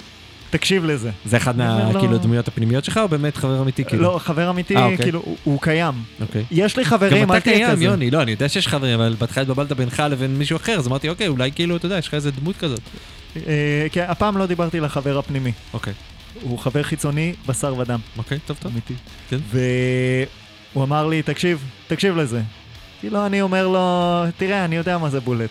תקשיב 0.58 0.86
לזה. 0.86 1.12
זה 1.26 1.38
אחד 1.38 1.60
אני 1.62 1.70
אומר 1.74 1.86
מה, 1.86 1.92
לו- 1.94 2.00
כאילו, 2.00 2.18
דמויות 2.18 2.48
הפנימיות 2.48 2.86
שלך, 2.86 2.98
או 2.98 3.08
באמת 3.08 3.38
חבר 3.38 3.62
אמיתי, 3.62 3.86
כאילו? 3.86 4.04
לא, 4.04 4.20
חבר 4.24 4.50
אמיתי, 4.50 4.76
אה, 4.76 4.84
אוקיי. 4.86 4.98
כאילו, 4.98 5.22
הוא- 5.44 5.62
קיים. 5.62 5.94
אוקיי. 6.22 6.44
יש 6.52 6.78
לי 6.78 6.84
גם 6.84 6.90
חברים, 6.90 7.32
אל 7.32 7.38
אתה 7.38 7.44
תהיה 7.44 7.56
קיים, 7.58 7.72
כזה. 7.72 7.86
יוני, 7.86 8.12
לא, 8.12 8.22
אני 8.22 8.32
יודע 8.32 8.50
שיש 8.50 8.68
חברים, 8.68 9.00
אבל 9.00 9.16
בהתחלה 9.20 9.42
התבלבלת 9.42 9.72
בינך 9.72 10.04
לבין 10.12 10.36
מישהו 10.38 10.56
אחר, 10.58 10.72
אז 10.72 10.88
אמרתי, 10.88 11.10
אוקיי, 11.10 11.28
אולי 11.28 11.52
כאילו, 11.52 11.76
אתה 11.76 11.86
יודע, 11.86 11.98
יש 11.98 12.08
לך 12.08 12.14
איזה 12.14 12.32
דמות 12.32 12.58
כזאת. 12.58 12.80
כן, 13.92 14.06
הפעם 14.08 14.38
לא 14.38 14.46
דיברתי 14.46 14.80
לחבר 14.80 15.18
הפנימי. 15.18 15.52
אוקיי. 15.74 15.94
הוא 16.42 16.60
חבר 16.60 16.84
חיצוני, 16.84 17.34
בשר 17.48 17.76
ודם. 17.78 18.00
אוקיי, 18.18 18.40
טוב, 18.46 18.58
טוב. 18.60 18.72
אמיתי. 18.72 18.94
כן. 19.30 19.38
והוא 19.52 20.84
אמר 20.84 21.08
לי, 21.08 21.22
תקשיב, 21.22 21.64
תקשיב 21.88 22.18
לזה. 22.18 22.42
כאילו, 23.00 23.26
אני 23.26 23.42
אומר 23.42 23.68
לו, 23.68 23.80
תראה, 24.38 24.66
אני 24.66 24.76
יודע 24.76 24.98
מה 24.98 25.10
זה 25.10 25.20
בולט. 25.20 25.50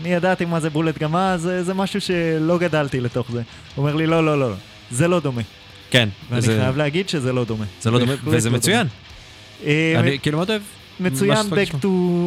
אני 0.00 0.08
ידעתי 0.12 0.44
מה 0.44 0.60
זה 0.60 0.70
בולט 0.70 0.98
גם 0.98 1.16
אז, 1.16 1.40
זה, 1.42 1.62
זה 1.64 1.74
משהו 1.74 2.00
שלא 2.00 2.58
גדלתי 2.58 3.00
לתוך 3.00 3.30
זה. 3.32 3.42
הוא 3.74 3.82
אומר 3.82 3.96
לי, 3.96 4.06
לא, 4.06 4.24
לא, 4.26 4.40
לא, 4.40 4.50
לא, 4.50 4.56
זה 4.90 5.08
לא 5.08 5.20
דומה. 5.20 5.42
כן. 5.90 6.08
ואני 6.30 6.38
וזה- 6.38 6.58
חייב 6.60 6.76
להגיד 6.76 7.08
שזה 7.08 7.32
לא 7.32 7.44
דומה. 7.44 7.64
זה 7.82 7.90
לא 7.90 7.98
דומה, 7.98 8.12
וזה 8.24 8.50
לא 8.50 8.56
מצוין. 8.56 8.86
דומה. 8.86 9.70
אה, 9.70 9.94
אני 10.00 10.18
כאילו 10.18 10.38
מאוד 10.38 10.50
אוהב. 10.50 10.62
מצוין, 11.00 11.46
back 11.50 11.84
to... 11.84 11.86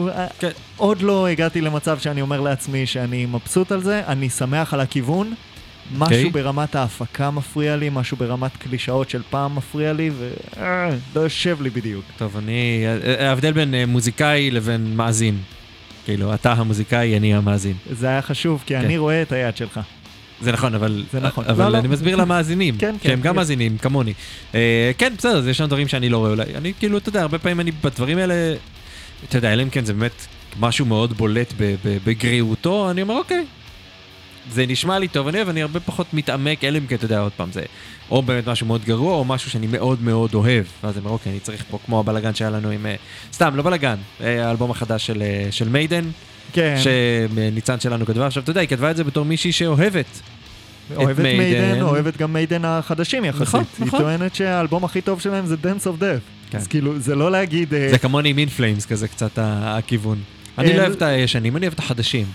אה, 0.09 0.27
כן. 0.39 0.49
עוד 0.77 1.01
לא 1.01 1.27
הגעתי 1.27 1.61
למצב 1.61 1.99
שאני 1.99 2.21
אומר 2.21 2.41
לעצמי 2.41 2.85
שאני 2.85 3.25
מבסוט 3.25 3.71
על 3.71 3.81
זה, 3.83 4.01
אני 4.07 4.29
שמח 4.29 4.73
על 4.73 4.79
הכיוון. 4.79 5.33
משהו 5.97 6.03
אוקיי. 6.15 6.29
ברמת 6.29 6.75
ההפקה 6.75 7.31
מפריע 7.31 7.75
לי, 7.75 7.89
משהו 7.91 8.17
ברמת 8.17 8.57
קלישאות 8.57 9.09
של 9.09 9.21
פעם 9.29 9.55
מפריע 9.55 9.93
לי, 9.93 10.11
ולא 10.17 11.21
יושב 11.21 11.61
לי 11.61 11.69
בדיוק. 11.69 12.05
טוב, 12.17 12.37
אני... 12.37 12.83
ההבדל 13.19 13.51
בין 13.51 13.73
אה, 13.73 13.85
מוזיקאי 13.85 14.51
לבין 14.51 14.95
מאזין. 14.97 15.37
כאילו, 16.05 16.33
אתה 16.33 16.51
המוזיקאי, 16.53 17.17
אני 17.17 17.35
המאזין. 17.35 17.73
זה 17.91 18.07
היה 18.07 18.21
חשוב, 18.21 18.63
כי 18.65 18.73
כן. 18.73 18.79
אני 18.79 18.97
רואה 18.97 19.21
את 19.21 19.31
היד 19.31 19.57
שלך. 19.57 19.79
זה 20.41 20.51
נכון, 20.51 20.75
אבל... 20.75 21.03
זה 21.13 21.19
נכון. 21.19 21.45
אבל 21.45 21.65
לא, 21.65 21.71
לא. 21.71 21.77
אני 21.77 21.87
מסביר 21.87 22.15
למאזינים. 22.15 22.77
כן, 22.79 22.95
כי 23.01 23.07
הם 23.11 23.15
כן, 23.17 23.21
גם 23.23 23.33
כן. 23.33 23.35
מאזינים, 23.35 23.77
כמוני. 23.77 24.13
אה, 24.55 24.91
כן, 24.97 25.13
בסדר, 25.17 25.37
אז 25.37 25.47
יש 25.47 25.57
שם 25.57 25.65
דברים 25.65 25.87
שאני 25.87 26.09
לא 26.09 26.17
רואה 26.17 26.29
אולי. 26.29 26.55
אני 26.55 26.73
כאילו, 26.79 26.97
אתה 26.97 27.09
יודע, 27.09 27.21
הרבה 27.21 27.39
פעמים 27.39 27.59
אני 27.59 27.71
בדברים 27.71 28.17
האלה... 28.17 28.53
אתה 29.29 29.37
יודע, 29.37 29.53
אלא 29.53 29.63
אם 29.63 29.69
כן 29.69 29.85
זה 29.85 29.93
באמת 29.93 30.25
משהו 30.59 30.85
מאוד 30.85 31.13
בולט 31.13 31.53
בגריעותו, 32.05 32.91
אני 32.91 33.01
אומר, 33.01 33.15
אוקיי. 33.15 33.45
זה 34.51 34.65
נשמע 34.65 34.99
לי 34.99 35.07
טוב, 35.07 35.27
אני 35.27 35.37
אוהב, 35.37 35.49
אני 35.49 35.61
הרבה 35.61 35.79
פחות 35.79 36.13
מתעמק, 36.13 36.63
אלא 36.63 36.77
אם 36.77 36.87
כן, 36.87 36.95
אתה 36.95 37.05
יודע, 37.05 37.19
עוד 37.19 37.31
פעם, 37.31 37.51
זה 37.51 37.61
או 38.11 38.21
באמת 38.21 38.47
משהו 38.47 38.67
מאוד 38.67 38.85
גרוע, 38.85 39.13
או 39.13 39.25
משהו 39.25 39.51
שאני 39.51 39.67
מאוד 39.67 40.01
מאוד 40.01 40.33
אוהב. 40.33 40.65
ואז 40.83 40.97
אני 40.97 41.03
אומר, 41.03 41.13
אוקיי, 41.13 41.31
אני 41.31 41.39
צריך 41.39 41.63
פה, 41.69 41.79
כמו 41.85 41.99
הבלגן 41.99 42.33
שהיה 42.33 42.49
לנו 42.49 42.69
עם... 42.69 42.85
אה, 42.85 42.95
סתם, 43.33 43.55
לא 43.55 43.63
בלגן, 43.63 43.95
אה, 44.21 44.47
האלבום 44.47 44.71
החדש 44.71 45.05
של, 45.05 45.21
אה, 45.21 45.47
של 45.51 45.69
מיידן, 45.69 46.03
כן. 46.53 46.75
שניצן 46.77 47.79
שלנו 47.79 48.05
כתבה. 48.05 48.27
עכשיו, 48.27 48.43
אתה 48.43 48.51
יודע, 48.51 48.61
היא 48.61 48.69
כתבה 48.69 48.91
את 48.91 48.97
זה 48.97 49.03
בתור 49.03 49.25
מישהי 49.25 49.51
שאוהבת. 49.51 50.21
אוהבת 50.95 51.19
מיידן. 51.19 51.81
אוהבת 51.81 52.17
גם 52.17 52.33
מיידן 52.33 52.65
החדשים 52.65 53.25
יחסית. 53.25 53.47
נכון, 53.47 53.63
היא 53.79 53.87
נכון. 53.87 53.99
טוענת 53.99 54.35
שהאלבום 54.35 54.83
הכי 54.83 55.01
טוב 55.01 55.21
שלהם 55.21 55.45
זה 55.45 55.55
Dance 55.63 55.83
of 55.83 56.01
Death. 56.01 56.51
כן. 56.51 56.57
אז 56.57 56.67
כאילו, 56.67 56.99
זה 56.99 57.15
לא 57.15 57.31
להגיד... 57.31 57.69
זה 57.69 57.97
כמוני 57.97 58.29
עם 58.29 58.37
אינפלאמס 58.37 58.85
כזה 58.85 59.07
קצת 59.07 59.31
הכיוון. 59.41 60.17
אני 60.57 60.73
לא 60.73 60.81
אוהב 60.81 60.91
את 60.91 61.01
הישנים, 61.01 61.57
אני 61.57 61.65
אוהב 61.65 61.73
את 61.73 61.79
החדשים. 61.79 62.25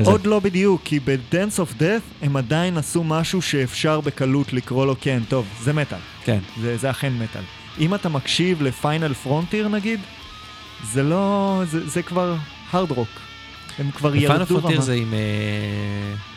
כזה. 0.00 0.10
עוד 0.10 0.26
לא 0.26 0.40
בדיוק, 0.40 0.80
כי 0.84 1.00
ב-Dance 1.00 1.56
of 1.58 1.80
Death 1.80 2.22
הם 2.22 2.36
עדיין 2.36 2.76
עשו 2.76 3.04
משהו 3.04 3.42
שאפשר 3.42 4.00
בקלות 4.00 4.52
לקרוא 4.52 4.86
לו 4.86 4.94
כן, 5.00 5.22
טוב, 5.28 5.46
זה 5.60 5.72
מטאל. 5.72 5.98
כן. 6.24 6.38
זה, 6.60 6.76
זה 6.76 6.90
אכן 6.90 7.12
מטאל. 7.12 7.42
אם 7.78 7.94
אתה 7.94 8.08
מקשיב 8.08 8.62
ל 8.62 8.71
Final 8.71 9.14
Frontier 9.14 9.68
נגיד, 9.68 10.00
זה 10.92 11.02
לא... 11.02 11.62
זה, 11.70 11.88
זה 11.88 12.02
כבר 12.02 12.34
הרד 12.70 12.90
רוק. 12.90 13.08
הם 13.78 13.90
כבר 13.90 14.16
ירדו 14.16 14.34
רמה. 14.34 14.46
Frontier 14.46 14.80
זה 14.80 14.94
עם... 14.94 15.14
אה, 15.14 16.29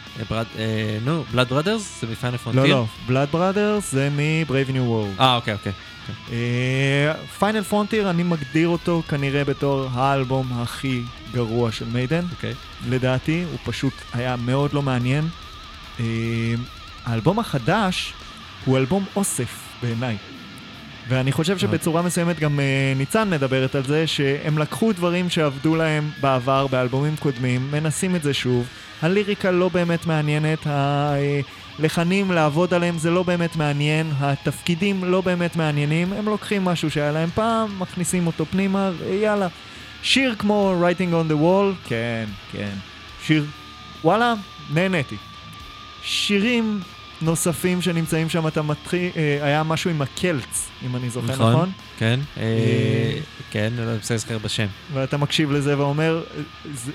נו, 1.05 1.23
Blood 1.31 1.47
Brothers? 1.47 2.01
זה 2.01 2.07
מ 2.11 2.15
Final 2.15 2.33
לא, 2.33 2.37
Frontier? 2.37 2.75
לא, 2.75 2.85
Blood 3.05 3.29
Brothers 3.31 3.91
זה 3.91 4.09
מ-Brave 4.09 4.69
New 4.69 4.73
World. 4.73 5.21
אה, 5.21 5.35
אוקיי, 5.35 5.53
אוקיי. 5.53 5.71
Final 7.39 7.63
Frontier, 7.63 8.09
אני 8.09 8.23
מגדיר 8.23 8.67
אותו 8.67 9.01
כנראה 9.09 9.43
בתור 9.43 9.87
האלבום 9.93 10.47
הכי 10.53 11.01
גרוע 11.33 11.71
של 11.71 11.85
Maiden. 11.93 12.25
אוקיי. 12.31 12.53
לדעתי, 12.89 13.43
הוא 13.51 13.59
פשוט 13.65 13.93
היה 14.13 14.35
מאוד 14.35 14.73
לא 14.73 14.81
מעניין. 14.81 15.27
אה, 15.99 16.05
האלבום 17.05 17.39
החדש 17.39 18.13
הוא 18.65 18.77
אלבום 18.77 19.05
אוסף 19.15 19.59
בעיניי. 19.81 20.17
ואני 21.09 21.31
חושב 21.31 21.57
שבצורה 21.57 22.01
מסוימת 22.01 22.39
גם 22.39 22.59
אה, 22.59 22.93
ניצן 22.95 23.29
מדברת 23.29 23.75
על 23.75 23.83
זה, 23.83 24.07
שהם 24.07 24.57
לקחו 24.57 24.93
דברים 24.93 25.29
שעבדו 25.29 25.75
להם 25.75 26.09
בעבר 26.21 26.67
באלבומים 26.67 27.15
קודמים, 27.19 27.71
מנסים 27.71 28.15
את 28.15 28.23
זה 28.23 28.33
שוב. 28.33 28.67
הליריקה 29.03 29.51
לא 29.51 29.69
באמת 29.69 30.05
מעניינת, 30.05 30.59
הלחנים 31.79 32.31
לעבוד 32.31 32.73
עליהם 32.73 32.97
זה 32.97 33.11
לא 33.11 33.23
באמת 33.23 33.55
מעניין, 33.55 34.11
התפקידים 34.19 35.03
לא 35.03 35.21
באמת 35.21 35.55
מעניינים, 35.55 36.13
הם 36.13 36.25
לוקחים 36.25 36.65
משהו 36.65 36.91
שהיה 36.91 37.11
להם 37.11 37.29
פעם, 37.35 37.79
מכניסים 37.79 38.27
אותו 38.27 38.45
פנימה, 38.45 38.91
יאללה. 39.21 39.47
שיר 40.03 40.35
כמו 40.39 40.75
Writing 40.81 41.13
on 41.13 41.31
the 41.31 41.35
Wall, 41.35 41.89
כן, 41.89 42.25
כן. 42.51 42.73
שיר, 43.25 43.45
וואלה, 44.03 44.33
נהניתי. 44.73 45.15
שירים 46.03 46.79
נוספים 47.23 47.81
שנמצאים 47.81 48.29
שם, 48.29 48.47
אתה 48.47 48.61
מתחיל, 48.61 49.11
אה, 49.15 49.39
היה 49.41 49.63
משהו 49.63 49.89
עם 49.89 50.01
הקלץ, 50.01 50.69
אם 50.85 50.95
אני 50.95 51.09
זוכר 51.09 51.33
נכון? 51.33 51.51
נכון? 51.53 51.71
כן. 51.97 52.19
אה, 52.37 52.43
אה, 52.43 53.19
כן, 53.51 53.73
אני 53.77 53.95
רוצה 53.95 54.15
לזכר 54.15 54.37
בשם. 54.37 54.67
ואתה 54.93 55.17
מקשיב 55.17 55.51
לזה 55.51 55.77
ואומר, 55.77 56.23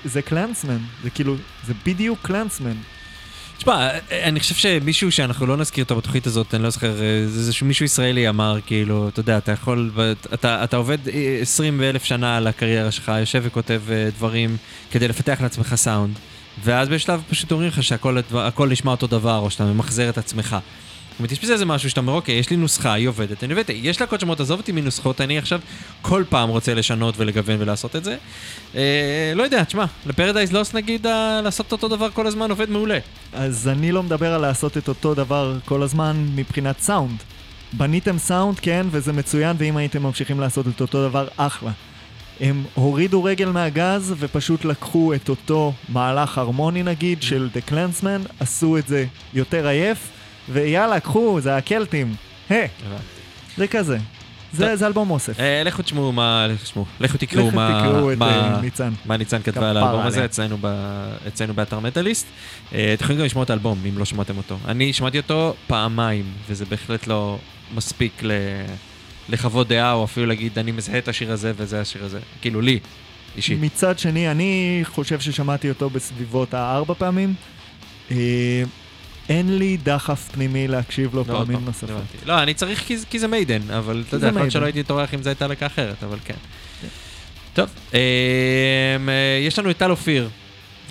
זה, 0.05 0.21
קלנסמן, 0.21 0.77
זה 1.03 1.09
כאילו, 1.09 1.35
זה 1.67 1.73
בדיוק 1.85 2.19
קלנסמן. 2.21 2.75
תשמע, 3.57 3.89
אני 4.11 4.39
חושב 4.39 4.55
שמישהו 4.55 5.11
שאנחנו 5.11 5.45
לא 5.45 5.57
נזכיר 5.57 5.83
אותו 5.83 5.95
בתוכנית 5.95 6.27
הזאת, 6.27 6.53
אני 6.53 6.63
לא 6.63 6.69
זוכר, 6.69 6.93
זה 7.27 7.53
שמישהו 7.53 7.85
ישראלי 7.85 8.29
אמר, 8.29 8.59
כאילו, 8.65 9.07
אתה 9.09 9.19
יודע, 9.19 9.37
אתה 9.37 9.51
יכול, 9.51 9.91
אתה, 10.33 10.63
אתה 10.63 10.77
עובד 10.77 11.07
אה, 11.07 11.37
20 11.41 11.77
ואלף 11.79 12.03
שנה 12.03 12.37
על 12.37 12.47
הקריירה 12.47 12.91
שלך, 12.91 13.11
יושב 13.19 13.41
וכותב 13.45 13.81
דברים 14.17 14.57
כדי 14.91 15.07
לפתח 15.07 15.41
לעצמך 15.41 15.75
סאונד, 15.75 16.19
ואז 16.63 16.89
בשלב 16.89 17.23
פשוט 17.29 17.51
אומרים 17.51 17.69
לך 17.69 17.83
שהכל 17.83 18.69
נשמע 18.69 18.91
אותו 18.91 19.07
דבר, 19.07 19.37
או 19.37 19.51
שאתה 19.51 19.65
ממחזר 19.65 20.09
את 20.09 20.17
עצמך. 20.17 20.57
זאת 21.19 21.21
אומרת, 21.21 21.31
יש 21.31 21.39
בזה 21.43 21.53
איזה 21.53 21.65
משהו 21.65 21.89
שאתה 21.89 22.01
אומר, 22.01 22.13
אוקיי, 22.13 22.35
יש 22.35 22.49
לי 22.49 22.57
נוסחה, 22.57 22.93
היא 22.93 23.07
עובדת, 23.07 23.43
אני 23.43 23.53
עובדת, 23.53 23.69
יש 23.69 24.01
להקות 24.01 24.19
שאומרות, 24.19 24.39
עזוב 24.39 24.59
אותי 24.59 24.71
מנוסחות, 24.71 25.21
אני 25.21 25.37
עכשיו 25.37 25.59
כל 26.01 26.23
פעם 26.29 26.49
רוצה 26.49 26.73
לשנות 26.73 27.15
ולגוון 27.17 27.55
ולעשות 27.59 27.95
את 27.95 28.03
זה. 28.03 28.17
אה, 28.75 29.33
לא 29.35 29.43
יודע, 29.43 29.63
תשמע, 29.63 29.85
לפרדייז 30.05 30.51
לוס 30.51 30.73
נגיד, 30.73 31.07
לעשות 31.43 31.71
אותו 31.71 31.87
דבר 31.87 32.09
כל 32.11 32.27
הזמן 32.27 32.49
עובד 32.49 32.69
מעולה. 32.69 32.99
אז 33.33 33.67
אני 33.67 33.91
לא 33.91 34.03
מדבר 34.03 34.33
על 34.33 34.41
לעשות 34.41 34.77
את 34.77 34.87
אותו 34.87 35.13
דבר 35.13 35.57
כל 35.65 35.83
הזמן 35.83 36.25
מבחינת 36.35 36.79
סאונד. 36.79 37.23
בניתם 37.73 38.17
סאונד, 38.17 38.59
כן, 38.59 38.87
וזה 38.91 39.13
מצוין, 39.13 39.55
ואם 39.59 39.77
הייתם 39.77 40.03
ממשיכים 40.03 40.39
לעשות 40.39 40.67
את 40.67 40.81
אותו 40.81 41.09
דבר, 41.09 41.27
אחלה. 41.37 41.71
הם 42.41 42.63
הורידו 42.73 43.23
רגל 43.23 43.49
מהגז 43.49 44.15
ופשוט 44.19 44.65
לקחו 44.65 45.13
את 45.13 45.29
אותו 45.29 45.73
מהלך 45.89 46.37
הרמוני 46.37 46.83
נגיד 46.83 47.21
של 47.21 47.49
The 47.55 47.71
Clansman, 47.71 48.31
עשו 48.39 48.77
את 48.77 48.87
זה 48.87 49.05
יותר 49.33 49.67
עייף, 49.67 50.09
ויאללה, 50.49 50.99
קחו, 50.99 51.41
זה 51.41 51.57
הקלטים. 51.57 52.15
היי, 52.49 52.67
זה 53.57 53.67
כזה. 53.67 53.97
זה, 54.53 54.75
זה 54.75 54.87
אלבום 54.87 55.11
אוסף. 55.11 55.39
אה, 55.39 55.63
לכו 55.65 55.81
תשמעו 55.81 56.11
מה, 56.11 56.47
לכו 56.47 56.63
תשמעו, 56.63 56.85
לכו 56.99 57.17
תקראו 57.17 57.51
מה, 57.51 57.81
תקראו 57.81 58.11
את, 58.13 58.17
מה, 58.17 58.55
אה, 58.55 58.61
ניצן. 58.61 58.91
מה 59.05 59.17
ניצן 59.17 59.41
כתבה 59.41 59.69
על 59.69 59.77
האלבום 59.77 60.01
הזה 60.01 60.17
עליה. 60.17 60.25
אצלנו, 60.25 60.57
ב, 60.61 60.67
אצלנו 61.27 61.53
באתר 61.53 61.79
מטאליסט. 61.79 62.27
אה, 62.73 62.93
אתם 62.93 63.03
יכולים 63.03 63.19
גם 63.19 63.25
לשמוע 63.25 63.43
את 63.43 63.49
האלבום 63.49 63.79
אם 63.89 63.97
לא 63.97 64.05
שמעתם 64.05 64.37
אותו. 64.37 64.57
אני 64.65 64.93
שמעתי 64.93 65.17
אותו 65.17 65.53
פעמיים, 65.67 66.25
וזה 66.49 66.65
בהחלט 66.65 67.07
לא 67.07 67.37
מספיק 67.75 68.23
ל, 68.23 68.31
לחוות 69.29 69.67
דעה, 69.67 69.93
או 69.93 70.03
אפילו 70.03 70.25
להגיד 70.25 70.59
אני 70.59 70.71
מזהה 70.71 70.97
את 70.97 71.07
השיר 71.07 71.31
הזה 71.31 71.51
וזה 71.57 71.81
השיר 71.81 72.05
הזה. 72.05 72.19
כאילו 72.41 72.61
לי, 72.61 72.79
אישית. 73.35 73.59
מצד 73.61 73.99
שני, 73.99 74.31
אני 74.31 74.81
חושב 74.83 75.19
ששמעתי 75.19 75.69
אותו 75.69 75.89
בסביבות 75.89 76.53
הארבע 76.53 76.93
פעמים. 76.93 77.33
אה, 78.11 78.63
אין 79.29 79.57
לי 79.57 79.77
דחף 79.83 80.29
פנימי 80.31 80.67
להקשיב 80.67 81.15
לו 81.15 81.23
לא, 81.27 81.33
פעמים 81.33 81.65
נוספות. 81.65 82.01
לא, 82.25 82.43
אני 82.43 82.53
צריך 82.53 82.79
כי, 82.79 82.97
כי 83.09 83.19
זה 83.19 83.27
Maiden, 83.27 83.61
אבל 83.71 84.03
אתה 84.07 84.15
יודע, 84.15 84.27
יכול 84.27 84.41
להיות. 84.41 84.51
שלא 84.51 84.65
הייתי 84.65 84.83
טורח 84.83 85.13
אם 85.13 85.23
זו 85.23 85.29
הייתה 85.29 85.47
להקה 85.47 85.65
אחרת, 85.65 86.03
אבל 86.03 86.17
כן. 86.25 86.33
טוב, 87.53 87.69
אה, 87.93 87.99
אה, 89.09 89.39
יש 89.47 89.59
לנו 89.59 89.69
את 89.69 89.77
טל 89.77 89.91
אופיר, 89.91 90.29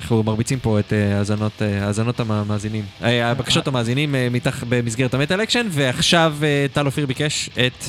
אנחנו 0.01 0.23
מרביצים 0.23 0.59
פה 0.59 0.79
את 0.79 0.93
האזנות 0.93 1.63
האזנות 1.63 2.21
המאזינים, 2.21 2.85
אה, 3.03 3.35
בקשות 3.35 3.69
המאזינים 3.69 4.15
מתח 4.31 4.65
במסגרת 4.69 5.15
המטאל 5.15 5.43
אקשן, 5.43 5.67
ועכשיו 5.71 6.37
טל 6.73 6.87
אופיר 6.87 7.07
ביקש 7.07 7.51
את 7.67 7.85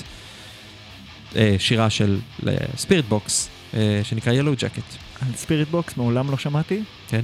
שירה 1.58 1.90
של 1.90 2.20
Spiritbox, 2.78 3.50
שנקרא 4.04 4.34
Yellowjacket. 4.34 4.82
על 5.22 5.28
Spiritbox 5.36 5.98
מעולם 5.98 6.32
לא 6.32 6.38
שמעתי. 6.38 6.80
כן. 7.10 7.22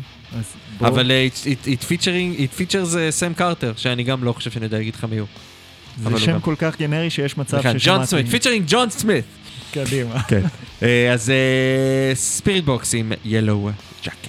אבל 0.82 1.12
אה, 1.12 1.28
it- 1.66 1.84
features 2.60 2.98
אה, 2.98 3.12
סם 3.12 3.34
קרטר, 3.34 3.74
שאני 3.78 4.04
גם 4.04 4.24
לא 4.24 4.34
חושב 4.34 4.52
שאני 4.52 4.66
יודע 4.66 4.78
להגיד 4.78 4.96
לך 4.96 5.04
מי 5.04 5.18
הוא. 5.18 5.28
זה 6.04 6.20
שם. 6.20 6.40
כל 6.40 6.56
כך 6.58 6.80
גנרי 6.80 7.10
שיש 7.10 7.38
מצב 7.38 7.60
ששמעתי. 7.62 7.78
ג'ון 7.86 8.06
סמית, 8.06 8.28
featuring 8.30 8.66
ג'ון 8.68 8.90
סמית. 8.90 9.26
קדימה. 9.72 10.22
כן. 10.24 10.42
אה, 10.84 11.14
אז 11.14 11.32
Spiritbox 12.14 12.94
עם 12.96 13.12
Yellowjacket. 13.26 14.28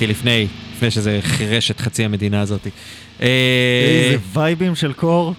הספקתי 0.00 0.12
לפני, 0.12 0.46
לפני 0.76 0.90
שזה 0.90 1.18
חירש 1.22 1.70
את 1.70 1.80
חצי 1.80 2.04
המדינה 2.04 2.40
הזאת. 2.40 2.66
אה, 3.22 3.26
איזה 4.06 4.18
וייבים 4.32 4.74
של 4.74 4.92
core, 4.92 5.34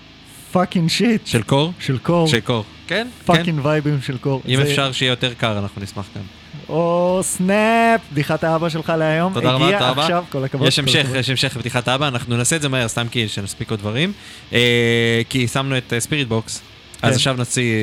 fucking 0.51 0.89
shit. 0.89 1.27
של 1.27 1.43
core? 1.43 1.73
של 1.79 1.97
core. 1.97 2.27
של 2.27 2.39
core. 2.39 2.63
כן, 2.87 3.07
fucking 3.25 3.65
וייבים 3.65 4.01
של 4.01 4.17
core. 4.17 4.41
אם 4.47 4.59
אפשר 4.59 4.91
שיהיה 4.91 5.09
יותר 5.09 5.33
קר, 5.33 5.59
אנחנו 5.59 5.81
נשמח 5.81 6.05
גם. 6.15 6.21
oh 6.69 7.19
snap, 7.23 8.01
בדיחת 8.11 8.43
האבא 8.43 8.69
שלך 8.69 8.93
להיום. 8.97 9.33
תודה 9.33 9.51
רבה, 9.51 9.71
תודה 9.71 9.89
רבה. 9.89 10.01
עכשיו, 10.01 10.23
כל 10.29 10.43
הכבוד. 10.43 10.67
יש 10.67 10.79
המשך. 10.79 11.07
יש 11.15 11.29
המשך 11.29 11.55
לבדיחת 11.55 11.87
האבא, 11.87 12.07
אנחנו 12.07 12.37
נעשה 12.37 12.55
את 12.55 12.61
זה 12.61 12.69
מהר, 12.69 12.87
סתם 12.87 13.07
כי 13.11 13.27
שנספיק 13.27 13.71
עוד 13.71 13.79
דברים. 13.79 14.13
אה, 14.53 15.21
כי 15.29 15.47
שמנו 15.47 15.77
את 15.77 15.93
Spiritbox, 15.99 16.61
אז 17.01 17.09
כן. 17.09 17.15
עכשיו 17.15 17.37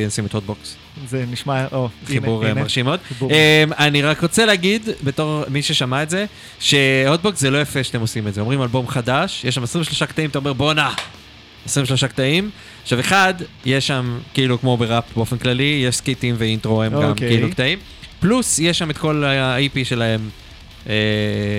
נשים 0.06 0.26
את 0.26 0.32
Hotbox. 0.32 0.76
זה 1.08 1.24
נשמע, 1.30 1.66
או, 1.72 1.88
חיבור 2.06 2.44
אה, 2.44 2.50
הנה. 2.50 2.60
מרשים 2.62 2.84
מאוד. 2.84 3.00
חיבור. 3.08 3.30
אה, 3.30 3.64
אני 3.78 4.02
רק 4.02 4.22
רוצה 4.22 4.46
להגיד, 4.46 4.88
בתור 5.02 5.44
מי 5.48 5.62
ששמע 5.62 6.02
את 6.02 6.10
זה, 6.10 6.26
שהוטבוקס 6.60 7.40
זה 7.40 7.50
לא 7.50 7.58
יפה 7.60 7.84
שאתם 7.84 8.00
עושים 8.00 8.28
את 8.28 8.34
זה. 8.34 8.40
אומרים 8.40 8.62
אלבום 8.62 8.88
חדש, 8.88 9.44
יש 9.44 9.54
שם 9.54 9.62
23 9.62 10.02
קטעים, 10.02 10.30
אתה 10.30 10.38
אומר 10.38 10.52
בואנה, 10.52 10.90
23 11.66 12.04
קטעים. 12.04 12.50
עכשיו 12.82 13.00
אחד, 13.00 13.34
יש 13.64 13.86
שם, 13.86 14.18
כאילו 14.34 14.60
כמו 14.60 14.76
בראפ 14.76 15.04
באופן 15.16 15.38
כללי, 15.38 15.82
יש 15.86 15.96
סקיטים 15.96 16.34
ואינטרו, 16.38 16.82
הם 16.82 16.92
גם 16.92 17.10
אוקיי. 17.10 17.28
כאילו 17.28 17.50
קטעים. 17.50 17.78
פלוס, 18.20 18.58
יש 18.58 18.78
שם 18.78 18.90
את 18.90 18.98
כל 18.98 19.24
ה-IP 19.24 19.84
שלהם. 19.84 20.28
אה, 20.88 20.94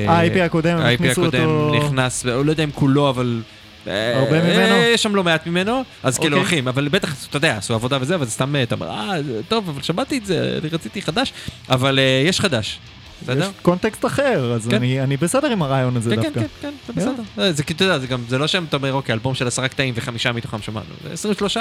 ה-IP 0.08 0.40
הקודם, 0.40 0.78
הם 0.78 0.86
ה-IP 0.86 1.12
הקודם 1.12 1.72
נכנס, 1.76 2.26
לא 2.26 2.52
יודע 2.52 2.64
אם 2.64 2.72
כולו, 2.72 3.10
אבל... 3.10 3.42
אה, 3.90 4.20
הרבה 4.20 4.42
ממנו? 4.42 4.76
יש 4.76 5.04
שם 5.04 5.16
לא 5.16 5.24
מעט 5.24 5.48
ממנו, 5.48 5.84
אז 6.04 6.18
כאילו 6.18 6.38
אוקיי. 6.38 6.40
הולכים, 6.40 6.68
אבל 6.68 6.88
בטח, 6.88 7.28
אתה 7.30 7.38
יודע, 7.38 7.58
עשו 7.58 7.74
עבודה 7.74 7.98
וזה, 8.02 8.16
אבל 8.16 8.26
זה 8.26 8.32
סתם, 8.32 8.56
אה, 8.56 8.64
אתה 8.64 8.76
אומר, 8.76 8.90
אה, 8.90 9.24
זה 9.24 9.42
טוב, 9.48 9.70
אבל 9.70 9.82
שמעתי 9.82 10.18
את 10.18 10.26
זה, 10.26 10.58
אני 10.62 10.70
רציתי 10.70 11.02
חדש, 11.02 11.34
אבל 11.70 12.00
אה, 12.00 12.24
יש 12.26 12.40
חדש, 12.40 12.80
בסדר? 13.24 13.44
יש 13.44 13.50
קונטקסט 13.62 14.06
אחר, 14.06 14.54
אז 14.54 14.68
כן. 14.68 14.76
אני 14.76 15.02
אני 15.02 15.18
בסדר 15.18 15.52
עם 15.52 15.62
הרעיון 15.62 15.98
הזה 15.98 16.16
כן, 16.16 16.22
כן, 16.22 16.28
דווקא. 16.28 16.40
כן, 16.40 16.48
כן, 16.62 16.74
זה 16.88 16.94
בסדר. 16.94 17.24
אה, 17.40 17.52
זה 17.52 17.64
אתה 17.72 17.84
יודע, 17.84 18.00
זה 18.00 18.08
גם, 18.08 18.24
זה 18.28 18.38
לא 18.38 18.48
שם, 18.48 18.66
אתה 18.70 18.78
אומר, 18.78 18.94
אוקיי, 18.94 19.14
אלבום 19.14 19.36
של 19.36 19.48
עשרה 19.48 19.68
קטעים 19.68 19.94
וחמישה 19.98 20.32
מתוכם 20.32 20.62
שמענו, 20.62 20.86
זה 21.04 21.14
23, 21.14 21.58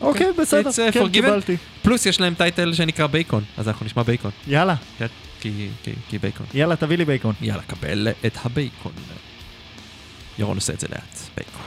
אוקיי, 0.00 0.26
בסדר, 0.38 0.70
It's, 0.70 0.72
uh, 0.72 0.92
כן. 0.92 1.08
קיבלתי. 1.08 1.56
פלוס 1.82 2.06
יש 2.06 2.20
להם 2.20 2.34
title 2.34 2.72
שנקרא 2.72 3.06
בייקון, 3.06 3.44
אז 3.56 3.68
אנחנו 3.68 3.86
נשמע 3.86 4.02
בייקון. 4.02 4.30
יאללה, 4.46 4.74
כן, 4.98 5.06
כי, 5.40 5.68
כי, 5.82 5.92
כי 6.08 6.18
בייקון. 6.18 6.46
יאללה, 6.54 6.76
תביא 6.76 6.98
לי 6.98 7.04
בייקון. 7.04 7.34
יאללה, 7.40 7.62
קבל 7.62 8.08
את 8.26 8.38
הבייקון. 8.44 8.92
ירון 10.38 10.56
עושה 10.56 10.72
את 10.72 10.80
זה 10.80 10.86
לאט, 10.90 11.11
בייקון. 11.36 11.60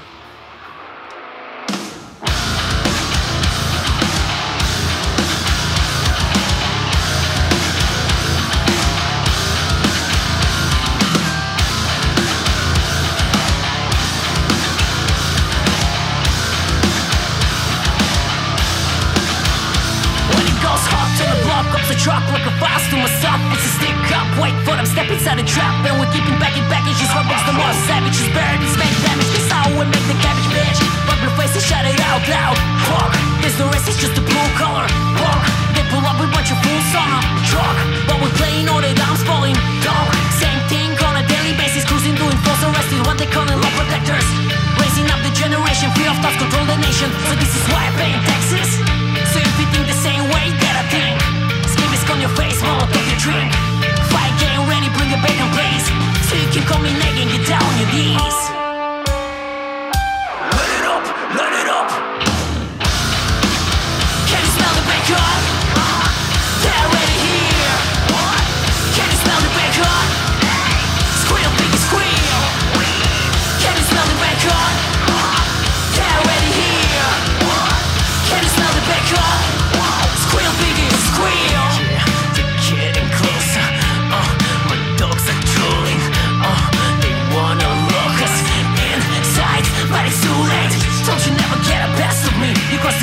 When 20.35 20.45
it 20.45 20.59
goes 20.61 20.85
hot 20.91 21.09
to 21.17 21.23
the 21.25 21.37
block, 21.45 21.65
up 21.73 21.87
the 21.87 21.95
truck 21.95 22.23
like 22.33 22.45
a 22.45 22.53
fast 22.59 22.89
to 22.91 22.97
myself. 22.97 23.39
It's 23.53 23.65
a 23.65 23.71
stick 23.77 23.95
up, 24.13 24.27
wait 24.41 24.55
for 24.65 24.75
them, 24.75 24.85
step 24.85 25.09
inside 25.09 25.37
the 25.39 25.47
trap. 25.47 25.85
And 25.85 25.99
we're 25.99 26.11
keeping 26.11 26.37
back 26.39 26.57
in 26.57 26.65
packages, 26.69 27.09
what 27.15 27.25
makes 27.25 27.45
the 27.49 27.53
most 27.53 27.79
savage 27.87 28.17
is 28.19 28.29
buried, 28.35 28.61
it's 28.61 28.77
make 28.77 28.95
damage. 29.01 29.44
This 29.65 29.73
we 29.81 29.85
make 29.89 30.05
the 30.05 30.17
cabbage 30.21 30.49
bitch. 30.53 30.79
The 31.25 31.31
face 31.41 31.57
and 31.57 31.65
shout 31.65 31.85
it 31.89 31.97
out 32.05 32.21
loud. 32.29 32.53
Fuck, 32.85 33.09
there's 33.41 33.57
no 33.57 33.65
rest, 33.73 33.89
it's 33.89 33.97
just 33.97 34.13
a 34.13 34.21
blue 34.21 34.49
color. 34.61 34.85
Fuck, 35.17 35.41
they 35.73 35.81
pull 35.89 36.05
up 36.05 36.21
with 36.21 36.29
bunch 36.29 36.53
of 36.53 36.59
fools 36.61 36.93
on 36.93 37.09
a 37.09 37.21
truck. 37.49 37.77
But 38.05 38.21
we're 38.21 38.35
playing 38.37 38.69
all 38.69 38.77
the 38.77 38.93
dams 38.93 39.25
falling. 39.25 39.57
Dog, 39.81 40.05
same 40.37 40.61
thing 40.69 40.93
on 41.01 41.17
a 41.17 41.25
daily 41.25 41.57
basis, 41.57 41.81
cruising, 41.81 42.13
doing 42.13 42.37
false 42.45 42.61
arrested, 42.61 43.01
what 43.09 43.17
they 43.17 43.25
calling 43.25 43.57
law 43.57 43.73
protectors. 43.73 44.27
Raising 44.77 45.09
up 45.09 45.17
the 45.25 45.33
generation, 45.33 45.89
fear 45.97 46.13
of 46.13 46.19
thoughts 46.21 46.37
control 46.37 46.69
the 46.69 46.77
nation. 46.77 47.09
So 47.25 47.33
this 47.41 47.49
is 47.57 47.65
why 47.73 47.89
I 47.89 47.91
pay 47.97 48.09
in 48.13 48.21
taxes. 48.21 48.69
So 49.33 49.41
if 49.41 49.55
you 49.57 49.65
think 49.73 49.89
the 49.89 49.97
same 49.97 50.29
way 50.29 50.45
that 50.61 50.75
I 50.77 50.85
think 50.93 51.17
Skip 51.73 51.89
is 51.89 52.05
on 52.05 52.21
your 52.21 52.31
face, 52.37 52.61
molotov 52.61 53.03
your 53.03 53.19
drink 53.19 53.49
Fight 54.13 54.31
game 54.37 54.63
ready, 54.69 54.87
bring 54.93 55.11
a 55.11 55.19
bacon 55.19 55.49
please 55.51 55.89
So 56.29 56.37
you 56.37 56.47
can 56.53 56.63
call 56.69 56.79
nagging, 56.85 57.33
get 57.33 57.43
down 57.49 57.67
your 57.81 57.89
knees 57.91 58.64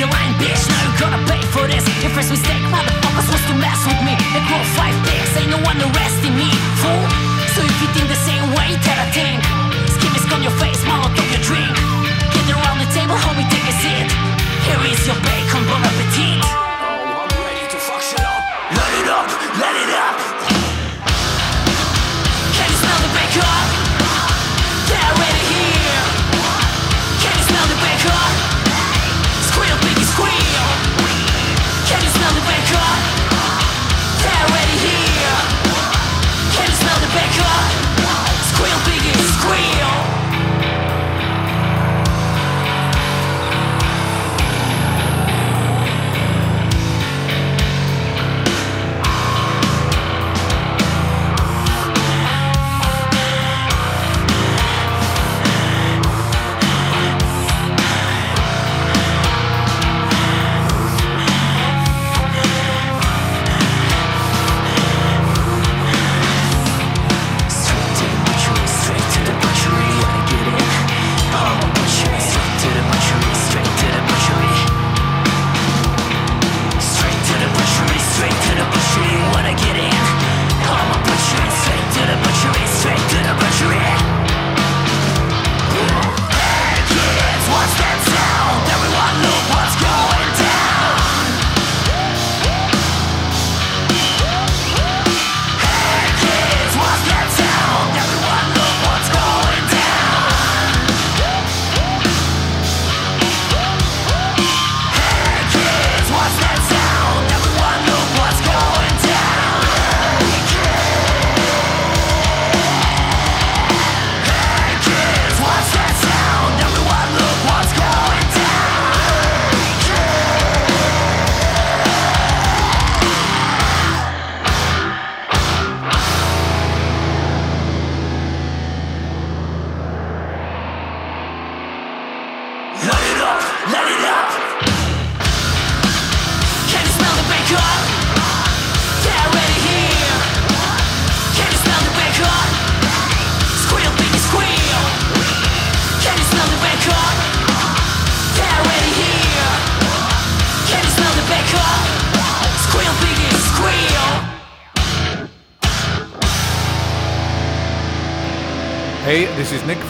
bitch. 0.09 0.63
Now 0.67 0.79
you're 0.83 0.99
gonna 0.99 1.21
pay 1.27 1.41
for 1.53 1.67
this. 1.67 1.83
Your 2.01 2.11
first 2.11 2.31
mistake, 2.31 2.63
motherfuckers, 2.67 3.27
was 3.31 3.43
to 3.47 3.55
mess 3.55 3.79
with 3.85 4.01
me. 4.03 4.15
They 4.33 4.41
grow 4.49 4.59
five 4.75 4.95
dicks, 5.05 5.37
ain't 5.37 5.51
no 5.51 5.59
one 5.63 5.77
arresting 5.79 6.35
me, 6.35 6.49
fool. 6.81 7.05
So 7.55 7.61
if 7.61 7.77
you 7.81 7.87
think 7.93 8.07
the 8.09 8.21
same 8.27 8.45
way 8.57 8.75
that 8.75 8.97
I 8.99 9.07
think, 9.13 9.39
skin 9.95 10.11
is 10.15 10.25
on 10.33 10.41
your 10.43 10.55
face, 10.59 10.81
molotov 10.83 11.27
your 11.31 11.43
drink. 11.45 11.75
Get 12.33 12.49
around 12.51 12.79
the 12.79 12.89
table, 12.91 13.15
homie, 13.15 13.47
take 13.47 13.67
a 13.69 13.75
seat. 13.79 14.07
Here 14.65 14.81
is 14.91 14.99
your 15.07 15.19
bacon, 15.21 15.63
bon 15.69 15.81
appetit. 15.83 16.62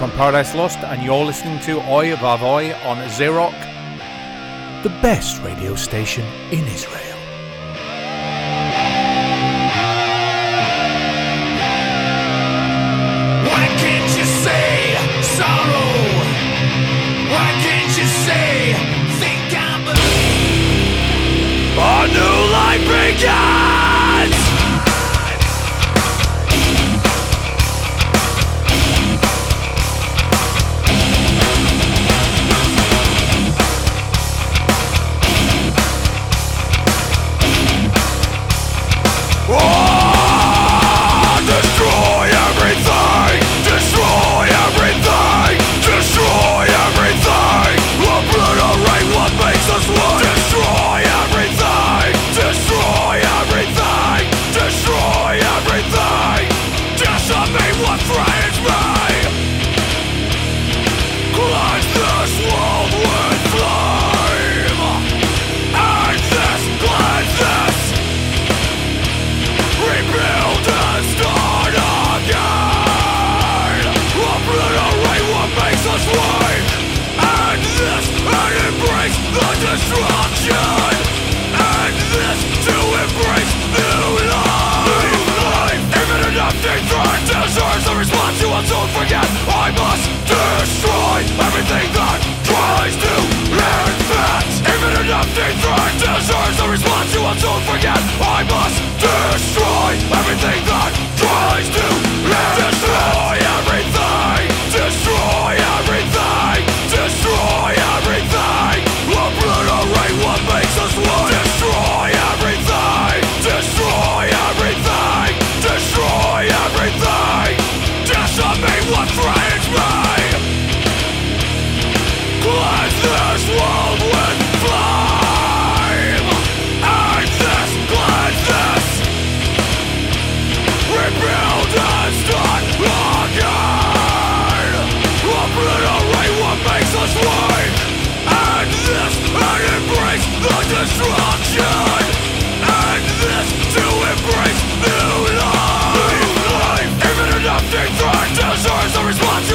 From 0.03 0.11
Paradise 0.17 0.53
Lost, 0.53 0.79
and 0.79 1.01
you're 1.01 1.23
listening 1.23 1.59
to 1.61 1.79
Oi 1.89 2.13
Vavoy 2.17 2.75
on 2.85 2.97
Xerox. 3.07 3.53
The 4.83 4.89
best 5.01 5.41
radio 5.41 5.75
station 5.75 6.25
in 6.51 6.67
Israel. 6.67 7.17
Why 13.47 13.65
can't 13.79 14.17
you 14.17 14.25
say 14.43 14.97
sorrow? 15.21 15.91
Why 17.31 17.49
can't 17.63 17.97
you 17.97 18.07
say 18.27 18.73
think 19.21 19.55
I'm 19.57 19.87
a 21.77 22.07
new 22.11 22.51
life? 22.51 23.62
You 88.73 88.87
forget 88.97 89.29
I 89.53 89.69
must 89.77 90.05
destroy 90.25 91.17
everything 91.45 91.87
that 91.93 92.19
tries 92.49 92.95
to 92.97 93.13
infect 93.53 94.49
Even 94.65 94.91
an 94.97 95.09
empty 95.13 95.49
threat 95.61 95.93
deserves 96.01 96.57
a 96.57 96.67
response. 96.73 97.09
You 97.13 97.21
will 97.21 97.37
soon 97.37 97.61
forget 97.69 98.01
I 98.17 98.41
must 98.49 98.77
destroy 98.97 99.89
everything 100.17 100.59
that 100.65 100.91
tries 101.21 101.67
to 101.77 101.92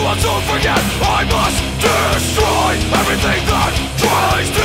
will 0.09 0.17
soon 0.17 0.41
forget 0.49 0.81
I 1.05 1.25
must 1.29 1.61
destroy 1.85 2.71
everything 3.01 3.41
that 3.53 3.73
tries 4.01 4.58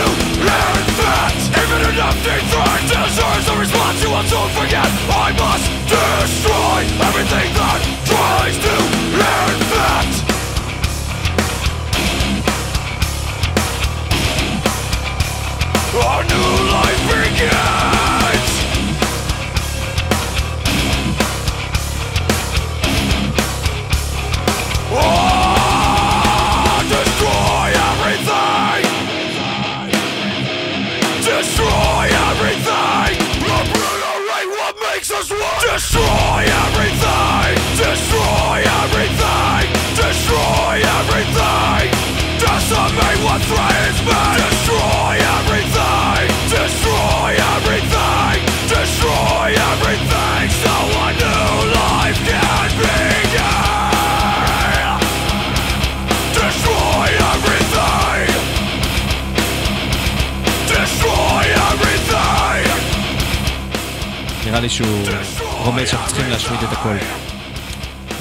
לי 64.63 64.69
שהוא 64.69 65.07
רומז 65.41 65.89
שאנחנו 65.89 66.07
צריכים 66.07 66.29
להשמיד 66.29 66.59
את 66.63 66.71
הכל. 66.71 66.95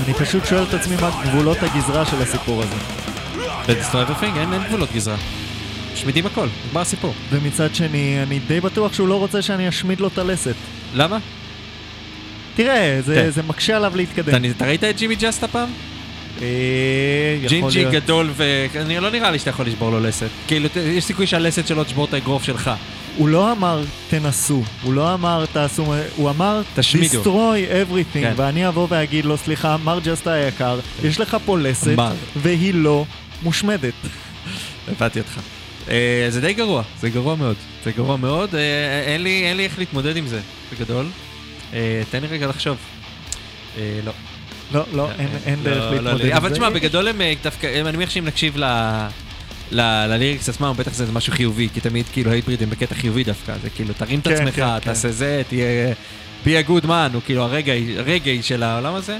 אני 0.04 0.14
פשוט 0.14 0.46
שואל 0.46 0.62
את 0.62 0.74
עצמי 0.74 0.96
מה 1.00 1.10
גבולות 1.24 1.56
הגזרה 1.60 2.06
של 2.06 2.22
הסיפור 2.22 2.62
הזה. 2.62 2.74
ב-Destroy 3.66 4.10
Everything 4.10 4.38
אין 4.38 4.52
אין 4.52 4.62
גבולות 4.62 4.88
גזרה. 4.94 5.16
משמידים 5.92 6.26
הכל, 6.26 6.48
נגמר 6.66 6.80
הסיפור. 6.80 7.14
ומצד 7.30 7.74
שני, 7.74 8.22
אני 8.22 8.38
די 8.38 8.60
בטוח 8.60 8.92
שהוא 8.92 9.08
לא 9.08 9.18
רוצה 9.18 9.42
שאני 9.42 9.68
אשמיד 9.68 10.00
לו 10.00 10.08
את 10.08 10.18
הלסת. 10.18 10.54
למה? 10.94 11.18
תראה, 12.54 13.00
זה, 13.04 13.14
כן. 13.14 13.30
זה 13.30 13.42
מקשה 13.42 13.76
עליו 13.76 13.92
להתקדם. 13.96 14.44
אתה 14.44 14.50
אתה 14.56 14.66
ראית 14.66 14.84
את 14.84 14.96
ג'ימי 14.96 15.14
ג'סטה 15.14 15.48
פעם? 15.48 15.68
אה, 16.42 16.46
ג'ינג'י. 17.48 17.84
גדול 17.84 18.30
ו... 18.32 18.66
לא 19.00 19.10
נראה 19.10 19.30
לי 19.30 19.38
שאתה 19.38 19.50
יכול 19.50 19.66
לשבור 19.66 19.90
לו 19.90 20.00
לסת. 20.00 20.28
כאילו, 20.46 20.68
יש 20.76 21.04
סיכוי 21.04 21.26
שהלסת 21.26 21.66
שלו 21.66 21.84
תשבור 21.84 22.04
את 22.04 22.14
האגרוף 22.14 22.44
שלך. 22.44 22.70
הוא 23.16 23.28
לא 23.28 23.52
אמר 23.52 23.84
תנסו, 24.10 24.62
הוא 24.82 24.94
לא 24.94 25.14
אמר 25.14 25.46
תעשו, 25.46 25.94
הוא 26.16 26.30
אמר 26.30 26.62
תשמידו. 26.74 27.22
destroy 27.22 27.70
everything, 27.70 28.20
כן. 28.20 28.32
ואני 28.36 28.68
אבוא 28.68 28.86
ואגיד 28.90 29.24
לו, 29.24 29.36
סליחה, 29.36 29.76
מר 29.76 29.98
ג'סטה 30.04 30.32
היקר, 30.32 30.80
יש 31.04 31.20
לך 31.20 31.36
פה 31.44 31.58
לסת. 31.58 31.96
והיא 32.36 32.74
לא 32.74 33.04
מושמדת. 33.42 33.94
הבנתי 34.88 35.18
אותך. 35.18 35.40
אה, 35.88 36.26
זה 36.28 36.40
די 36.40 36.52
גרוע, 36.52 36.82
זה 37.00 37.10
גרוע 37.10 37.36
מאוד. 37.36 37.56
זה 37.84 37.92
גרוע 37.92 38.16
מאוד, 38.16 38.54
אה, 38.54 39.02
אין 39.06 39.22
לי 39.22 39.44
אין 39.46 39.56
לי 39.56 39.64
איך 39.64 39.78
להתמודד 39.78 40.16
עם 40.16 40.26
זה, 40.26 40.40
בגדול. 40.72 41.06
אה, 41.74 42.02
תן 42.10 42.20
לי 42.22 42.26
רגע 42.26 42.46
לחשוב. 42.46 42.76
אה, 43.78 44.00
לא. 44.04 44.12
לא, 44.72 44.84
לא, 44.92 45.10
אין, 45.18 45.28
אין 45.46 45.58
לא, 45.58 45.64
דרך 45.64 45.84
לא, 45.84 45.90
להתמודד 45.90 46.04
לא. 46.04 46.10
עם 46.10 46.18
זה. 46.18 46.36
אבל 46.36 46.50
תשמע, 46.50 46.70
בגדול 46.70 47.08
הם 47.08 47.20
דווקא, 47.42 47.80
אני 47.80 47.92
מניח 47.92 48.10
שאם 48.10 48.24
נקשיב 48.24 48.56
ל... 48.56 48.64
ל 49.72 49.83
lyrics 49.83 50.48
עצמם, 50.48 50.74
בטח 50.76 50.92
זה 50.92 51.12
משהו 51.12 51.32
חיובי, 51.32 51.68
כי 51.74 51.80
תמיד 51.80 52.06
כאילו 52.12 52.30
Hatebreed 52.30 52.62
הם 52.62 52.70
בקטע 52.70 52.94
חיובי 52.94 53.24
דווקא, 53.24 53.54
זה 53.62 53.70
כאילו 53.70 53.94
תרים 53.94 54.18
את 54.20 54.24
כן, 54.24 54.34
עצמך, 54.34 54.54
כן, 54.54 54.78
תעשה 54.78 55.12
זה, 55.12 55.42
תהיה... 55.48 55.92
be 56.44 56.48
a 56.48 56.68
good 56.68 56.84
man, 56.86 57.14
הוא 57.14 57.22
כאילו 57.24 57.42
הרגע, 57.42 57.72
הרגע 57.98 58.32
של 58.42 58.62
העולם 58.62 58.94
הזה, 58.94 59.18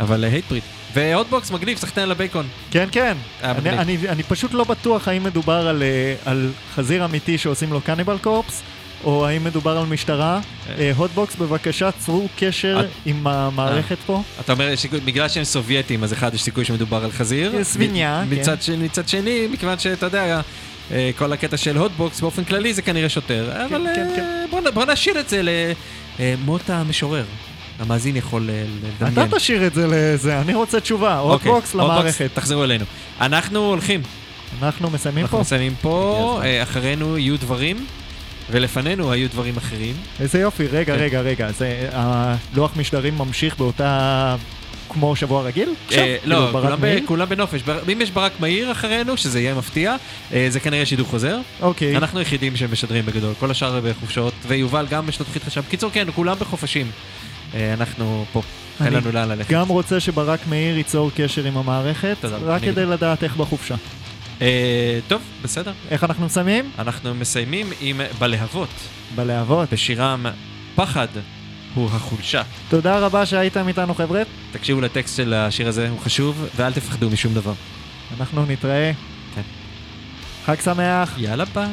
אבל 0.00 0.24
Hatebreed. 0.24 0.62
ו 0.94 1.02
Hotbox 1.02 1.50
מגניב, 1.50 1.78
סחטיין 1.78 2.08
לבייקון. 2.08 2.46
כן, 2.70 2.88
כן. 2.92 3.16
היה 3.42 3.52
אני, 3.52 3.60
מגניב. 3.60 3.78
אני, 3.78 4.08
אני 4.08 4.22
פשוט 4.22 4.54
לא 4.54 4.64
בטוח 4.64 5.08
האם 5.08 5.24
מדובר 5.24 5.68
על, 5.68 5.82
אה, 5.82 6.14
על 6.24 6.50
חזיר 6.74 7.04
אמיתי 7.04 7.38
שעושים 7.38 7.72
לו 7.72 7.80
Cannibal 7.80 8.18
Corpse, 8.18 8.62
או 9.04 9.26
האם 9.26 9.44
מדובר 9.44 9.78
על 9.78 9.86
משטרה. 9.86 10.40
אה, 10.78 10.92
Hotbox, 10.96 11.36
בבקשה, 11.36 11.90
צרו 11.92 12.28
קשר 12.38 12.86
עם 13.06 13.26
המערכת 13.26 13.96
פה. 14.06 14.22
אתה 14.40 14.52
אומר, 14.52 14.72
בגלל 15.04 15.28
שהם 15.28 15.44
סובייטים, 15.44 16.04
אז 16.04 16.12
אחד, 16.12 16.34
יש 16.34 16.42
סיכוי 16.42 16.64
שמדובר 16.64 17.04
על 17.04 17.10
חזיר. 17.12 17.64
свинья, 17.64 18.22
כן. 18.30 18.54
מצד 18.78 19.08
שני, 19.08 19.48
מכיוון 19.52 19.78
שאתה 19.78 20.06
יודע, 20.06 20.40
אה, 20.92 21.10
כל 21.18 21.32
הקטע 21.32 21.56
של 21.56 21.76
Hotbox 21.76 22.20
באופן 22.20 22.44
כללי 22.44 22.74
זה 22.74 22.82
כנראה 22.82 23.08
שוטר. 23.08 23.64
אבל 23.64 23.86
כן, 23.94 24.08
אה, 24.10 24.16
כן. 24.16 24.70
בוא 24.74 24.84
נשאיר 24.84 25.20
את 25.20 25.28
זה 25.28 25.42
למות 26.18 26.70
המשורר. 26.70 27.24
המאזין 27.78 28.16
יכול 28.16 28.50
אה, 28.50 28.64
אתה 28.96 29.08
לדמיין. 29.08 29.30
תשאיר 29.30 29.66
את 29.66 29.74
זה 29.74 29.86
לזה, 29.90 30.40
אני 30.40 30.54
רוצה 30.54 30.80
תשובה. 30.80 31.18
אוקיי, 31.18 31.50
Hotbox 31.50 31.74
למערכת. 31.74 32.30
תחזרו 32.34 32.64
אלינו. 32.64 32.84
אנחנו 33.20 33.58
הולכים. 33.58 34.02
אנחנו 34.62 34.90
מסיימים 34.90 35.24
אנחנו 35.24 35.38
פה? 35.38 35.42
מסיימים 35.42 35.74
פה, 35.80 36.40
אה, 36.44 36.62
אחרינו 36.62 37.18
יהיו 37.18 37.36
דברים, 37.36 37.86
ולפנינו 38.50 39.12
היו 39.12 39.28
דברים 39.30 39.56
אחרים. 39.56 39.94
איזה 40.20 40.38
יופי, 40.40 40.66
רגע, 40.66 40.94
כן. 40.96 41.02
רגע, 41.02 41.20
רגע, 41.20 41.52
זה 41.52 41.88
הלוח 41.92 42.72
משדרים 42.76 43.18
ממשיך 43.18 43.56
באותה... 43.58 44.36
כמו 44.92 45.16
שבוע 45.16 45.42
רגיל? 45.42 45.74
עכשיו? 45.86 46.02
אה, 46.04 46.16
כאילו, 46.20 46.36
לא, 46.40 46.50
ברק 46.52 46.64
כולם 46.64 46.78
ב-? 46.80 46.98
כולם 47.06 47.28
בנופש. 47.28 47.62
בר- 47.62 47.78
אם 47.92 48.00
יש 48.00 48.10
ברק 48.10 48.32
מהיר 48.40 48.72
אחרינו, 48.72 49.16
שזה 49.16 49.40
יהיה 49.40 49.54
מפתיע, 49.54 49.96
אה, 50.32 50.46
זה 50.50 50.60
כנראה 50.60 50.86
שידור 50.86 51.06
חוזר. 51.06 51.38
אוקיי. 51.60 51.96
אנחנו 51.96 52.18
היחידים 52.18 52.56
שמשדרים 52.56 53.06
בגדול, 53.06 53.34
כל 53.40 53.50
השאר 53.50 53.80
בחופשות, 53.84 54.34
ויובל 54.46 54.86
גם 54.90 55.08
יש 55.08 55.18
לו 55.20 55.24
תוכנית 55.24 55.44
חשב. 55.44 55.60
בקיצור, 55.68 55.90
כן, 55.90 56.06
כולם 56.14 56.36
בחופשים. 56.40 56.90
אה, 57.54 57.74
אנחנו 57.74 58.24
פה, 58.32 58.42
אין 58.84 58.92
לנו 58.92 59.12
לאן 59.12 59.28
ללכת. 59.28 59.50
גם 59.50 59.68
רוצה 59.68 60.00
שברק 60.00 60.40
מאיר 60.48 60.76
ייצור 60.78 61.10
קשר 61.16 61.44
עם 61.44 61.56
המערכת, 61.56 62.16
רק 62.24 62.62
כדי 62.62 62.86
לדעת 62.86 63.24
איך 63.24 63.36
בחופשה. 63.36 63.74
אה, 64.40 64.98
טוב, 65.08 65.22
בסדר. 65.42 65.72
איך 65.90 66.04
אנחנו 66.04 66.26
מסיימים? 66.26 66.70
אנחנו 66.78 67.14
מסיימים 67.14 67.66
עם 67.80 68.00
בלהבות. 68.18 68.68
בלהבות. 69.14 69.72
בשירם 69.72 70.26
פחד 70.74 71.08
הוא 71.74 71.86
החולשה. 71.92 72.42
תודה 72.68 72.98
רבה 72.98 73.26
שהייתם 73.26 73.68
איתנו 73.68 73.94
חבר'ה. 73.94 74.22
תקשיבו 74.52 74.80
לטקסט 74.80 75.16
של 75.16 75.34
השיר 75.34 75.68
הזה, 75.68 75.88
הוא 75.88 75.98
חשוב, 76.00 76.46
ואל 76.56 76.72
תפחדו 76.72 77.10
משום 77.10 77.34
דבר. 77.34 77.52
אנחנו 78.20 78.46
נתראה. 78.46 78.92
כן. 79.34 79.42
חג 80.44 80.60
שמח. 80.60 81.14
יאללה 81.18 81.44
ביי. 81.44 81.68